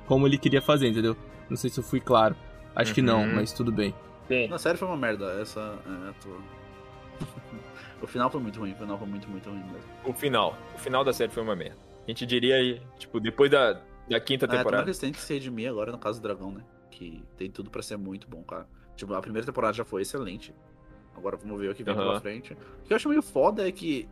Como 0.07 0.27
ele 0.27 0.37
queria 0.37 0.61
fazer, 0.61 0.89
entendeu? 0.89 1.15
Não 1.49 1.55
sei 1.55 1.69
se 1.69 1.79
eu 1.79 1.83
fui 1.83 1.99
claro. 2.01 2.35
Acho 2.75 2.93
que 2.93 3.01
não, 3.01 3.21
Uhum. 3.21 3.35
mas 3.35 3.53
tudo 3.53 3.71
bem. 3.71 3.93
Na 4.49 4.57
série 4.57 4.77
foi 4.77 4.87
uma 4.87 4.97
merda. 4.97 5.25
Essa. 5.41 5.59
É, 5.87 6.11
tô... 6.21 6.29
o 8.03 8.07
final 8.07 8.29
foi 8.29 8.41
muito 8.41 8.59
ruim. 8.59 8.73
O 8.73 8.75
final 8.75 8.97
foi 8.97 9.07
muito, 9.07 9.27
muito 9.29 9.49
ruim 9.49 9.59
mesmo. 9.59 9.89
O 10.05 10.13
final. 10.13 10.57
O 10.75 10.79
final 10.79 11.03
da 11.03 11.13
série 11.13 11.31
foi 11.31 11.43
uma 11.43 11.55
merda. 11.55 11.77
A 12.07 12.11
gente 12.11 12.25
diria 12.25 12.55
aí, 12.55 12.81
tipo, 12.97 13.19
depois 13.19 13.49
da, 13.51 13.79
da 14.09 14.19
quinta 14.19 14.45
É, 14.45 14.47
tomara 14.47 14.63
que 14.63 14.63
temporada. 14.63 14.89
eles 14.89 14.99
que 14.99 15.21
se 15.21 15.33
redimir 15.33 15.69
agora 15.69 15.91
no 15.91 15.97
caso 15.97 16.19
do 16.19 16.23
Dragão, 16.23 16.51
né? 16.51 16.63
Que 16.91 17.23
tem 17.37 17.49
tudo 17.49 17.69
pra 17.69 17.81
ser 17.81 17.97
muito 17.97 18.27
bom, 18.27 18.43
cara. 18.43 18.67
Tipo, 18.95 19.13
a 19.13 19.21
primeira 19.21 19.45
temporada 19.45 19.73
já 19.73 19.85
foi 19.85 20.01
excelente. 20.01 20.53
Agora 21.15 21.37
vamos 21.37 21.59
ver 21.59 21.69
o 21.71 21.75
que 21.75 21.83
vem 21.83 21.93
Aham. 21.93 22.03
pela 22.03 22.21
frente. 22.21 22.53
O 22.53 22.83
que 22.87 22.93
eu 22.93 22.95
acho 22.95 23.09
meio 23.09 23.21
foda 23.21 23.67
é 23.67 23.71
que. 23.71 24.07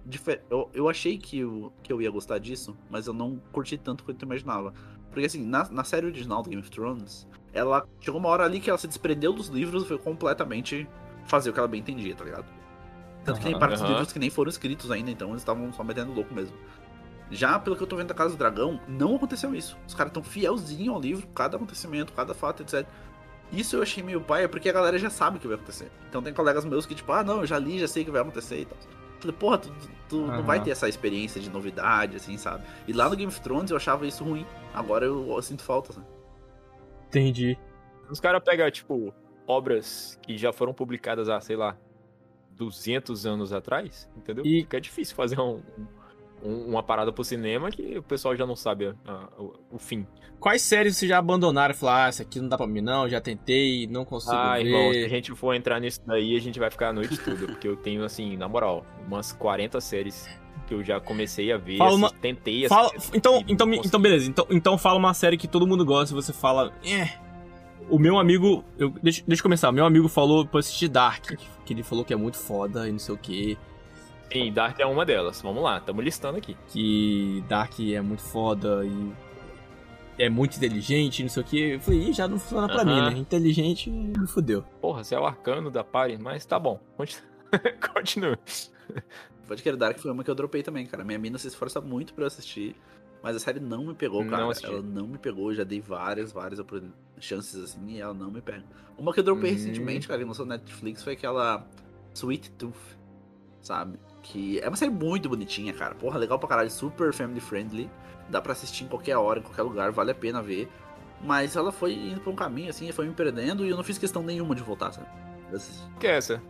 Eu, 0.49 0.69
eu 0.73 0.89
achei 0.89 1.17
que 1.17 1.39
eu, 1.39 1.71
que 1.81 1.91
eu 1.91 2.01
ia 2.01 2.11
gostar 2.11 2.37
disso, 2.37 2.77
mas 2.89 3.07
eu 3.07 3.13
não 3.13 3.37
curti 3.51 3.77
tanto 3.77 4.03
quanto 4.03 4.21
eu 4.21 4.25
imaginava. 4.25 4.73
Porque 5.09 5.25
assim, 5.25 5.45
na, 5.45 5.69
na 5.69 5.83
série 5.83 6.05
original 6.05 6.43
do 6.43 6.49
Game 6.49 6.61
of 6.61 6.69
Thrones, 6.69 7.27
ela 7.53 7.87
chegou 8.01 8.19
uma 8.19 8.29
hora 8.29 8.43
ali 8.43 8.59
que 8.59 8.69
ela 8.69 8.77
se 8.77 8.87
desprendeu 8.87 9.31
dos 9.33 9.47
livros 9.47 9.83
e 9.83 9.87
foi 9.87 9.97
completamente 9.97 10.87
fazer 11.25 11.49
o 11.49 11.53
que 11.53 11.59
ela 11.59 11.67
bem 11.67 11.79
entendia, 11.79 12.13
tá 12.13 12.23
ligado? 12.25 12.45
Tanto 13.23 13.39
que 13.39 13.45
tem 13.45 13.57
partes 13.57 13.79
dos 13.79 13.85
Aham. 13.85 13.93
livros 13.95 14.13
que 14.13 14.19
nem 14.19 14.29
foram 14.29 14.49
escritos 14.49 14.91
ainda, 14.91 15.09
então 15.11 15.29
eles 15.29 15.41
estavam 15.41 15.71
só 15.73 15.83
metendo 15.83 16.13
louco 16.13 16.33
mesmo. 16.33 16.55
Já 17.29 17.59
pelo 17.59 17.75
que 17.75 17.83
eu 17.83 17.87
tô 17.87 17.95
vendo 17.97 18.07
da 18.07 18.13
Casa 18.13 18.35
do 18.35 18.37
Dragão, 18.37 18.79
não 18.87 19.15
aconteceu 19.15 19.53
isso. 19.53 19.77
Os 19.87 19.93
caras 19.93 20.13
tão 20.13 20.23
fielzinho 20.23 20.93
ao 20.93 20.99
livro, 21.01 21.27
cada 21.27 21.57
acontecimento, 21.57 22.13
cada 22.13 22.33
fato, 22.33 22.63
etc. 22.63 22.87
Isso 23.51 23.75
eu 23.75 23.81
achei 23.81 24.01
meio 24.03 24.21
paia, 24.21 24.47
porque 24.47 24.69
a 24.69 24.73
galera 24.73 24.97
já 24.97 25.09
sabe 25.09 25.37
o 25.37 25.39
que 25.39 25.47
vai 25.47 25.55
acontecer. 25.55 25.89
Então 26.09 26.21
tem 26.21 26.33
colegas 26.33 26.63
meus 26.65 26.85
que, 26.85 26.95
tipo, 26.95 27.11
ah, 27.11 27.23
não, 27.23 27.39
eu 27.41 27.45
já 27.45 27.57
li, 27.59 27.79
já 27.79 27.87
sei 27.87 28.03
o 28.03 28.05
que 28.05 28.11
vai 28.11 28.21
acontecer 28.21 28.61
e 28.61 28.65
tal. 28.65 28.77
Falei, 29.19 29.35
porra, 29.35 29.57
tu, 29.57 29.71
tu 30.07 30.25
Aham. 30.25 30.37
não 30.37 30.43
vai 30.43 30.61
ter 30.61 30.71
essa 30.71 30.87
experiência 30.87 31.41
de 31.41 31.49
novidade, 31.49 32.15
assim, 32.17 32.37
sabe? 32.37 32.63
E 32.87 32.93
lá 32.93 33.09
no 33.09 33.15
Game 33.15 33.31
of 33.31 33.41
Thrones 33.41 33.71
eu 33.71 33.77
achava 33.77 34.05
isso 34.05 34.23
ruim. 34.23 34.45
Agora 34.73 35.05
eu, 35.05 35.31
eu 35.31 35.41
sinto 35.41 35.63
falta, 35.63 35.91
sabe? 35.93 36.05
Entendi. 37.07 37.57
Os 38.09 38.19
caras 38.19 38.41
pegam, 38.43 38.69
tipo, 38.69 39.13
obras 39.45 40.19
que 40.21 40.37
já 40.37 40.53
foram 40.53 40.73
publicadas 40.73 41.29
há, 41.29 41.39
sei 41.41 41.55
lá, 41.55 41.77
200 42.51 43.25
anos 43.25 43.53
atrás, 43.53 44.09
entendeu? 44.15 44.45
E- 44.45 44.61
Fica 44.61 44.79
difícil 44.81 45.15
fazer 45.15 45.39
um, 45.39 45.61
um- 46.47 46.69
uma 46.69 46.81
parada 46.83 47.11
pro 47.11 47.23
cinema 47.23 47.69
que 47.69 47.97
o 47.97 48.03
pessoal 48.03 48.35
já 48.35 48.45
não 48.45 48.55
sabe 48.55 48.93
a- 49.05 49.27
o, 49.37 49.53
o 49.71 49.77
fim. 49.79 50.05
Quais 50.39 50.61
séries 50.61 50.95
vocês 50.95 51.09
já 51.09 51.17
abandonaram 51.17 51.73
e 51.73 51.77
falaram, 51.77 52.05
ah, 52.05 52.07
essa 52.09 52.21
aqui 52.23 52.39
não 52.39 52.47
dá 52.47 52.57
pra 52.57 52.67
mim 52.67 52.81
não, 52.81 53.09
já 53.09 53.19
tentei, 53.19 53.87
não 53.87 54.05
consigo 54.05 54.35
Ah, 54.35 54.55
ver. 54.55 54.65
irmão, 54.67 54.93
se 54.93 55.03
a 55.03 55.09
gente 55.09 55.35
for 55.35 55.53
entrar 55.55 55.79
nisso 55.79 55.99
daí, 56.05 56.35
a 56.35 56.39
gente 56.39 56.59
vai 56.59 56.69
ficar 56.69 56.89
a 56.89 56.93
noite 56.93 57.17
toda, 57.17 57.47
porque 57.47 57.67
eu 57.67 57.75
tenho, 57.75 58.03
assim, 58.03 58.37
na 58.37 58.47
moral, 58.47 58.85
umas 59.07 59.31
40 59.31 59.81
séries 59.81 60.29
que 60.67 60.73
eu 60.73 60.83
já 60.83 60.99
comecei 60.99 61.51
a 61.51 61.57
ver, 61.57 61.77
Fala 61.77 61.89
assis- 61.91 61.99
uma- 62.01 62.11
tentei 62.11 62.67
Fala, 62.67 62.87
assistir 62.95 63.17
então, 63.17 63.43
então, 63.47 63.73
então 63.73 63.99
beleza, 63.99 64.29
então, 64.29 64.45
então 64.49 64.77
fala 64.77 64.97
uma 64.99 65.13
série 65.13 65.37
que 65.37 65.47
todo 65.47 65.65
mundo 65.65 65.83
gosta 65.85 66.13
e 66.13 66.15
você 66.15 66.31
fala, 66.33 66.71
é. 66.85 67.09
O 67.89 67.97
meu 67.97 68.19
amigo, 68.19 68.65
eu, 68.77 68.89
deixa, 69.01 69.23
deixa 69.25 69.39
eu 69.39 69.43
começar, 69.43 69.71
meu 69.71 69.85
amigo 69.85 70.09
falou 70.09 70.45
pra 70.45 70.59
assistir 70.59 70.89
Dark, 70.89 71.31
que 71.65 71.73
ele 71.73 71.81
falou 71.83 72.03
que 72.03 72.11
é 72.13 72.17
muito 72.17 72.37
foda 72.37 72.87
e 72.87 72.91
não 72.91 72.99
sei 72.99 73.15
o 73.15 73.17
que, 73.17 73.57
Sim, 74.31 74.51
Dark 74.51 74.79
é 74.79 74.85
uma 74.85 75.05
delas. 75.05 75.41
Vamos 75.41 75.63
lá, 75.63 75.77
estamos 75.77 76.03
listando 76.03 76.37
aqui. 76.37 76.55
que 76.67 77.43
Dark 77.47 77.79
é 77.79 78.01
muito 78.01 78.21
foda 78.23 78.83
e 78.85 79.11
é 80.19 80.29
muito 80.29 80.57
inteligente, 80.57 81.21
não 81.23 81.29
sei 81.29 81.43
o 81.43 81.45
que. 81.45 81.59
Eu 81.71 81.79
falei, 81.79 82.09
Ih, 82.09 82.13
já 82.13 82.27
não 82.27 82.37
funciona 82.39 82.67
pra 82.67 82.83
mim, 82.83 83.01
né? 83.01 83.17
Inteligente 83.17 83.89
me 83.89 84.27
fudeu. 84.27 84.63
Porra, 84.81 85.03
você 85.03 85.15
é 85.15 85.19
o 85.19 85.25
arcano 85.25 85.71
da 85.71 85.83
party, 85.83 86.17
mas 86.17 86.45
tá 86.45 86.59
bom. 86.59 86.79
Continua. 86.97 87.23
Continua. 87.93 88.39
Pode 89.47 89.63
querer 89.63 89.77
Dark 89.77 89.97
foi 89.99 90.11
uma 90.11 90.23
que 90.23 90.29
eu 90.29 90.35
dropei 90.35 90.61
também, 90.61 90.85
cara. 90.85 91.03
Minha 91.05 91.17
mina 91.19 91.37
se 91.37 91.47
esforça 91.47 91.79
muito 91.79 92.13
pra 92.13 92.23
eu 92.23 92.27
assistir, 92.27 92.75
mas 93.23 93.33
a 93.35 93.39
série 93.39 93.61
não 93.61 93.85
me 93.85 93.93
pegou, 93.93 94.21
Não 94.23 94.29
cara. 94.29 94.49
assisti. 94.51 94.67
ela 94.69 94.81
não 94.81 95.07
me 95.07 95.17
pegou, 95.17 95.53
já 95.53 95.63
dei 95.63 95.79
várias, 95.79 96.33
várias 96.33 96.59
chances 97.19 97.55
assim 97.63 97.91
e 97.91 98.01
ela 98.01 98.13
não 98.13 98.29
me 98.29 98.41
pega. 98.41 98.65
Uma 98.97 99.13
que 99.13 99.21
eu 99.21 99.23
dropei 99.23 99.51
Hum. 99.51 99.53
recentemente, 99.53 100.05
cara, 100.07 100.19
que 100.19 100.25
lançou 100.25 100.45
na 100.45 100.57
Netflix, 100.57 101.01
foi 101.01 101.13
aquela 101.13 101.65
Sweet 102.13 102.51
Tooth, 102.51 102.75
sabe? 103.61 103.97
Que 104.21 104.59
é 104.59 104.67
uma 104.67 104.75
série 104.75 104.91
muito 104.91 105.29
bonitinha, 105.29 105.73
cara. 105.73 105.95
Porra, 105.95 106.17
legal 106.17 106.37
pra 106.37 106.49
caralho, 106.49 106.69
super 106.69 107.13
family 107.13 107.39
friendly. 107.39 107.89
Dá 108.29 108.41
pra 108.41 108.51
assistir 108.51 108.83
em 108.83 108.87
qualquer 108.87 109.15
hora, 109.15 109.39
em 109.39 109.43
qualquer 109.43 109.61
lugar, 109.61 109.91
vale 109.91 110.11
a 110.11 110.15
pena 110.15 110.41
ver. 110.41 110.69
Mas 111.21 111.55
ela 111.55 111.71
foi 111.71 111.93
indo 111.93 112.19
pra 112.19 112.31
um 112.31 112.35
caminho, 112.35 112.69
assim, 112.69 112.91
foi 112.91 113.07
me 113.07 113.13
perdendo 113.13 113.65
e 113.65 113.69
eu 113.69 113.77
não 113.77 113.83
fiz 113.83 113.97
questão 113.97 114.21
nenhuma 114.21 114.53
de 114.53 114.61
voltar, 114.61 114.91
sabe? 114.91 115.07
Que 115.99 116.07
é 116.07 116.17
essa? 116.17 116.41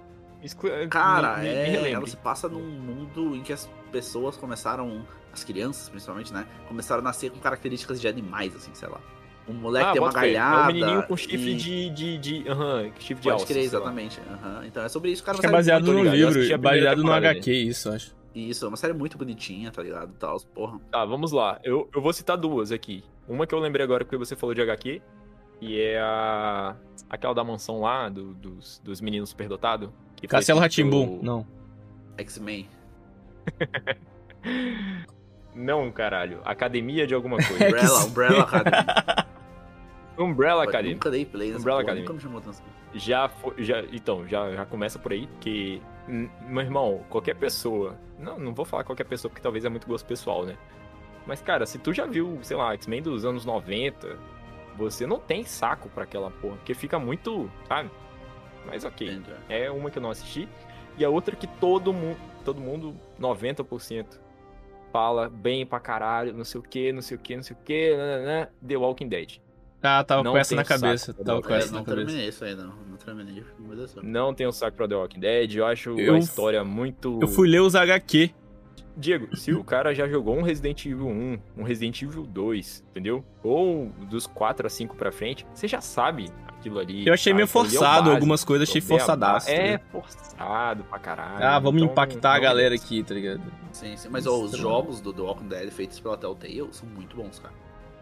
Cara, 0.90 1.38
me, 1.38 1.44
me, 1.44 1.50
me 1.50 1.56
é, 1.56 1.66
relembre. 1.66 1.94
ela 1.94 2.08
se 2.08 2.18
passa 2.18 2.50
num 2.50 2.62
mundo 2.62 3.36
em 3.36 3.42
que 3.42 3.54
as 3.54 3.70
pessoas 3.92 4.36
começaram, 4.36 5.06
as 5.32 5.44
crianças 5.44 5.88
principalmente, 5.90 6.34
né? 6.34 6.46
Começaram 6.68 7.02
a 7.02 7.04
nascer 7.04 7.32
com 7.32 7.40
características 7.40 8.02
de 8.02 8.08
animais, 8.08 8.56
assim, 8.56 8.74
sei 8.74 8.90
lá. 8.90 9.00
Um 9.50 9.54
moleque 9.54 9.86
ah, 9.88 9.92
tem 9.94 10.02
uma 10.02 10.12
galhada. 10.12 10.56
É 10.58 10.64
um 10.64 10.68
menininho 10.68 11.04
com 11.04 11.16
chifre 11.16 11.52
e- 11.52 11.56
de. 11.56 11.90
de, 11.90 12.18
de 12.18 12.50
aham, 12.50 12.92
chifre 13.00 13.16
de 13.16 13.22
Pode 13.22 13.30
alça. 13.30 13.46
crer, 13.48 13.64
exatamente. 13.64 14.20
aham. 14.30 14.66
Então 14.66 14.84
é 14.84 14.90
sobre 14.90 15.12
isso, 15.12 15.24
cara. 15.24 15.36
Acho 15.36 15.42
que 15.42 15.48
é 15.48 15.52
baseado 15.52 15.86
muito 15.86 15.94
no 15.98 16.04
ligado, 16.04 16.18
eu 16.18 16.28
livro, 16.30 16.34
primeira 16.42 16.58
baseado 16.58 17.04
no 17.04 17.12
HQ, 17.14 17.52
isso, 17.54 17.88
eu 17.90 17.94
acho. 17.94 18.16
Isso, 18.36 18.66
é 18.66 18.68
uma 18.68 18.78
série 18.78 18.94
muito 18.94 19.18
bonitinha, 19.18 19.72
tá 19.72 19.82
ligado? 19.82 20.12
Tal, 20.20 20.40
porra. 20.54 20.80
Tá, 20.92 21.04
vamos 21.06 21.32
lá. 21.32 21.60
Eu, 21.64 21.90
eu 21.96 22.02
vou 22.02 22.12
citar 22.14 22.38
duas 22.38 22.72
aqui. 22.72 23.04
Uma 23.28 23.48
que 23.48 23.56
eu 23.56 23.60
lembrei 23.60 23.84
agora 23.84 24.04
porque 24.06 24.18
você 24.18 24.36
falou 24.36 24.54
de 24.54 24.62
HQ, 24.62 25.02
e 25.62 25.80
é 25.80 26.00
a. 26.00 26.76
aquela 27.10 27.34
da 27.34 27.44
mansão 27.44 27.80
lá, 27.82 28.10
do- 28.10 28.34
dos, 28.36 28.80
dos 28.84 29.02
meninos 29.02 29.30
superdotados. 29.30 29.90
Castelo 30.28 30.60
Ratimbum, 30.60 31.08
pelo- 31.20 31.24
não. 31.24 31.48
X-Men. 32.18 32.68
Não, 35.56 35.92
caralho. 35.92 36.40
Academia 36.46 37.08
de 37.08 37.16
alguma 37.16 37.38
coisa. 37.38 37.66
Umbrella, 37.66 38.06
Umbrella 38.06 38.42
Academy. 38.44 39.28
Umbrella 40.18 40.64
Academy. 40.64 40.94
Nunca 40.94 41.10
dei 41.12 41.26
play 41.26 41.50
nessa 41.50 41.60
Umbrella 41.60 41.82
porra, 41.82 41.92
Academy. 41.94 42.02
nunca 42.08 42.14
me 42.14 42.20
chamou 42.22 42.40
atenção. 42.40 42.66
Já 42.94 43.30
foi. 43.30 43.64
Já, 43.64 43.82
então, 43.92 44.28
já, 44.28 44.52
já 44.54 44.66
começa 44.66 44.98
por 44.98 45.12
aí, 45.12 45.28
que. 45.40 45.82
Meu 46.08 46.64
irmão, 46.64 47.04
qualquer 47.10 47.36
pessoa. 47.36 47.96
Não, 48.18 48.40
não 48.40 48.54
vou 48.54 48.66
falar 48.66 48.84
qualquer 48.84 49.04
pessoa, 49.04 49.30
porque 49.30 49.42
talvez 49.42 49.66
é 49.66 49.70
muito 49.70 49.88
gosto 49.88 50.06
pessoal, 50.06 50.46
né? 50.46 50.58
Mas, 51.26 51.42
cara, 51.42 51.66
se 51.66 51.78
tu 51.78 51.94
já 51.94 52.06
viu, 52.06 52.40
sei 52.42 52.56
lá, 52.56 52.74
X-Men 52.74 53.02
dos 53.02 53.26
anos 53.26 53.46
90, 53.46 54.18
você 54.78 55.06
não 55.06 55.20
tem 55.20 55.44
saco 55.44 55.90
pra 55.90 56.04
aquela 56.04 56.32
porra, 56.32 56.56
porque 56.56 56.74
fica 56.74 56.98
muito. 56.98 57.52
Sabe? 57.68 57.92
Mas 58.66 58.86
ok. 58.86 59.08
Entende? 59.08 59.32
É 59.50 59.70
uma 59.70 59.92
que 59.92 59.98
eu 59.98 60.02
não 60.02 60.12
assisti. 60.12 60.48
E 60.98 61.06
a 61.06 61.10
outra 61.10 61.36
que 61.36 61.46
todo 61.46 61.94
mundo, 61.94 62.18
todo 62.44 62.60
mundo, 62.60 62.96
90%, 63.20 64.20
fala 64.92 65.30
bem 65.30 65.66
pra 65.66 65.80
caralho, 65.80 66.34
não 66.34 66.44
sei 66.44 66.60
o 66.60 66.64
que, 66.64 66.92
não 66.92 67.02
sei 67.02 67.18
o 67.18 67.20
que, 67.20 67.36
não 67.36 67.44
sei 67.44 67.56
o 67.56 67.60
que, 67.64 67.92
The 68.66 68.78
Walking 68.78 69.08
Dead. 69.08 69.40
Ah, 69.82 70.04
tava 70.04 70.24
Não 70.24 70.32
com 70.32 70.38
essa 70.38 70.56
na 70.56 70.64
cabeça, 70.64 71.14
tava 71.14 71.42
com 71.42 71.54
É, 71.54 71.58
essa 71.60 71.72
não 71.72 71.80
na 71.80 71.86
cabeça. 71.86 72.06
terminei 72.08 72.30
isso 72.30 72.44
aí, 72.44 72.56
não. 72.56 72.74
Não 72.90 72.98
terminei. 72.98 73.44
Céu. 73.88 74.04
Não 74.04 74.34
tenho 74.34 74.52
saco 74.52 74.76
pra 74.76 74.88
The 74.88 74.96
Walking 74.96 75.20
Dead, 75.20 75.56
eu 75.56 75.66
acho 75.66 75.98
Eu- 76.00 76.16
a 76.16 76.18
história 76.20 76.64
muito... 76.64 77.20
Eu 77.22 77.28
fui 77.28 77.48
ler 77.48 77.62
os 77.62 77.76
HQ. 77.76 78.32
Diego, 79.00 79.36
se 79.38 79.54
o 79.54 79.64
cara 79.64 79.94
já 79.94 80.08
jogou 80.08 80.36
um 80.36 80.42
Resident 80.42 80.84
Evil 80.88 81.08
1, 81.08 81.40
um 81.56 81.64
Resident 81.64 82.02
Evil 82.02 82.24
2, 82.24 82.84
entendeu? 82.90 83.24
Ou 83.44 83.90
dos 84.10 84.26
4 84.26 84.66
a 84.66 84.70
5 84.72 84.96
pra 84.96 85.12
frente, 85.12 85.46
você 85.54 85.68
já 85.68 85.80
sabe 85.80 86.32
aquilo 86.48 86.80
ali. 86.80 87.06
Eu 87.08 87.14
achei 87.14 87.32
meio 87.32 87.44
é 87.44 87.48
forçado, 87.48 87.80
básico. 88.06 88.10
algumas 88.10 88.44
coisas 88.44 88.68
achei 88.68 88.82
é 88.82 88.84
a 88.84 88.88
forçadaço. 88.88 89.46
tá 89.46 89.54
É 89.54 89.78
forçado 89.92 90.84
pra 90.86 90.98
caralho. 90.98 91.46
Ah, 91.46 91.60
vamos 91.60 91.80
então 91.84 91.92
impactar 91.92 92.32
a 92.32 92.36
não 92.38 92.42
galera 92.42 92.70
merece. 92.72 92.86
aqui, 92.86 93.04
tá 93.04 93.14
ligado? 93.14 93.42
Sim, 93.72 93.96
sim. 93.96 94.10
Mas 94.10 94.26
ó, 94.26 94.36
os 94.42 94.58
jogos 94.58 95.00
do 95.00 95.14
The 95.14 95.22
Walking 95.22 95.48
Dead 95.48 95.70
feitos 95.70 96.00
pela 96.00 96.18
Telltale 96.18 96.68
são 96.72 96.90
muito 96.90 97.16
bons, 97.16 97.38
cara. 97.40 97.54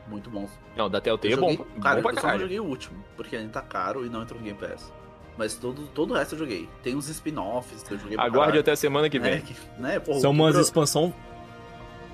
Muito 0.08 0.30
bons. 0.30 0.50
Não, 0.78 0.90
da 0.90 1.02
Telltale 1.02 1.34
é 1.34 1.36
Eu 1.36 1.42
bom, 1.42 1.52
joguei- 1.52 1.66
bom 1.76 1.82
cara, 1.82 2.02
pra 2.02 2.12
eu 2.12 2.20
só 2.22 2.28
não 2.28 2.40
joguei 2.40 2.60
o 2.60 2.64
último, 2.66 3.04
porque 3.16 3.36
ainda 3.36 3.52
tá 3.54 3.62
caro 3.62 4.06
e 4.06 4.10
não 4.10 4.22
entrou 4.22 4.40
no 4.40 4.46
Game 4.46 4.58
Pass. 4.60 4.94
Mas 5.38 5.56
todo, 5.56 5.88
todo 5.88 6.12
o 6.12 6.14
resto 6.14 6.36
eu 6.36 6.40
joguei. 6.40 6.70
Tem 6.84 6.96
uns 6.96 7.10
spin-offs 7.10 7.84
que 7.84 7.94
eu 7.94 7.98
joguei 8.00 8.16
pra 8.16 8.26
Aguarde 8.26 8.40
caralho. 8.46 8.60
até 8.62 8.72
a 8.72 8.76
semana 8.76 9.10
que 9.10 9.20
vem. 9.20 9.34
É, 9.34 9.42
que, 9.42 9.54
né, 9.80 10.00
porra, 10.00 10.20
São 10.20 10.32
umas 10.32 10.54
Bro- 10.54 10.62
expansão. 10.62 11.14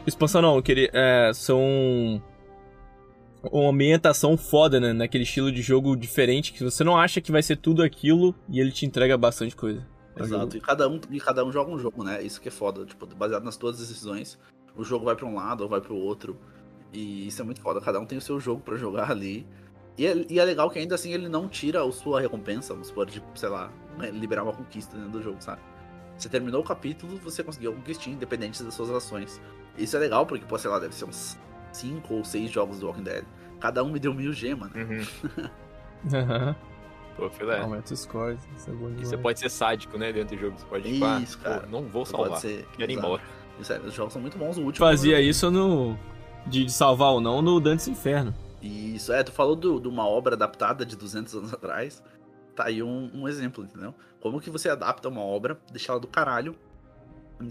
Expansão 0.08 0.41
não, 0.41 0.56
eu 0.56 0.63
queria. 0.63 0.89
É, 0.93 1.32
são. 1.34 2.21
Uma 3.51 3.69
ambientação 3.71 4.38
foda, 4.38 4.80
né? 4.80 4.93
Naquele 4.93 5.23
estilo 5.23 5.51
de 5.51 5.62
jogo 5.62 5.95
diferente 5.95 6.54
que 6.54 6.63
você 6.63 6.84
não 6.84 6.95
acha 6.97 7.19
que 7.19 7.32
vai 7.32 7.41
ser 7.41 7.56
tudo 7.58 7.82
aquilo 7.84 8.36
e 8.47 8.60
ele 8.60 8.71
te 8.71 8.86
entrega 8.86 9.17
bastante 9.17 9.56
coisa. 9.56 9.86
É 10.15 10.21
Exato, 10.23 10.58
e 10.58 10.62
cada, 10.62 10.88
um, 10.88 10.99
e 11.10 11.19
cada 11.19 11.43
um 11.43 11.51
joga 11.51 11.71
um 11.71 11.80
jogo, 11.80 12.04
né? 12.04 12.21
Isso 12.21 12.39
que 12.39 12.49
é 12.49 12.51
foda. 12.51 12.86
Tipo, 12.86 13.06
baseado 13.15 13.43
nas 13.43 13.58
tuas 13.58 13.77
decisões, 13.80 14.38
o 14.75 14.84
jogo 14.84 15.06
vai 15.06 15.15
pra 15.15 15.25
um 15.25 15.36
lado 15.36 15.62
ou 15.62 15.69
vai 15.69 15.82
pro 15.82 15.95
outro. 15.95 16.38
E 16.93 17.27
isso 17.27 17.41
é 17.41 17.45
muito 17.45 17.62
foda. 17.62 17.80
Cada 17.80 17.99
um 17.99 18.06
tem 18.06 18.17
o 18.17 18.21
seu 18.21 18.39
jogo 18.39 18.62
pra 18.62 18.75
jogar 18.75 19.10
ali. 19.12 19.45
E 19.97 20.06
é, 20.06 20.25
e 20.30 20.39
é 20.39 20.43
legal 20.45 20.69
que 20.69 20.80
ainda 20.80 20.95
assim 20.95 21.13
ele 21.13 21.27
não 21.30 21.47
tira 21.47 21.84
a 21.84 21.91
sua 21.91 22.21
recompensa, 22.21 22.73
vamos 22.73 22.88
supor, 22.88 23.06
de, 23.06 23.21
sei 23.36 23.49
lá, 23.49 23.71
né, 23.97 24.10
liberar 24.10 24.43
uma 24.43 24.54
conquista 24.54 24.95
dentro 24.95 25.12
do 25.12 25.21
jogo, 25.21 25.38
sabe? 25.41 25.62
Você 26.17 26.30
terminou 26.30 26.62
o 26.62 26.63
capítulo, 26.63 27.17
você 27.17 27.43
conseguiu 27.43 27.71
a 27.71 27.75
conquistinha, 27.75 28.15
independente 28.15 28.63
das 28.63 28.73
suas 28.73 28.89
ações. 28.89 29.41
Isso 29.77 29.95
é 29.95 29.99
legal, 29.99 30.25
porque, 30.25 30.45
pô, 30.45 30.58
sei 30.58 30.69
lá, 30.69 30.80
deve 30.80 30.95
ser 30.95 31.06
uns 31.06 31.38
5 31.71 32.13
ou 32.13 32.23
6 32.23 32.49
jogos 32.49 32.80
do 32.80 32.88
Walking 32.88 33.04
Dead. 33.04 33.25
Cada 33.60 33.84
um 33.84 33.91
me 33.91 33.99
deu 33.99 34.13
mil 34.13 34.32
gemas, 34.34 34.71
né? 34.71 34.84
Uhum. 34.84 35.49
Aham. 36.13 36.56
Pô, 37.15 37.30
filé. 37.30 37.60
Aumenta 37.60 37.93
os 37.93 37.99
scores. 37.99 38.39
Isso 38.56 38.69
é 38.69 38.73
bom 38.73 38.89
E 38.97 39.06
você 39.06 39.17
pode 39.17 39.39
ser 39.39 39.50
sádico, 39.50 39.98
né, 39.98 40.12
dentro 40.13 40.35
do 40.35 40.42
jogo. 40.42 40.58
Você 40.58 40.65
pode, 40.65 40.89
Isso, 41.23 41.37
pô, 41.37 41.44
cara. 41.44 41.67
não 41.67 41.83
vou 41.83 42.04
Pode 42.06 42.10
salvar. 42.10 42.39
ser. 42.39 42.67
Quero 42.77 42.92
ir 42.92 42.98
embora. 42.98 43.21
Isso 43.60 43.73
é, 43.73 43.79
os 43.79 43.94
jogos 43.94 44.13
são 44.13 44.21
muito 44.21 44.37
bons. 44.37 44.58
O 44.58 44.62
último. 44.63 44.85
Fazia 44.85 45.19
isso 45.21 45.52
no. 45.52 45.98
De, 46.48 46.65
de 46.65 46.71
salvar 46.71 47.12
ou 47.12 47.21
não 47.21 47.42
no 47.42 47.60
Dantes 47.60 47.87
Inferno. 47.87 48.33
Isso, 48.62 49.12
é, 49.12 49.23
tu 49.23 49.31
falou 49.31 49.56
de 49.56 49.87
uma 49.87 50.08
obra 50.08 50.35
adaptada 50.35 50.85
de 50.85 50.96
200 50.96 51.35
anos 51.35 51.54
atrás. 51.54 52.04
Tá 52.56 52.65
aí 52.65 52.83
um, 52.83 53.10
um 53.13 53.27
exemplo, 53.27 53.63
entendeu? 53.63 53.94
Como 54.19 54.39
que 54.39 54.50
você 54.50 54.69
adapta 54.69 55.08
uma 55.10 55.21
obra, 55.21 55.58
deixa 55.71 55.92
ela 55.92 56.00
do 56.00 56.08
caralho, 56.08 56.56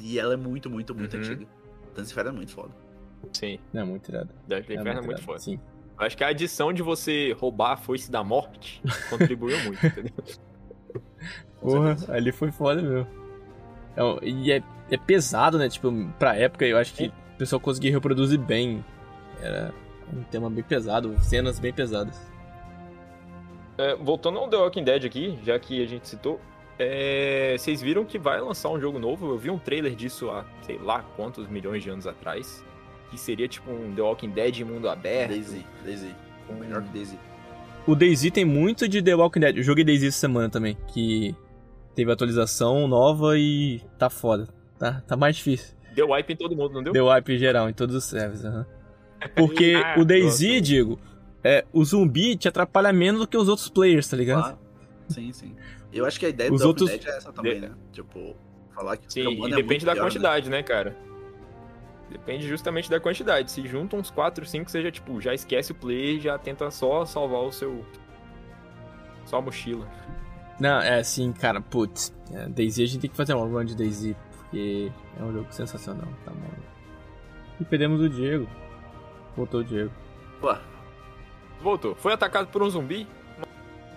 e 0.00 0.18
ela 0.18 0.34
é 0.34 0.36
muito, 0.36 0.70
muito, 0.70 0.94
muito 0.94 1.14
Uhum. 1.16 1.20
antiga. 1.22 1.46
Dança 1.96 2.12
Inferno 2.12 2.30
é 2.30 2.34
muito 2.34 2.52
foda. 2.52 2.70
Sim, 3.32 3.58
É 3.74 3.82
muito 3.82 4.08
irado. 4.08 4.30
Dungeon 4.46 4.62
Inferno 4.62 4.88
é 4.90 4.94
muito 4.94 5.06
irado, 5.08 5.22
foda. 5.22 5.38
Sim. 5.40 5.58
Eu 5.98 6.06
Acho 6.06 6.16
que 6.16 6.24
a 6.24 6.28
adição 6.28 6.72
de 6.72 6.82
você 6.82 7.32
roubar 7.38 7.72
a 7.72 7.76
foice 7.76 8.10
da 8.10 8.22
morte 8.24 8.80
contribuiu 9.10 9.58
muito, 9.64 9.84
entendeu? 9.84 10.12
Porra, 11.60 11.96
ali 12.08 12.32
foi 12.32 12.50
foda 12.50 12.80
mesmo. 12.80 13.06
É 13.96 14.26
e 14.28 14.52
é, 14.52 14.62
é 14.90 14.96
pesado, 14.96 15.58
né? 15.58 15.68
Tipo, 15.68 15.92
pra 16.18 16.34
época 16.36 16.64
eu 16.64 16.78
acho 16.78 16.94
que 16.94 17.08
o 17.08 17.12
pessoal 17.40 17.58
conseguia 17.58 17.90
reproduzir 17.90 18.38
bem. 18.38 18.84
Era 19.40 19.72
um 20.14 20.22
tema 20.24 20.50
bem 20.50 20.62
pesado, 20.62 21.16
cenas 21.20 21.58
bem 21.58 21.72
pesadas. 21.72 22.30
É, 23.78 23.96
voltando 23.96 24.38
ao 24.38 24.46
The 24.46 24.56
Walking 24.58 24.84
Dead 24.84 25.06
aqui, 25.06 25.38
já 25.42 25.58
que 25.58 25.82
a 25.82 25.86
gente 25.86 26.06
citou, 26.06 26.38
é, 26.78 27.56
vocês 27.58 27.80
viram 27.80 28.04
que 28.04 28.18
vai 28.18 28.38
lançar 28.40 28.68
um 28.68 28.78
jogo 28.78 28.98
novo? 28.98 29.30
Eu 29.30 29.38
vi 29.38 29.48
um 29.48 29.58
trailer 29.58 29.94
disso 29.94 30.28
há, 30.28 30.44
sei 30.62 30.76
lá, 30.78 31.02
quantos 31.16 31.48
milhões 31.48 31.82
de 31.82 31.88
anos 31.88 32.06
atrás. 32.06 32.62
Que 33.10 33.18
seria 33.18 33.48
tipo 33.48 33.70
um 33.70 33.92
The 33.94 34.02
Walking 34.02 34.30
Dead 34.30 34.60
em 34.60 34.64
mundo 34.64 34.88
aberto. 34.88 35.30
Daisy, 35.30 35.66
Daisy. 35.82 36.14
O 36.48 36.52
melhor 36.52 36.82
que 36.82 36.90
Daisy. 36.90 37.18
O 37.86 37.94
DayZ 37.94 38.30
tem 38.30 38.44
muito 38.44 38.86
de 38.86 39.02
The 39.02 39.14
Walking 39.14 39.40
Dead. 39.40 39.56
Eu 39.56 39.62
joguei 39.62 39.82
DayZ 39.82 40.04
essa 40.04 40.18
semana 40.18 40.50
também, 40.50 40.76
que 40.88 41.34
teve 41.94 42.12
atualização 42.12 42.86
nova 42.86 43.38
e 43.38 43.80
tá 43.98 44.10
foda. 44.10 44.46
Tá, 44.78 45.02
tá 45.06 45.16
mais 45.16 45.36
difícil. 45.36 45.79
Deu 45.94 46.10
wipe 46.10 46.32
em 46.32 46.36
todo 46.36 46.54
mundo, 46.56 46.74
não 46.74 46.82
deu? 46.82 46.92
Deu 46.92 47.06
wipe 47.06 47.38
geral 47.38 47.68
em 47.68 47.72
todos 47.72 47.94
os 47.96 48.04
servers, 48.04 48.44
aham. 48.44 48.66
Porque 49.36 49.74
Ah, 49.84 49.96
o 50.00 50.04
DayZ, 50.04 50.62
digo, 50.62 50.98
é, 51.44 51.64
o 51.72 51.84
zumbi 51.84 52.36
te 52.36 52.48
atrapalha 52.48 52.92
menos 52.92 53.20
do 53.20 53.26
que 53.26 53.36
os 53.36 53.48
outros 53.48 53.68
players, 53.68 54.08
tá 54.08 54.16
ligado? 54.16 54.42
Claro. 54.42 54.58
Sim, 55.08 55.32
sim. 55.32 55.54
Eu 55.92 56.06
acho 56.06 56.18
que 56.20 56.26
a 56.26 56.28
ideia 56.28 56.52
Os 56.52 56.60
do 56.62 56.68
outros- 56.68 56.88
Dead 56.88 57.04
é 57.04 57.16
essa 57.16 57.32
também, 57.32 57.60
né? 57.60 57.72
Tipo, 57.92 58.36
falar 58.74 58.96
que 58.96 59.12
Sim, 59.12 59.20
e 59.22 59.24
é 59.46 59.48
depende 59.48 59.64
muito 59.64 59.84
da 59.86 59.92
pior, 59.92 60.02
né? 60.04 60.08
quantidade, 60.08 60.48
né? 60.48 60.62
cara? 60.62 60.96
Depende 62.10 62.48
justamente 62.48 62.88
da 62.90 62.98
quantidade. 62.98 63.50
Se 63.50 63.66
junta 63.66 63.96
uns 63.96 64.10
4, 64.10 64.44
5, 64.46 64.70
você 64.70 64.82
já, 64.82 64.90
tipo, 64.90 65.20
já 65.20 65.32
esquece 65.34 65.72
o 65.72 65.74
play 65.74 66.16
e 66.16 66.20
já 66.20 66.38
tenta 66.38 66.70
só 66.70 67.04
salvar 67.04 67.40
o 67.42 67.52
seu. 67.52 67.84
Só 69.26 69.38
a 69.38 69.42
mochila. 69.42 69.86
Não, 70.58 70.80
é 70.80 70.98
assim, 71.00 71.32
cara, 71.32 71.60
putz. 71.60 72.12
É, 72.32 72.48
DayZ 72.48 72.78
a 72.80 72.86
gente 72.86 72.98
tem 73.00 73.10
que 73.10 73.16
fazer 73.16 73.34
uma 73.34 73.46
run 73.46 73.64
de 73.64 73.76
DayZ, 73.76 74.14
porque 74.50 74.90
é 75.18 75.22
um 75.22 75.32
jogo 75.32 75.46
sensacional, 75.50 76.08
tá 76.24 76.32
maluco. 76.32 76.56
E 77.60 77.64
perdemos 77.64 78.00
o 78.00 78.08
Diego. 78.08 78.48
Voltou 79.36 79.60
o 79.60 79.64
Diego. 79.64 79.92
Pô, 80.40 80.54
Voltou. 81.62 81.94
Foi 81.94 82.12
atacado 82.12 82.48
por 82.48 82.62
um 82.62 82.68
zumbi? 82.68 83.06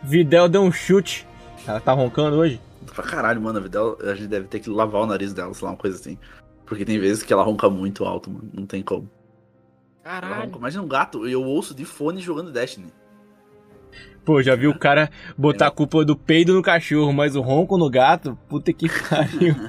Videl 0.04 0.48
deu 0.48 0.62
um 0.62 0.72
chute. 0.72 1.26
Ela 1.66 1.80
tá 1.80 1.92
roncando 1.94 2.38
hoje? 2.38 2.62
pra 2.94 3.04
caralho, 3.04 3.42
mano, 3.42 3.58
a 3.58 3.62
Videl, 3.62 3.98
a 4.04 4.14
gente 4.14 4.28
deve 4.28 4.48
ter 4.48 4.60
que 4.60 4.70
lavar 4.70 5.02
o 5.02 5.06
nariz 5.06 5.34
dela, 5.34 5.54
sei 5.54 5.66
lá, 5.66 5.72
uma 5.72 5.78
coisa 5.78 5.98
assim. 5.98 6.18
Porque 6.66 6.86
tem 6.86 7.00
vezes 7.00 7.24
que 7.24 7.32
ela 7.32 7.42
ronca 7.42 7.70
muito 7.70 8.04
alto, 8.04 8.30
mano. 8.30 8.50
Não 8.54 8.66
tem 8.66 8.84
como. 8.84 9.10
Ela 10.04 10.16
ronca. 10.16 10.28
Caralho. 10.28 10.56
Imagina 10.58 10.84
um 10.84 10.88
gato, 10.88 11.28
eu 11.28 11.42
ouço 11.42 11.74
de 11.74 11.86
fone 11.86 12.22
jogando 12.22 12.52
Destiny. 12.52 12.94
Pô, 14.26 14.42
já 14.42 14.56
viu 14.56 14.72
o 14.72 14.78
cara 14.80 15.10
botar 15.38 15.68
a 15.68 15.72
culpa 15.72 16.06
do 16.06 16.16
peido 16.16 16.54
no 16.54 16.62
cachorro, 16.62 17.12
mas 17.12 17.36
o 17.36 17.42
ronco 17.42 17.78
no 17.78 17.90
gato? 17.90 18.38
Puta 18.48 18.72
que 18.72 18.88
pariu. 19.10 19.54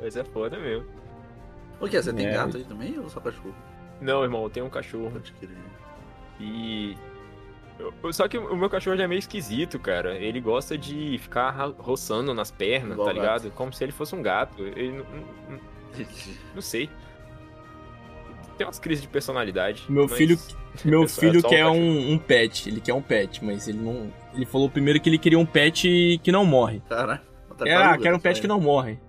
Mas 0.00 0.16
é 0.16 0.24
foda 0.24 0.58
mesmo. 0.58 0.86
O 1.80 1.88
que 1.88 1.96
é? 1.96 2.02
Você 2.02 2.12
tem 2.12 2.26
É. 2.26 2.32
gato 2.32 2.56
aí 2.56 2.64
também 2.64 2.98
ou 2.98 3.08
só 3.08 3.20
cachorro? 3.20 3.54
Não, 4.00 4.22
irmão, 4.22 4.42
eu 4.42 4.50
tenho 4.50 4.66
um 4.66 4.70
cachorro. 4.70 5.12
E. 6.40 6.96
eu- 7.78 8.12
Só 8.12 8.26
que 8.26 8.36
o 8.38 8.56
meu 8.56 8.68
cachorro 8.68 8.96
já 8.96 9.04
é 9.04 9.06
meio 9.06 9.18
esquisito, 9.20 9.78
cara. 9.78 10.14
Ele 10.16 10.40
gosta 10.40 10.76
de 10.76 11.18
ficar 11.18 11.50
roçando 11.78 12.34
nas 12.34 12.50
pernas, 12.50 12.92
Igual 12.94 13.06
tá 13.08 13.12
gato. 13.14 13.22
ligado? 13.44 13.50
Como 13.54 13.72
se 13.72 13.84
ele 13.84 13.92
fosse 13.92 14.14
um 14.14 14.22
gato. 14.22 14.62
Ele 14.64 14.90
não, 14.92 15.04
não- 15.50 15.60
não 16.54 16.62
sei. 16.62 16.90
Tem 18.62 18.66
umas 18.68 18.78
crises 18.78 19.02
de 19.02 19.08
personalidade. 19.08 19.82
Meu 19.88 20.04
mas- 20.04 20.16
filho, 20.16 20.38
meu 20.84 21.02
É 21.02 21.04
é 21.04 21.08
filho 21.08 21.40
um 21.40 21.42
quer 21.42 21.66
um, 21.66 22.12
um 22.12 22.16
pet. 22.16 22.68
Ele 22.68 22.80
quer 22.80 22.94
um 22.94 23.02
pet, 23.02 23.44
mas 23.44 23.66
ele 23.66 23.78
não. 23.78 24.12
Ele 24.32 24.46
falou 24.46 24.70
primeiro 24.70 25.00
que 25.00 25.08
ele 25.08 25.18
queria 25.18 25.38
um 25.38 25.44
pet 25.44 26.20
que 26.22 26.30
não 26.30 26.44
morre. 26.44 26.80
Caralho. 26.88 27.20
uma 27.50 27.68
É, 27.68 27.74
ah, 27.74 27.98
quero 27.98 28.16
um 28.16 28.20
pet 28.20 28.36
tá 28.36 28.40
que 28.40 28.46
não 28.46 28.60
morre. 28.60 29.00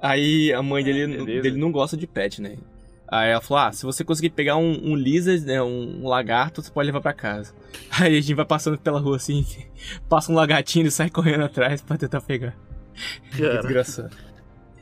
Aí 0.00 0.50
a 0.50 0.62
mãe 0.62 0.82
dele, 0.82 1.06
beleza. 1.08 1.42
dele 1.42 1.58
não 1.58 1.70
gosta 1.70 1.94
de 1.94 2.06
pet, 2.06 2.40
né? 2.40 2.56
Aí 3.06 3.30
ela 3.32 3.40
falou: 3.42 3.64
Ah, 3.64 3.72
se 3.72 3.84
você 3.84 4.02
conseguir 4.02 4.30
pegar 4.30 4.56
um, 4.56 4.80
um 4.82 4.96
lizard, 4.96 5.44
né? 5.44 5.62
Um, 5.62 6.00
um 6.02 6.08
lagarto, 6.08 6.62
você 6.62 6.70
pode 6.70 6.86
levar 6.86 7.02
pra 7.02 7.12
casa. 7.12 7.52
Aí 8.00 8.16
a 8.16 8.20
gente 8.20 8.32
vai 8.34 8.46
passando 8.46 8.78
pela 8.78 8.98
rua 8.98 9.16
assim, 9.16 9.44
passa 10.08 10.32
um 10.32 10.34
lagartinho 10.34 10.86
e 10.86 10.90
sai 10.90 11.10
correndo 11.10 11.44
atrás 11.44 11.82
pra 11.82 11.98
tentar 11.98 12.22
pegar. 12.22 12.56
Que 13.30 13.42
Cara. 13.42 13.58
desgraçado. 13.58 14.16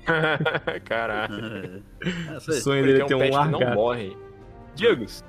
Caralho. 0.85 1.83
É, 2.33 2.37
O 2.37 2.41
sonho 2.41 2.85
Ele 2.85 2.93
dele 2.95 3.05
tem 3.05 3.05
é 3.05 3.09
ter 3.09 3.15
um 3.15 3.19
um 3.19 3.21
pet 3.21 3.59
que 3.59 3.65
não 3.65 3.75
morre. 3.75 4.17
Diegos, 4.75 5.25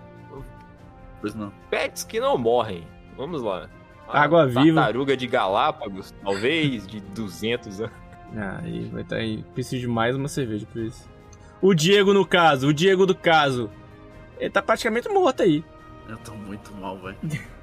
Pois 1.22 1.34
não. 1.36 1.52
pets 1.70 2.04
que 2.04 2.20
não 2.20 2.38
morrem. 2.38 2.88
Vamos 3.18 3.42
lá. 3.42 3.70
A 4.08 4.22
Água 4.22 4.46
viva. 4.48 4.82
Tartaruga 4.82 5.18
de 5.18 5.26
Galápagos, 5.28 6.14
talvez, 6.24 6.86
de 6.86 7.00
200 7.00 7.82
anos. 7.82 7.94
Ah, 8.38 8.60
aí 8.64 8.90
vai 8.92 9.04
estar 9.04 9.18
aí. 9.18 9.46
Preciso 9.54 9.82
de 9.82 9.88
mais 9.88 10.14
uma 10.16 10.28
cerveja 10.28 10.66
por 10.74 10.82
isso. 10.82 11.08
O 11.62 11.74
Diego, 11.74 12.12
no 12.14 12.26
caso, 12.26 12.68
o 12.68 12.74
Diego 12.74 13.06
do 13.06 13.16
caso. 13.16 13.70
Ele 14.38 14.50
tá 14.50 14.62
praticamente 14.62 15.08
morto 15.08 15.44
aí. 15.44 15.64
Eu 16.10 16.18
tô 16.18 16.34
muito 16.34 16.74
mal, 16.74 16.98
velho. 16.98 17.16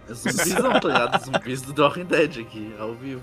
É 0.09 0.15
zumbis 0.15 0.55
não, 0.55 0.81
tá 0.81 0.89
ligado? 0.89 1.25
Zumbis 1.25 1.63
do 1.63 1.83
Walking 1.83 2.05
Dead 2.05 2.39
aqui, 2.41 2.75
ao 2.79 2.95
vivo. 2.95 3.21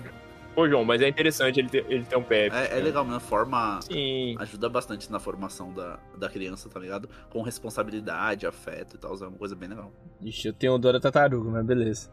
Pô, 0.54 0.68
João, 0.68 0.84
mas 0.84 1.00
é 1.00 1.08
interessante 1.08 1.60
ele 1.60 1.68
ter, 1.68 1.86
ele 1.88 2.04
ter 2.04 2.16
um 2.16 2.22
pet. 2.22 2.54
É, 2.54 2.78
é 2.78 2.80
legal 2.80 3.04
mesmo, 3.04 3.20
forma. 3.20 3.80
Sim. 3.82 4.34
Ajuda 4.38 4.68
bastante 4.68 5.10
na 5.10 5.18
formação 5.20 5.72
da, 5.72 5.98
da 6.18 6.28
criança, 6.28 6.68
tá 6.68 6.78
ligado? 6.80 7.08
Com 7.30 7.40
responsabilidade, 7.42 8.46
afeto 8.46 8.96
e 8.96 8.98
tal, 8.98 9.14
é 9.14 9.28
uma 9.28 9.38
coisa 9.38 9.54
bem 9.54 9.68
legal. 9.68 9.92
Ixi, 10.20 10.48
eu 10.48 10.52
tenho 10.52 10.76
dor 10.78 10.92
da 10.94 11.00
tartaruga, 11.00 11.50
mas 11.50 11.64
beleza. 11.64 12.10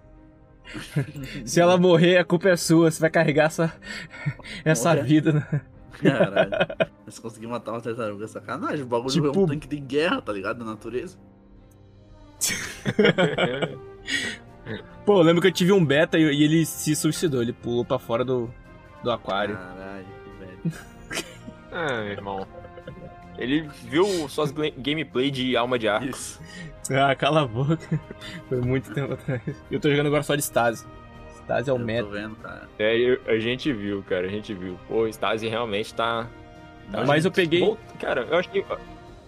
Se 1.45 1.59
ela 1.59 1.77
morrer, 1.77 2.17
a 2.17 2.25
culpa 2.25 2.49
é 2.49 2.55
sua. 2.55 2.91
Você 2.91 2.99
vai 2.99 3.09
carregar 3.09 3.45
essa, 3.45 3.73
essa 4.63 4.95
vida. 4.95 5.31
Né? 5.33 5.61
Caralho. 6.01 6.51
Mas 7.07 7.17
conseguir 7.17 7.47
matar 7.47 7.71
uma 7.71 7.81
tartaruga 7.81 8.25
é 8.25 8.27
sacanagem. 8.27 8.83
O 8.83 8.85
bagulho 8.87 9.09
é 9.09 9.13
Tipo- 9.13 9.41
um 9.43 9.47
tanque 9.47 9.67
de 9.67 9.79
guerra, 9.79 10.21
tá 10.21 10.31
ligado? 10.33 10.59
Da 10.59 10.65
natureza. 10.65 11.17
Pô, 15.05 15.19
eu 15.19 15.23
lembro 15.23 15.41
que 15.41 15.47
eu 15.47 15.51
tive 15.51 15.71
um 15.71 15.83
beta 15.83 16.17
e, 16.17 16.23
ele 16.43 16.65
se 16.65 16.95
suicidou. 16.95 17.41
Ele 17.41 17.53
pulou 17.53 17.85
pra 17.85 17.97
fora 17.99 18.23
do, 18.25 18.49
do 19.03 19.11
aquário. 19.11 19.55
Caralho, 19.55 20.05
que 20.23 20.69
velho. 20.69 20.77
ah, 21.71 22.01
meu 22.03 22.11
irmão. 22.11 22.47
Ele 23.37 23.69
viu 23.83 24.27
suas 24.29 24.51
gameplay 24.51 25.29
de 25.29 25.55
alma 25.55 25.77
de 25.77 25.87
arco. 25.87 26.09
Isso. 26.09 26.41
Ah, 26.89 27.13
cala 27.15 27.41
a 27.43 27.47
boca. 27.47 27.77
Foi 28.49 28.61
muito 28.61 28.93
tempo 28.93 29.13
atrás. 29.13 29.41
Eu 29.69 29.79
tô 29.79 29.89
jogando 29.89 30.07
agora 30.07 30.23
só 30.23 30.35
de 30.35 30.41
Stasi. 30.41 30.85
Stasi 31.43 31.69
é 31.69 31.73
o 31.73 31.75
Eu 31.75 31.85
meta. 31.85 32.03
tô 32.05 32.11
vendo, 32.11 32.35
cara. 32.37 32.67
É, 32.79 32.97
eu- 32.97 33.21
a 33.27 33.37
gente 33.37 33.71
viu, 33.71 34.03
cara, 34.03 34.25
a 34.25 34.29
gente 34.29 34.53
viu. 34.53 34.79
Pô, 34.87 35.01
o 35.03 35.07
Stasi 35.07 35.47
realmente 35.47 35.93
tá. 35.93 36.27
tá 36.91 37.05
Mas 37.05 37.25
eu 37.25 37.31
peguei. 37.31 37.77
Cara, 37.99 38.21
eu 38.21 38.37
achei, 38.37 38.61
eu 38.67 38.77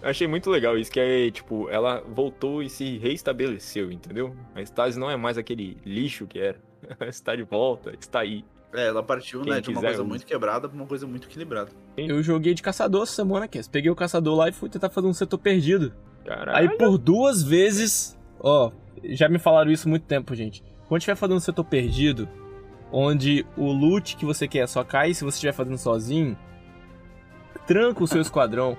achei 0.02 0.26
muito 0.26 0.50
legal 0.50 0.76
isso, 0.78 0.90
que 0.90 1.00
é, 1.00 1.30
tipo, 1.30 1.68
ela 1.68 2.00
voltou 2.00 2.62
e 2.62 2.68
se 2.68 2.98
reestabeleceu, 2.98 3.90
entendeu? 3.90 4.34
A 4.54 4.62
Stasi 4.62 4.98
não 4.98 5.10
é 5.10 5.16
mais 5.16 5.38
aquele 5.38 5.76
lixo 5.84 6.26
que 6.26 6.38
era. 6.38 6.58
está 7.08 7.34
de 7.36 7.42
volta, 7.42 7.92
está 7.98 8.20
aí. 8.20 8.44
É, 8.72 8.86
ela 8.86 9.02
partiu, 9.02 9.42
Quem 9.42 9.52
né, 9.52 9.60
de 9.60 9.70
uma 9.70 9.80
coisa 9.80 9.96
usa. 9.96 10.04
muito 10.04 10.24
quebrada 10.24 10.68
pra 10.68 10.76
uma 10.76 10.86
coisa 10.86 11.06
muito 11.06 11.26
equilibrada. 11.26 11.70
Eu 11.96 12.22
joguei 12.22 12.54
de 12.54 12.62
caçador 12.62 13.02
essa 13.02 13.12
semana, 13.12 13.48
Cass. 13.48 13.66
Peguei 13.66 13.90
o 13.90 13.96
caçador 13.96 14.36
lá 14.36 14.48
e 14.48 14.52
fui 14.52 14.68
tentar 14.68 14.90
fazer 14.90 15.08
um 15.08 15.12
setor 15.12 15.38
perdido. 15.38 15.92
Caralho. 16.24 16.70
Aí 16.70 16.76
por 16.78 16.96
duas 16.96 17.42
vezes, 17.42 18.16
ó, 18.38 18.70
já 19.02 19.28
me 19.28 19.38
falaram 19.40 19.72
isso 19.72 19.88
há 19.88 19.90
muito 19.90 20.04
tempo, 20.06 20.34
gente. 20.36 20.62
Quando 20.86 21.00
estiver 21.00 21.16
fazendo 21.16 21.36
um 21.36 21.40
setor 21.40 21.64
perdido, 21.64 22.28
onde 22.92 23.44
o 23.56 23.72
loot 23.72 24.16
que 24.16 24.24
você 24.24 24.46
quer 24.46 24.68
só 24.68 24.84
cai 24.84 25.14
se 25.14 25.24
você 25.24 25.36
estiver 25.36 25.52
fazendo 25.52 25.78
sozinho, 25.78 26.36
tranca 27.70 28.02
o 28.02 28.06
seu 28.08 28.20
esquadrão. 28.20 28.76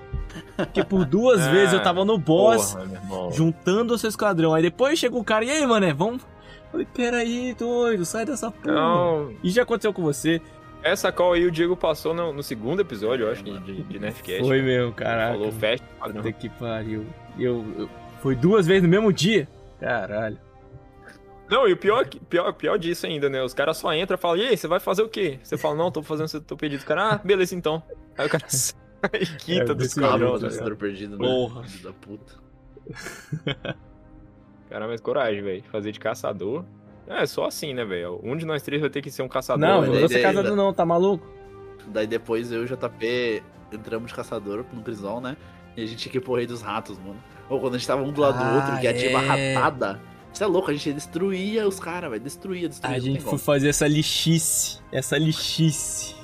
Porque 0.54 0.84
por 0.84 1.06
duas 1.06 1.40
Ah, 1.40 1.48
vezes 1.52 1.72
eu 1.72 1.82
tava 1.82 2.04
no 2.04 2.18
boss, 2.18 2.74
Porra, 2.74 2.84
meu 2.86 3.30
juntando 3.32 3.94
o 3.94 3.98
seu 3.98 4.08
esquadrão. 4.10 4.52
Aí 4.52 4.62
depois 4.62 4.98
chega 4.98 5.16
um 5.16 5.24
cara, 5.24 5.46
e 5.46 5.50
aí, 5.50 5.66
mané, 5.66 5.94
vamos. 5.94 6.22
Falei, 6.70 6.86
peraí, 6.92 7.54
doido, 7.58 8.04
sai 8.04 8.26
dessa 8.26 8.50
porra. 8.50 8.74
Não, 8.74 9.32
E 9.42 9.48
já 9.50 9.62
aconteceu 9.62 9.92
com 9.94 10.02
você? 10.02 10.40
essa 10.82 11.12
call 11.12 11.34
aí 11.34 11.46
o 11.46 11.50
Diego 11.50 11.76
passou 11.76 12.12
no, 12.12 12.32
no 12.32 12.42
segundo 12.42 12.80
episódio, 12.80 13.26
eu 13.26 13.30
acho, 13.32 13.42
de, 13.44 13.56
de, 13.60 13.82
de 13.84 13.98
Nerfcast. 14.00 14.42
Foi 14.42 14.60
mesmo, 14.60 14.88
Ele 14.88 14.92
caraca. 14.94 15.32
Falou 15.34 15.48
o 15.48 15.52
padrão. 15.98 16.22
Puta 16.22 16.32
que 16.32 16.48
pariu. 16.48 17.06
Eu, 17.38 17.64
eu- 17.78 17.88
Foi 18.20 18.34
duas 18.34 18.66
vezes 18.66 18.82
no 18.82 18.88
mesmo 18.88 19.12
dia? 19.12 19.48
Caralho. 19.78 20.38
Não, 21.48 21.68
e 21.68 21.72
o 21.72 21.76
pior, 21.76 22.04
pior, 22.28 22.52
pior 22.54 22.78
disso 22.78 23.06
ainda, 23.06 23.28
né? 23.30 23.42
Os 23.44 23.54
caras 23.54 23.76
só 23.76 23.94
entram 23.94 24.16
e 24.16 24.20
falam, 24.20 24.38
e 24.38 24.48
aí, 24.48 24.56
você 24.56 24.66
vai 24.66 24.80
fazer 24.80 25.02
o 25.02 25.08
quê? 25.08 25.38
Você 25.42 25.56
fala, 25.56 25.74
não, 25.76 25.90
tô 25.90 26.02
fazendo 26.02 26.26
setor 26.28 26.56
pedido. 26.56 26.82
O 26.82 26.86
cara, 26.86 27.10
ah, 27.12 27.18
beleza 27.22 27.54
então. 27.54 27.80
Aí 28.18 28.26
o 28.26 28.30
cara 28.30 28.44
e 29.14 29.26
quita 29.36 29.62
É, 29.62 29.64
do 29.64 29.74
desse 29.74 29.98
esquadrão. 30.00 30.18
jeito, 30.18 30.32
tá 30.32 30.38
do 30.38 30.50
ligado? 30.50 30.52
setor 30.52 30.76
perdido, 30.76 31.18
né? 31.18 31.26
Porra. 31.26 31.64
Filho 31.64 31.84
da 31.84 31.92
puta. 31.92 32.34
Cara, 34.70 34.86
mas 34.88 35.00
coragem, 35.00 35.42
velho. 35.42 35.62
Fazer 35.70 35.92
de 35.92 36.00
caçador. 36.00 36.64
É, 37.06 37.26
só 37.26 37.46
assim, 37.46 37.74
né, 37.74 37.84
velho? 37.84 38.20
Um 38.22 38.36
de 38.36 38.46
nós 38.46 38.62
três 38.62 38.80
vai 38.80 38.88
ter 38.90 39.02
que 39.02 39.10
ser 39.10 39.22
um 39.22 39.28
caçador. 39.28 39.60
Não, 39.68 39.80
velho. 39.82 40.00
vou 40.00 40.08
ser 40.08 40.22
casado 40.22 40.54
não, 40.56 40.72
tá 40.72 40.84
maluco? 40.86 41.26
Daí 41.88 42.06
depois 42.06 42.50
eu 42.52 42.62
e 42.62 42.64
o 42.64 42.68
JP 42.68 43.42
entramos 43.72 44.10
de 44.10 44.14
caçador 44.16 44.64
no 44.72 44.82
Crisol, 44.82 45.20
né? 45.20 45.36
E 45.76 45.82
a 45.82 45.86
gente 45.86 45.98
tinha 45.98 46.12
que 46.12 46.18
ir 46.18 46.20
pro 46.20 46.34
rei 46.34 46.46
dos 46.46 46.62
ratos, 46.62 46.98
mano. 46.98 47.16
Ou 47.48 47.60
quando 47.60 47.74
a 47.74 47.78
gente 47.78 47.86
tava 47.86 48.02
um 48.02 48.12
do 48.12 48.20
lado 48.20 48.38
do 48.38 48.44
Ah, 48.44 48.54
outro, 48.54 48.80
que 48.80 48.94
tinha 48.94 49.10
uma 49.10 49.34
é. 49.36 49.54
ratada. 49.54 50.00
Isso 50.32 50.42
é 50.42 50.46
louco, 50.46 50.70
a 50.70 50.72
gente 50.74 50.92
destruía 50.94 51.66
os 51.68 51.78
caras, 51.78 52.10
velho. 52.10 52.22
Destruía, 52.22 52.68
destruía. 52.68 52.96
A 52.96 53.00
gente 53.00 53.20
foi 53.22 53.36
fazer 53.38 53.68
essa 53.68 53.86
lixice. 53.86 54.78
Essa 54.90 55.18
lixice. 55.18 56.14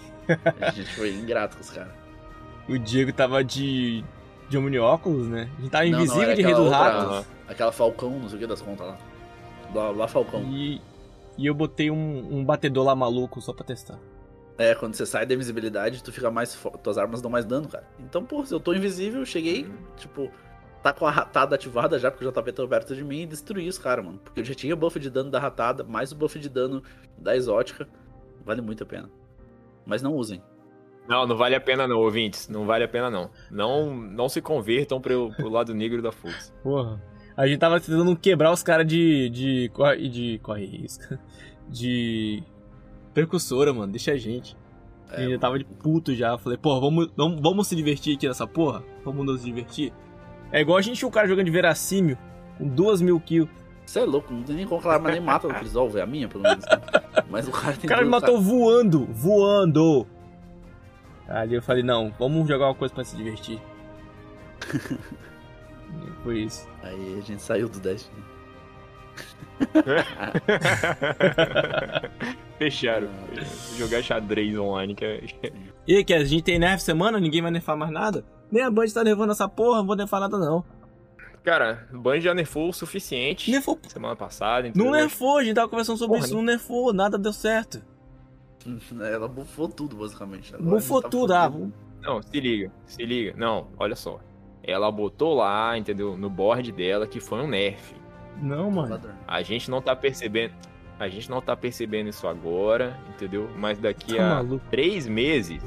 A 0.60 0.70
gente 0.70 0.88
foi 0.94 1.10
ingrato 1.12 1.56
com 1.56 1.62
os 1.62 1.70
caras. 1.70 1.92
O 2.68 2.78
Diego 2.78 3.12
tava 3.12 3.42
de. 3.42 4.04
de 4.48 4.58
omnióculos, 4.58 5.26
né? 5.28 5.48
A 5.58 5.60
gente 5.60 5.70
tava 5.70 5.84
Não, 5.84 5.90
não, 5.92 5.98
invisível 6.00 6.22
era 6.22 6.34
de 6.34 6.42
Rei 6.42 6.54
outra- 6.54 6.76
Ratos. 6.78 7.26
Aquela 7.48 7.72
Falcão, 7.72 8.10
não 8.10 8.28
sei 8.28 8.36
o 8.36 8.40
que 8.40 8.46
das 8.46 8.60
contas 8.62 8.86
lá. 8.86 8.98
Lá, 9.74 9.90
lá 9.90 10.08
Falcão. 10.08 10.42
E. 10.44 10.80
E 11.36 11.46
eu 11.46 11.54
botei 11.54 11.88
um, 11.90 12.38
um 12.38 12.44
batedor 12.44 12.84
lá 12.84 12.96
maluco 12.96 13.40
só 13.40 13.52
pra 13.52 13.64
testar. 13.64 13.98
É, 14.58 14.74
quando 14.74 14.94
você 14.94 15.06
sai 15.06 15.24
da 15.24 15.34
invisibilidade, 15.34 16.02
tu 16.02 16.12
fica 16.12 16.30
mais. 16.30 16.54
fo- 16.54 16.76
Tuas 16.82 16.98
armas 16.98 17.22
dão 17.22 17.30
mais 17.30 17.44
dano, 17.44 17.68
cara. 17.68 17.84
Então, 18.00 18.24
pô, 18.24 18.44
se 18.44 18.52
eu 18.52 18.58
tô 18.58 18.72
invisível, 18.74 19.24
cheguei, 19.24 19.70
tipo, 19.96 20.30
tá 20.82 20.92
com 20.92 21.06
a 21.06 21.10
ratada 21.12 21.54
ativada 21.54 21.96
já, 21.98 22.10
porque 22.10 22.26
o 22.26 22.30
JP 22.32 22.52
tá 22.52 22.66
perto 22.66 22.94
de 22.96 23.04
mim 23.04 23.20
e 23.22 23.26
destruí 23.26 23.68
os 23.68 23.78
caras, 23.78 24.04
mano. 24.04 24.18
Porque 24.18 24.40
eu 24.40 24.44
já 24.44 24.54
tinha 24.54 24.74
o 24.74 24.76
buff 24.76 24.98
de 24.98 25.08
dano 25.08 25.30
da 25.30 25.38
ratada, 25.38 25.84
mais 25.84 26.10
o 26.10 26.16
buff 26.16 26.36
de 26.40 26.48
dano 26.48 26.82
da 27.16 27.36
exótica. 27.36 27.88
Vale 28.44 28.60
muito 28.60 28.82
a 28.82 28.86
pena. 28.86 29.08
Mas 29.86 30.02
não 30.02 30.14
usem. 30.14 30.42
Não, 31.08 31.26
não 31.26 31.36
vale 31.36 31.54
a 31.54 31.60
pena 31.60 31.88
não, 31.88 31.98
ouvintes. 31.98 32.48
Não 32.48 32.66
vale 32.66 32.84
a 32.84 32.88
pena 32.88 33.10
não. 33.10 33.30
Não, 33.50 33.96
não 33.96 34.28
se 34.28 34.42
convertam 34.42 35.00
pro, 35.00 35.32
pro 35.34 35.48
lado 35.48 35.74
negro 35.74 36.02
da 36.02 36.12
força. 36.12 36.52
Porra. 36.62 37.02
A 37.36 37.46
gente 37.46 37.58
tava 37.58 37.80
tentando 37.80 38.14
quebrar 38.16 38.52
os 38.52 38.62
caras 38.62 38.86
de. 38.86 39.30
de. 39.30 39.70
corre. 39.72 40.08
de. 40.08 40.38
corre 40.40 40.66
risco. 40.66 41.18
De. 41.70 42.42
percussora, 43.12 43.74
mano. 43.74 43.92
Deixa 43.92 44.12
a 44.12 44.16
gente. 44.16 44.56
É, 45.10 45.16
a 45.16 45.20
gente 45.20 45.32
já 45.32 45.38
tava 45.38 45.58
de 45.58 45.66
puto 45.66 46.14
já. 46.14 46.36
Falei, 46.38 46.56
porra, 46.56 46.80
vamos, 46.80 47.10
vamos, 47.14 47.40
vamos 47.42 47.66
se 47.66 47.76
divertir 47.76 48.16
aqui 48.16 48.26
nessa 48.26 48.46
porra? 48.46 48.82
Vamos 49.04 49.26
nos 49.26 49.44
divertir? 49.44 49.92
É 50.50 50.62
igual 50.62 50.78
a 50.78 50.82
gente 50.82 51.04
o 51.04 51.10
cara 51.10 51.28
jogando 51.28 51.44
de 51.44 51.50
verassímio, 51.50 52.16
com 52.56 52.66
duas 52.66 53.02
mil 53.02 53.20
kills. 53.20 53.52
Você 53.84 54.00
é 54.00 54.04
louco, 54.04 54.32
não 54.32 54.42
tem 54.42 54.56
nem 54.56 54.66
como 54.66 54.80
aquela 54.80 54.94
arma 54.94 55.10
nem 55.10 55.20
mata 55.20 55.46
o 55.46 55.54
Crisol, 55.54 55.90
é 55.96 56.02
a 56.02 56.06
minha, 56.06 56.28
pelo 56.28 56.42
menos. 56.42 56.64
né? 56.64 56.80
Mas 57.30 57.48
o 57.48 57.50
cara 57.50 57.74
tem 57.74 57.86
O 57.86 57.88
cara 57.88 58.02
me 58.02 58.10
matou 58.10 58.40
voando, 58.40 59.06
voando. 59.12 60.06
Ali 61.28 61.54
eu 61.54 61.62
falei, 61.62 61.82
não, 61.82 62.12
vamos 62.18 62.48
jogar 62.48 62.66
uma 62.66 62.74
coisa 62.74 62.94
pra 62.94 63.04
se 63.04 63.16
divertir. 63.16 63.60
E 65.90 66.22
Foi 66.22 66.40
isso. 66.40 66.68
Aí 66.82 67.18
a 67.18 67.22
gente 67.22 67.40
saiu 67.40 67.66
do 67.66 67.80
Destiny. 67.80 68.22
Fecharam. 72.58 73.08
Jogar 73.76 74.02
xadrez 74.02 74.56
online, 74.58 74.94
que 74.94 75.04
é... 75.04 75.22
E 75.86 75.96
aí, 75.96 76.04
que 76.04 76.12
a 76.12 76.24
gente 76.24 76.42
tem 76.42 76.58
nerf 76.58 76.82
semana, 76.82 77.18
ninguém 77.18 77.40
vai 77.40 77.50
nerfar 77.50 77.76
mais 77.76 77.90
nada? 77.90 78.24
Nem 78.50 78.62
a 78.62 78.70
Band 78.70 78.86
tá 78.92 79.02
nerfando 79.02 79.32
essa 79.32 79.48
porra, 79.48 79.78
não 79.78 79.86
vou 79.86 79.96
nerfar 79.96 80.20
nada 80.20 80.38
não. 80.38 80.62
Cara, 81.42 81.88
o 81.92 81.98
Band 81.98 82.20
já 82.20 82.34
nerfou 82.34 82.68
o 82.68 82.72
suficiente 82.72 83.50
Nerfou. 83.50 83.78
semana 83.88 84.16
passada. 84.16 84.68
entendeu? 84.68 84.90
Não 84.90 84.98
nerfou, 84.98 85.38
a 85.38 85.44
gente 85.44 85.54
tava 85.54 85.68
conversando 85.68 85.96
sobre 85.96 86.16
Porra, 86.16 86.26
isso, 86.26 86.34
não 86.36 86.42
nerfou, 86.42 86.92
nada 86.92 87.16
deu 87.16 87.32
certo. 87.32 87.80
Ela 89.12 89.28
bufou 89.28 89.68
tudo, 89.68 89.96
basicamente. 89.96 90.54
Agora 90.54 90.70
Bufou 90.76 91.02
tá 91.02 91.08
tudo, 91.08 91.32
ah. 91.32 91.52
Não, 92.00 92.22
se 92.22 92.40
liga, 92.40 92.70
se 92.86 93.04
liga. 93.04 93.34
Não, 93.36 93.68
olha 93.78 93.96
só. 93.96 94.20
Ela 94.62 94.90
botou 94.90 95.34
lá, 95.34 95.76
entendeu? 95.78 96.16
No 96.16 96.28
board 96.28 96.70
dela 96.72 97.06
que 97.06 97.20
foi 97.20 97.40
um 97.40 97.48
nerf. 97.48 97.94
Não, 98.40 98.70
mano. 98.70 98.88
Salvador. 98.88 99.14
A 99.26 99.42
gente 99.42 99.70
não 99.70 99.80
tá 99.82 99.96
percebendo. 99.96 100.52
A 101.00 101.08
gente 101.08 101.30
não 101.30 101.40
tá 101.40 101.56
percebendo 101.56 102.08
isso 102.08 102.26
agora, 102.26 102.98
entendeu? 103.08 103.48
Mas 103.56 103.78
daqui 103.78 104.16
Tá 104.16 104.24
a 104.32 104.34
maluco. 104.42 104.64
três 104.70 105.06
meses, 105.06 105.62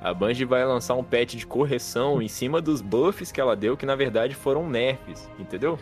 a 0.00 0.12
Band 0.12 0.34
vai 0.46 0.64
lançar 0.64 0.94
um 0.94 1.04
patch 1.04 1.34
de 1.36 1.46
correção 1.46 2.20
em 2.20 2.28
cima 2.28 2.60
dos 2.60 2.80
buffs 2.80 3.30
que 3.32 3.40
ela 3.40 3.54
deu, 3.56 3.76
que 3.76 3.86
na 3.86 3.94
verdade 3.94 4.34
foram 4.34 4.68
nerfs, 4.68 5.30
entendeu? 5.38 5.78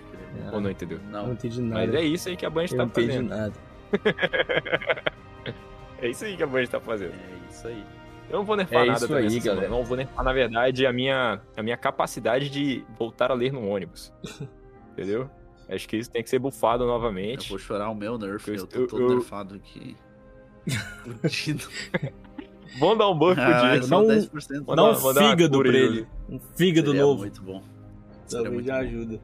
Ou 0.52 0.60
não 0.60 0.70
entendeu? 0.70 0.98
Não 1.10 1.26
Não, 1.26 1.32
entendi 1.32 1.60
nada. 1.62 1.86
Mas 1.86 1.94
é 1.94 2.02
isso 2.02 2.28
aí 2.28 2.36
que 2.36 2.44
a 2.46 2.50
Band 2.50 2.64
eu 2.64 2.68
tá 2.70 2.76
não 2.76 2.84
entendi 2.86 3.06
fazendo. 3.08 3.28
nada. 3.28 3.52
É 6.04 6.10
isso 6.10 6.24
aí 6.24 6.36
que 6.36 6.42
a 6.42 6.46
Band 6.46 6.66
tá 6.66 6.80
fazendo. 6.80 7.12
é 7.14 7.50
isso 7.50 7.66
aí. 7.66 7.84
Eu 8.30 8.38
não 8.38 8.44
vou 8.44 8.56
nerfar 8.56 8.82
É 8.82 8.86
nada 8.86 8.98
isso 8.98 9.06
também 9.08 9.22
aí, 9.22 9.26
essa 9.28 9.40
semana. 9.40 9.60
galera. 9.62 9.76
Não 9.78 9.84
vou 9.84 9.96
nerfar, 9.96 10.24
na 10.24 10.32
verdade, 10.32 10.86
a 10.86 10.92
minha, 10.92 11.40
a 11.56 11.62
minha 11.62 11.76
capacidade 11.76 12.48
de 12.48 12.84
voltar 12.98 13.30
a 13.30 13.34
ler 13.34 13.52
no 13.52 13.66
ônibus. 13.68 14.12
Entendeu? 14.92 15.28
Acho 15.68 15.88
que 15.88 15.96
isso 15.96 16.10
tem 16.10 16.22
que 16.22 16.28
ser 16.30 16.38
bufado 16.38 16.84
Eu 16.84 16.88
novamente. 16.88 17.48
vou 17.48 17.58
chorar 17.58 17.88
o 17.90 17.94
meu 17.94 18.18
nerf, 18.18 18.48
Eu 18.48 18.54
eu, 18.56 18.66
tô 18.66 18.82
estou- 18.82 18.86
todo 18.98 19.02
eu- 19.12 19.16
nerfado 19.16 19.54
aqui. 19.54 19.96
Fudido. 21.20 21.64
Vamos 22.78 22.98
dar 22.98 23.08
um 23.08 23.16
buff 23.18 23.34
pro 23.34 23.44
Ah, 23.44 23.72
dia. 23.72 23.82
só 23.82 23.88
Dá 23.88 23.98
um- 24.02 24.08
10%. 24.08 24.64
Manda 24.66 24.82
Dá 24.82 24.90
um 24.90 24.94
fígado 25.30 25.58
pra 25.60 25.68
ele. 25.68 26.06
Um 26.28 26.38
fígado 26.56 26.88
Seria 26.88 27.02
novo. 27.02 27.20
muito 27.20 27.42
bom. 27.42 27.62
Seria 28.26 28.44
Talvez 28.44 28.52
muito 28.54 28.66
já 28.66 28.74
bom. 28.74 28.80
ajuda. 28.80 29.20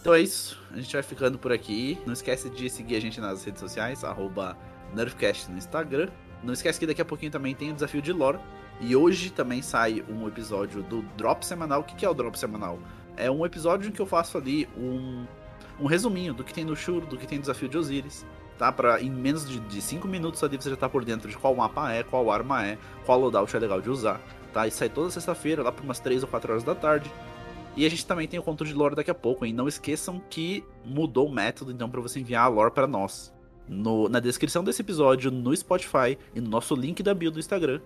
Então 0.00 0.14
é 0.14 0.20
isso. 0.20 0.58
A 0.72 0.76
gente 0.76 0.92
vai 0.92 1.02
ficando 1.02 1.38
por 1.38 1.52
aqui. 1.52 1.98
Não 2.06 2.12
esquece 2.14 2.48
de 2.48 2.70
seguir 2.70 2.96
a 2.96 3.00
gente 3.00 3.20
nas 3.20 3.44
redes 3.44 3.60
sociais, 3.60 4.02
arroba 4.04 4.56
NerfCast 4.94 5.50
no 5.50 5.58
Instagram. 5.58 6.08
Não 6.42 6.52
esquece 6.52 6.78
que 6.78 6.86
daqui 6.86 7.02
a 7.02 7.04
pouquinho 7.04 7.30
também 7.30 7.54
tem 7.54 7.70
o 7.70 7.74
desafio 7.74 8.00
de 8.00 8.12
lore. 8.12 8.38
E 8.80 8.96
hoje 8.96 9.30
também 9.30 9.60
sai 9.60 10.02
um 10.08 10.26
episódio 10.26 10.82
do 10.82 11.02
Drop 11.16 11.44
Semanal. 11.44 11.80
O 11.80 11.84
que 11.84 12.04
é 12.04 12.08
o 12.08 12.14
Drop 12.14 12.38
Semanal? 12.38 12.78
É 13.16 13.30
um 13.30 13.44
episódio 13.44 13.88
em 13.88 13.92
que 13.92 14.00
eu 14.00 14.06
faço 14.06 14.38
ali 14.38 14.66
um, 14.76 15.26
um 15.78 15.86
resuminho 15.86 16.32
do 16.32 16.42
que 16.42 16.54
tem 16.54 16.64
no 16.64 16.74
Shur, 16.74 17.04
do 17.04 17.18
que 17.18 17.26
tem 17.26 17.38
no 17.38 17.42
desafio 17.42 17.68
de 17.68 17.76
Osiris. 17.76 18.24
Tá? 18.56 18.72
Pra, 18.72 19.00
em 19.00 19.10
menos 19.10 19.48
de 19.48 19.82
5 19.82 20.08
minutos 20.08 20.42
ali 20.42 20.56
você 20.56 20.70
já 20.70 20.76
tá 20.76 20.88
por 20.88 21.04
dentro 21.04 21.28
de 21.28 21.36
qual 21.36 21.54
mapa 21.54 21.92
é, 21.92 22.02
qual 22.02 22.30
arma 22.30 22.66
é, 22.66 22.78
qual 23.04 23.18
loadout 23.18 23.54
é 23.54 23.58
legal 23.58 23.80
de 23.80 23.90
usar. 23.90 24.20
Tá? 24.52 24.66
E 24.66 24.70
sai 24.70 24.88
toda 24.88 25.10
sexta-feira, 25.10 25.62
lá 25.62 25.70
por 25.70 25.84
umas 25.84 26.00
3 26.00 26.22
ou 26.22 26.28
4 26.28 26.52
horas 26.52 26.64
da 26.64 26.74
tarde. 26.74 27.10
E 27.76 27.86
a 27.86 27.88
gente 27.88 28.04
também 28.04 28.26
tem 28.26 28.38
o 28.40 28.42
conto 28.42 28.64
de 28.64 28.74
lore 28.74 28.94
daqui 28.94 29.10
a 29.10 29.14
pouco, 29.14 29.44
hein? 29.44 29.52
Não 29.52 29.68
esqueçam 29.68 30.20
que 30.28 30.64
mudou 30.84 31.28
o 31.28 31.32
método, 31.32 31.70
então, 31.70 31.88
para 31.88 32.00
você 32.00 32.18
enviar 32.18 32.44
a 32.44 32.48
lore 32.48 32.72
para 32.72 32.86
nós. 32.86 33.32
No- 33.70 34.08
na 34.08 34.18
descrição 34.18 34.64
desse 34.64 34.82
episódio, 34.82 35.30
no 35.30 35.56
Spotify 35.56 36.18
e 36.34 36.40
no 36.40 36.50
nosso 36.50 36.74
link 36.74 37.02
da 37.04 37.14
bio 37.14 37.30
do 37.30 37.38
Instagram, 37.38 37.80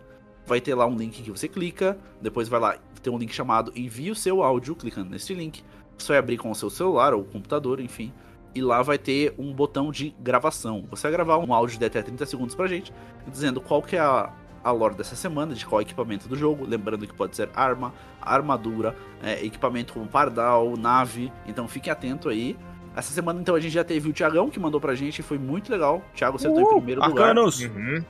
vai 0.46 0.58
ter 0.60 0.74
lá 0.74 0.86
um 0.86 0.96
link 0.96 1.22
que 1.22 1.30
você 1.30 1.46
clica, 1.46 1.98
depois 2.22 2.48
vai 2.48 2.58
lá, 2.58 2.76
tem 3.02 3.12
um 3.12 3.18
link 3.18 3.34
chamado 3.34 3.70
Envie 3.76 4.10
o 4.10 4.14
seu 4.14 4.42
áudio, 4.42 4.74
clicando 4.74 5.10
nesse 5.10 5.34
link. 5.34 5.62
Você 5.98 6.08
vai 6.08 6.18
abrir 6.18 6.38
com 6.38 6.50
o 6.50 6.54
seu 6.54 6.70
celular 6.70 7.12
ou 7.12 7.22
computador, 7.24 7.80
enfim. 7.80 8.12
E 8.54 8.62
lá 8.62 8.80
vai 8.82 8.96
ter 8.96 9.34
um 9.38 9.52
botão 9.52 9.90
de 9.90 10.14
gravação. 10.20 10.86
Você 10.90 11.02
vai 11.02 11.12
gravar 11.12 11.36
um 11.38 11.52
áudio 11.52 11.78
de 11.78 11.84
até 11.84 12.00
30 12.02 12.24
segundos 12.24 12.54
pra 12.54 12.66
gente, 12.66 12.92
dizendo 13.28 13.60
qual 13.60 13.82
que 13.82 13.94
é 13.96 14.00
a, 14.00 14.32
a 14.62 14.70
lore 14.70 14.94
dessa 14.94 15.14
semana, 15.16 15.54
de 15.54 15.66
qual 15.66 15.82
equipamento 15.82 16.28
do 16.28 16.36
jogo. 16.36 16.64
Lembrando 16.66 17.06
que 17.06 17.12
pode 17.14 17.36
ser 17.36 17.50
arma, 17.54 17.92
armadura, 18.22 18.96
é, 19.22 19.44
equipamento 19.44 19.92
como 19.92 20.06
pardal, 20.06 20.76
nave. 20.76 21.32
Então 21.46 21.68
fique 21.68 21.90
atento 21.90 22.28
aí. 22.28 22.56
Essa 22.96 23.12
semana, 23.12 23.40
então, 23.40 23.54
a 23.54 23.60
gente 23.60 23.72
já 23.72 23.82
teve 23.82 24.08
o 24.08 24.12
Thiagão 24.12 24.48
que 24.48 24.60
mandou 24.60 24.80
pra 24.80 24.94
gente, 24.94 25.22
foi 25.22 25.38
muito 25.38 25.70
legal. 25.70 26.02
O 26.12 26.16
Thiago 26.16 26.36
acertou 26.36 26.60
em 26.60 26.76
primeiro 26.76 27.04
lugar. 27.04 27.28
Arcanos! 27.28 27.60
Uhum. 27.60 28.04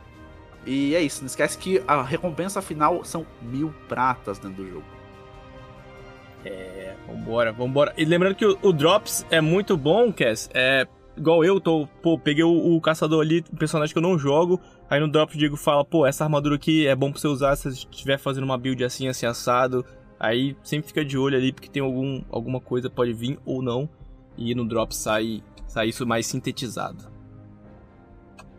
E 0.66 0.94
é 0.94 1.02
isso, 1.02 1.20
não 1.20 1.26
esquece 1.26 1.58
que 1.58 1.82
a 1.86 2.02
recompensa 2.02 2.62
final 2.62 3.04
são 3.04 3.26
mil 3.42 3.72
pratas 3.88 4.38
dentro 4.38 4.62
do 4.62 4.70
jogo. 4.70 4.84
É, 6.44 6.94
vambora, 7.06 7.52
vambora. 7.52 7.92
E 7.96 8.04
lembrando 8.04 8.34
que 8.34 8.46
o, 8.46 8.58
o 8.62 8.72
Drops 8.72 9.26
é 9.30 9.40
muito 9.40 9.76
bom, 9.76 10.12
Cass. 10.12 10.50
É 10.54 10.86
igual 11.16 11.44
eu, 11.44 11.60
tô, 11.60 11.86
pô, 12.02 12.18
peguei 12.18 12.44
o, 12.44 12.76
o 12.76 12.80
caçador 12.80 13.22
ali, 13.22 13.44
um 13.52 13.56
personagem 13.56 13.92
que 13.92 13.98
eu 13.98 14.02
não 14.02 14.18
jogo. 14.18 14.60
Aí 14.88 15.00
no 15.00 15.08
Drops 15.08 15.34
o 15.34 15.38
Diego 15.38 15.56
fala, 15.56 15.84
pô, 15.84 16.06
essa 16.06 16.24
armadura 16.24 16.56
aqui 16.56 16.86
é 16.86 16.94
bom 16.94 17.10
pra 17.10 17.20
você 17.20 17.28
usar 17.28 17.56
se 17.56 17.70
você 17.70 17.86
estiver 17.90 18.18
fazendo 18.18 18.44
uma 18.44 18.58
build 18.58 18.84
assim, 18.84 19.08
assim, 19.08 19.26
assado. 19.26 19.84
Aí 20.18 20.56
sempre 20.62 20.88
fica 20.88 21.04
de 21.04 21.18
olho 21.18 21.36
ali, 21.36 21.52
porque 21.52 21.68
tem 21.68 21.82
algum, 21.82 22.22
alguma 22.30 22.60
coisa, 22.60 22.88
pode 22.88 23.12
vir 23.12 23.38
ou 23.44 23.62
não. 23.62 23.88
E 24.36 24.54
no 24.54 24.66
Drops 24.66 24.96
sai, 24.96 25.42
sai 25.66 25.88
isso 25.88 26.06
mais 26.06 26.26
sintetizado. 26.26 27.12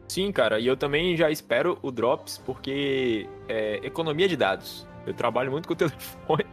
Sim, 0.08 0.32
cara, 0.32 0.60
e 0.60 0.68
eu 0.68 0.78
também 0.78 1.18
já 1.18 1.30
espero 1.30 1.78
o 1.82 1.92
Drops, 1.92 2.42
porque 2.46 3.28
é 3.48 3.80
economia 3.84 4.28
de 4.28 4.38
dados. 4.38 4.88
Eu 5.06 5.14
trabalho 5.14 5.52
muito 5.52 5.68
com 5.68 5.74
o 5.74 5.78
telefone 5.78 6.46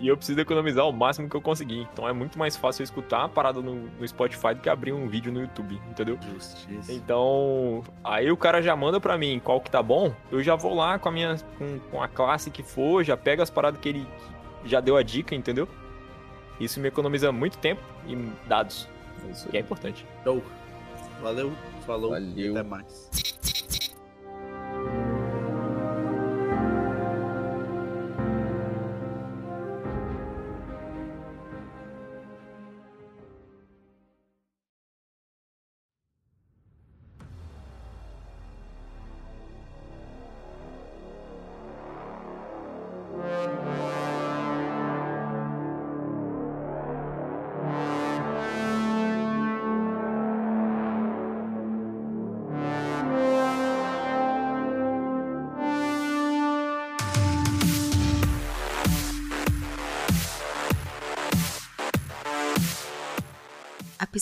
e 0.00 0.08
eu 0.08 0.16
preciso 0.16 0.40
economizar 0.40 0.88
o 0.88 0.92
máximo 0.92 1.28
que 1.28 1.36
eu 1.36 1.40
conseguir. 1.40 1.86
Então 1.92 2.08
é 2.08 2.12
muito 2.12 2.38
mais 2.38 2.56
fácil 2.56 2.82
eu 2.82 2.84
escutar 2.84 3.24
a 3.24 3.28
parada 3.28 3.60
no, 3.60 3.74
no 3.74 4.08
Spotify 4.08 4.54
do 4.54 4.60
que 4.60 4.68
abrir 4.68 4.92
um 4.92 5.06
vídeo 5.08 5.32
no 5.32 5.40
YouTube, 5.40 5.80
entendeu? 5.90 6.18
Justiça. 6.32 6.92
Então, 6.92 7.82
aí 8.02 8.30
o 8.30 8.36
cara 8.36 8.62
já 8.62 8.74
manda 8.74 8.98
pra 8.98 9.18
mim 9.18 9.40
qual 9.42 9.60
que 9.60 9.70
tá 9.70 9.82
bom, 9.82 10.14
eu 10.30 10.42
já 10.42 10.54
vou 10.56 10.74
lá 10.74 10.98
com 10.98 11.08
a 11.08 11.12
minha 11.12 11.36
com, 11.58 11.78
com 11.90 12.02
a 12.02 12.08
classe 12.08 12.50
que 12.50 12.62
for, 12.62 13.04
já 13.04 13.16
pego 13.16 13.42
as 13.42 13.50
paradas 13.50 13.80
que 13.80 13.88
ele 13.88 14.06
já 14.64 14.80
deu 14.80 14.96
a 14.96 15.02
dica, 15.02 15.34
entendeu? 15.34 15.68
Isso 16.60 16.80
me 16.80 16.88
economiza 16.88 17.32
muito 17.32 17.58
tempo 17.58 17.82
e 18.06 18.14
dados, 18.46 18.88
isso 19.30 19.48
que 19.48 19.56
é 19.56 19.60
importante. 19.60 20.06
Show. 20.24 20.42
Valeu, 21.20 21.52
falou, 21.86 22.10
Valeu. 22.10 22.52
até 22.52 22.62
mais. 22.62 23.10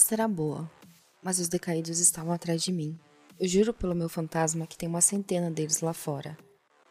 A 0.01 0.03
pista 0.03 0.15
era 0.15 0.27
boa, 0.27 0.67
mas 1.21 1.37
os 1.37 1.47
decaídos 1.47 1.99
estavam 1.99 2.33
atrás 2.33 2.63
de 2.63 2.71
mim. 2.71 2.97
Eu 3.39 3.47
juro 3.47 3.71
pelo 3.71 3.93
meu 3.93 4.09
fantasma 4.09 4.65
que 4.65 4.75
tem 4.75 4.89
uma 4.89 4.99
centena 4.99 5.51
deles 5.51 5.81
lá 5.81 5.93
fora. 5.93 6.35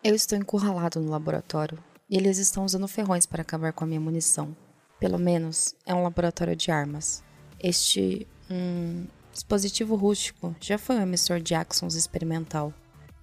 Eu 0.04 0.14
estou 0.14 0.38
encurralado 0.38 1.00
no 1.00 1.10
laboratório 1.10 1.76
e 2.08 2.16
eles 2.16 2.38
estão 2.38 2.64
usando 2.64 2.86
ferrões 2.86 3.26
para 3.26 3.42
acabar 3.42 3.72
com 3.72 3.82
a 3.82 3.86
minha 3.88 3.98
munição. 3.98 4.56
Pelo 5.00 5.18
menos 5.18 5.74
é 5.84 5.92
um 5.92 6.04
laboratório 6.04 6.54
de 6.54 6.70
armas. 6.70 7.20
Este 7.58 8.28
hum, 8.48 9.08
dispositivo 9.32 9.96
rústico 9.96 10.54
já 10.60 10.78
foi 10.78 10.94
um 10.94 11.02
emissor 11.02 11.40
de 11.40 11.52
Axons 11.52 11.96
experimental. 11.96 12.72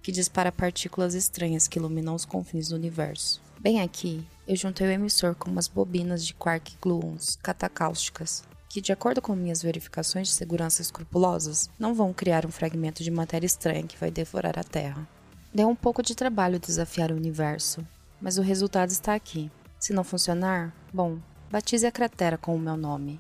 que 0.03 0.11
dispara 0.11 0.51
partículas 0.51 1.13
estranhas 1.13 1.65
que 1.65 1.79
iluminam 1.79 2.13
os 2.13 2.25
confins 2.25 2.67
do 2.67 2.75
universo. 2.75 3.41
Bem 3.57 3.81
aqui, 3.81 4.27
eu 4.45 4.55
juntei 4.57 4.85
o 4.85 4.91
emissor 4.91 5.33
com 5.33 5.49
umas 5.49 5.69
bobinas 5.69 6.25
de 6.25 6.33
quark 6.33 6.77
gluons 6.81 7.37
catacáusticas, 7.41 8.43
que, 8.69 8.81
de 8.81 8.91
acordo 8.91 9.21
com 9.21 9.35
minhas 9.35 9.61
verificações 9.61 10.27
de 10.27 10.33
segurança 10.33 10.81
escrupulosas, 10.81 11.69
não 11.79 11.93
vão 11.93 12.13
criar 12.13 12.45
um 12.45 12.51
fragmento 12.51 13.03
de 13.03 13.11
matéria 13.11 13.45
estranha 13.45 13.83
que 13.83 13.97
vai 13.97 14.11
devorar 14.11 14.57
a 14.59 14.63
Terra. 14.63 15.07
Deu 15.53 15.67
um 15.67 15.75
pouco 15.75 16.03
de 16.03 16.15
trabalho 16.15 16.59
desafiar 16.59 17.11
o 17.11 17.15
universo, 17.15 17.85
mas 18.21 18.37
o 18.37 18.41
resultado 18.41 18.89
está 18.89 19.15
aqui. 19.15 19.49
Se 19.79 19.93
não 19.93 20.03
funcionar, 20.03 20.73
bom, 20.93 21.19
batize 21.49 21.85
a 21.85 21.91
cratera 21.91 22.37
com 22.37 22.55
o 22.55 22.59
meu 22.59 22.75
nome. 22.75 23.19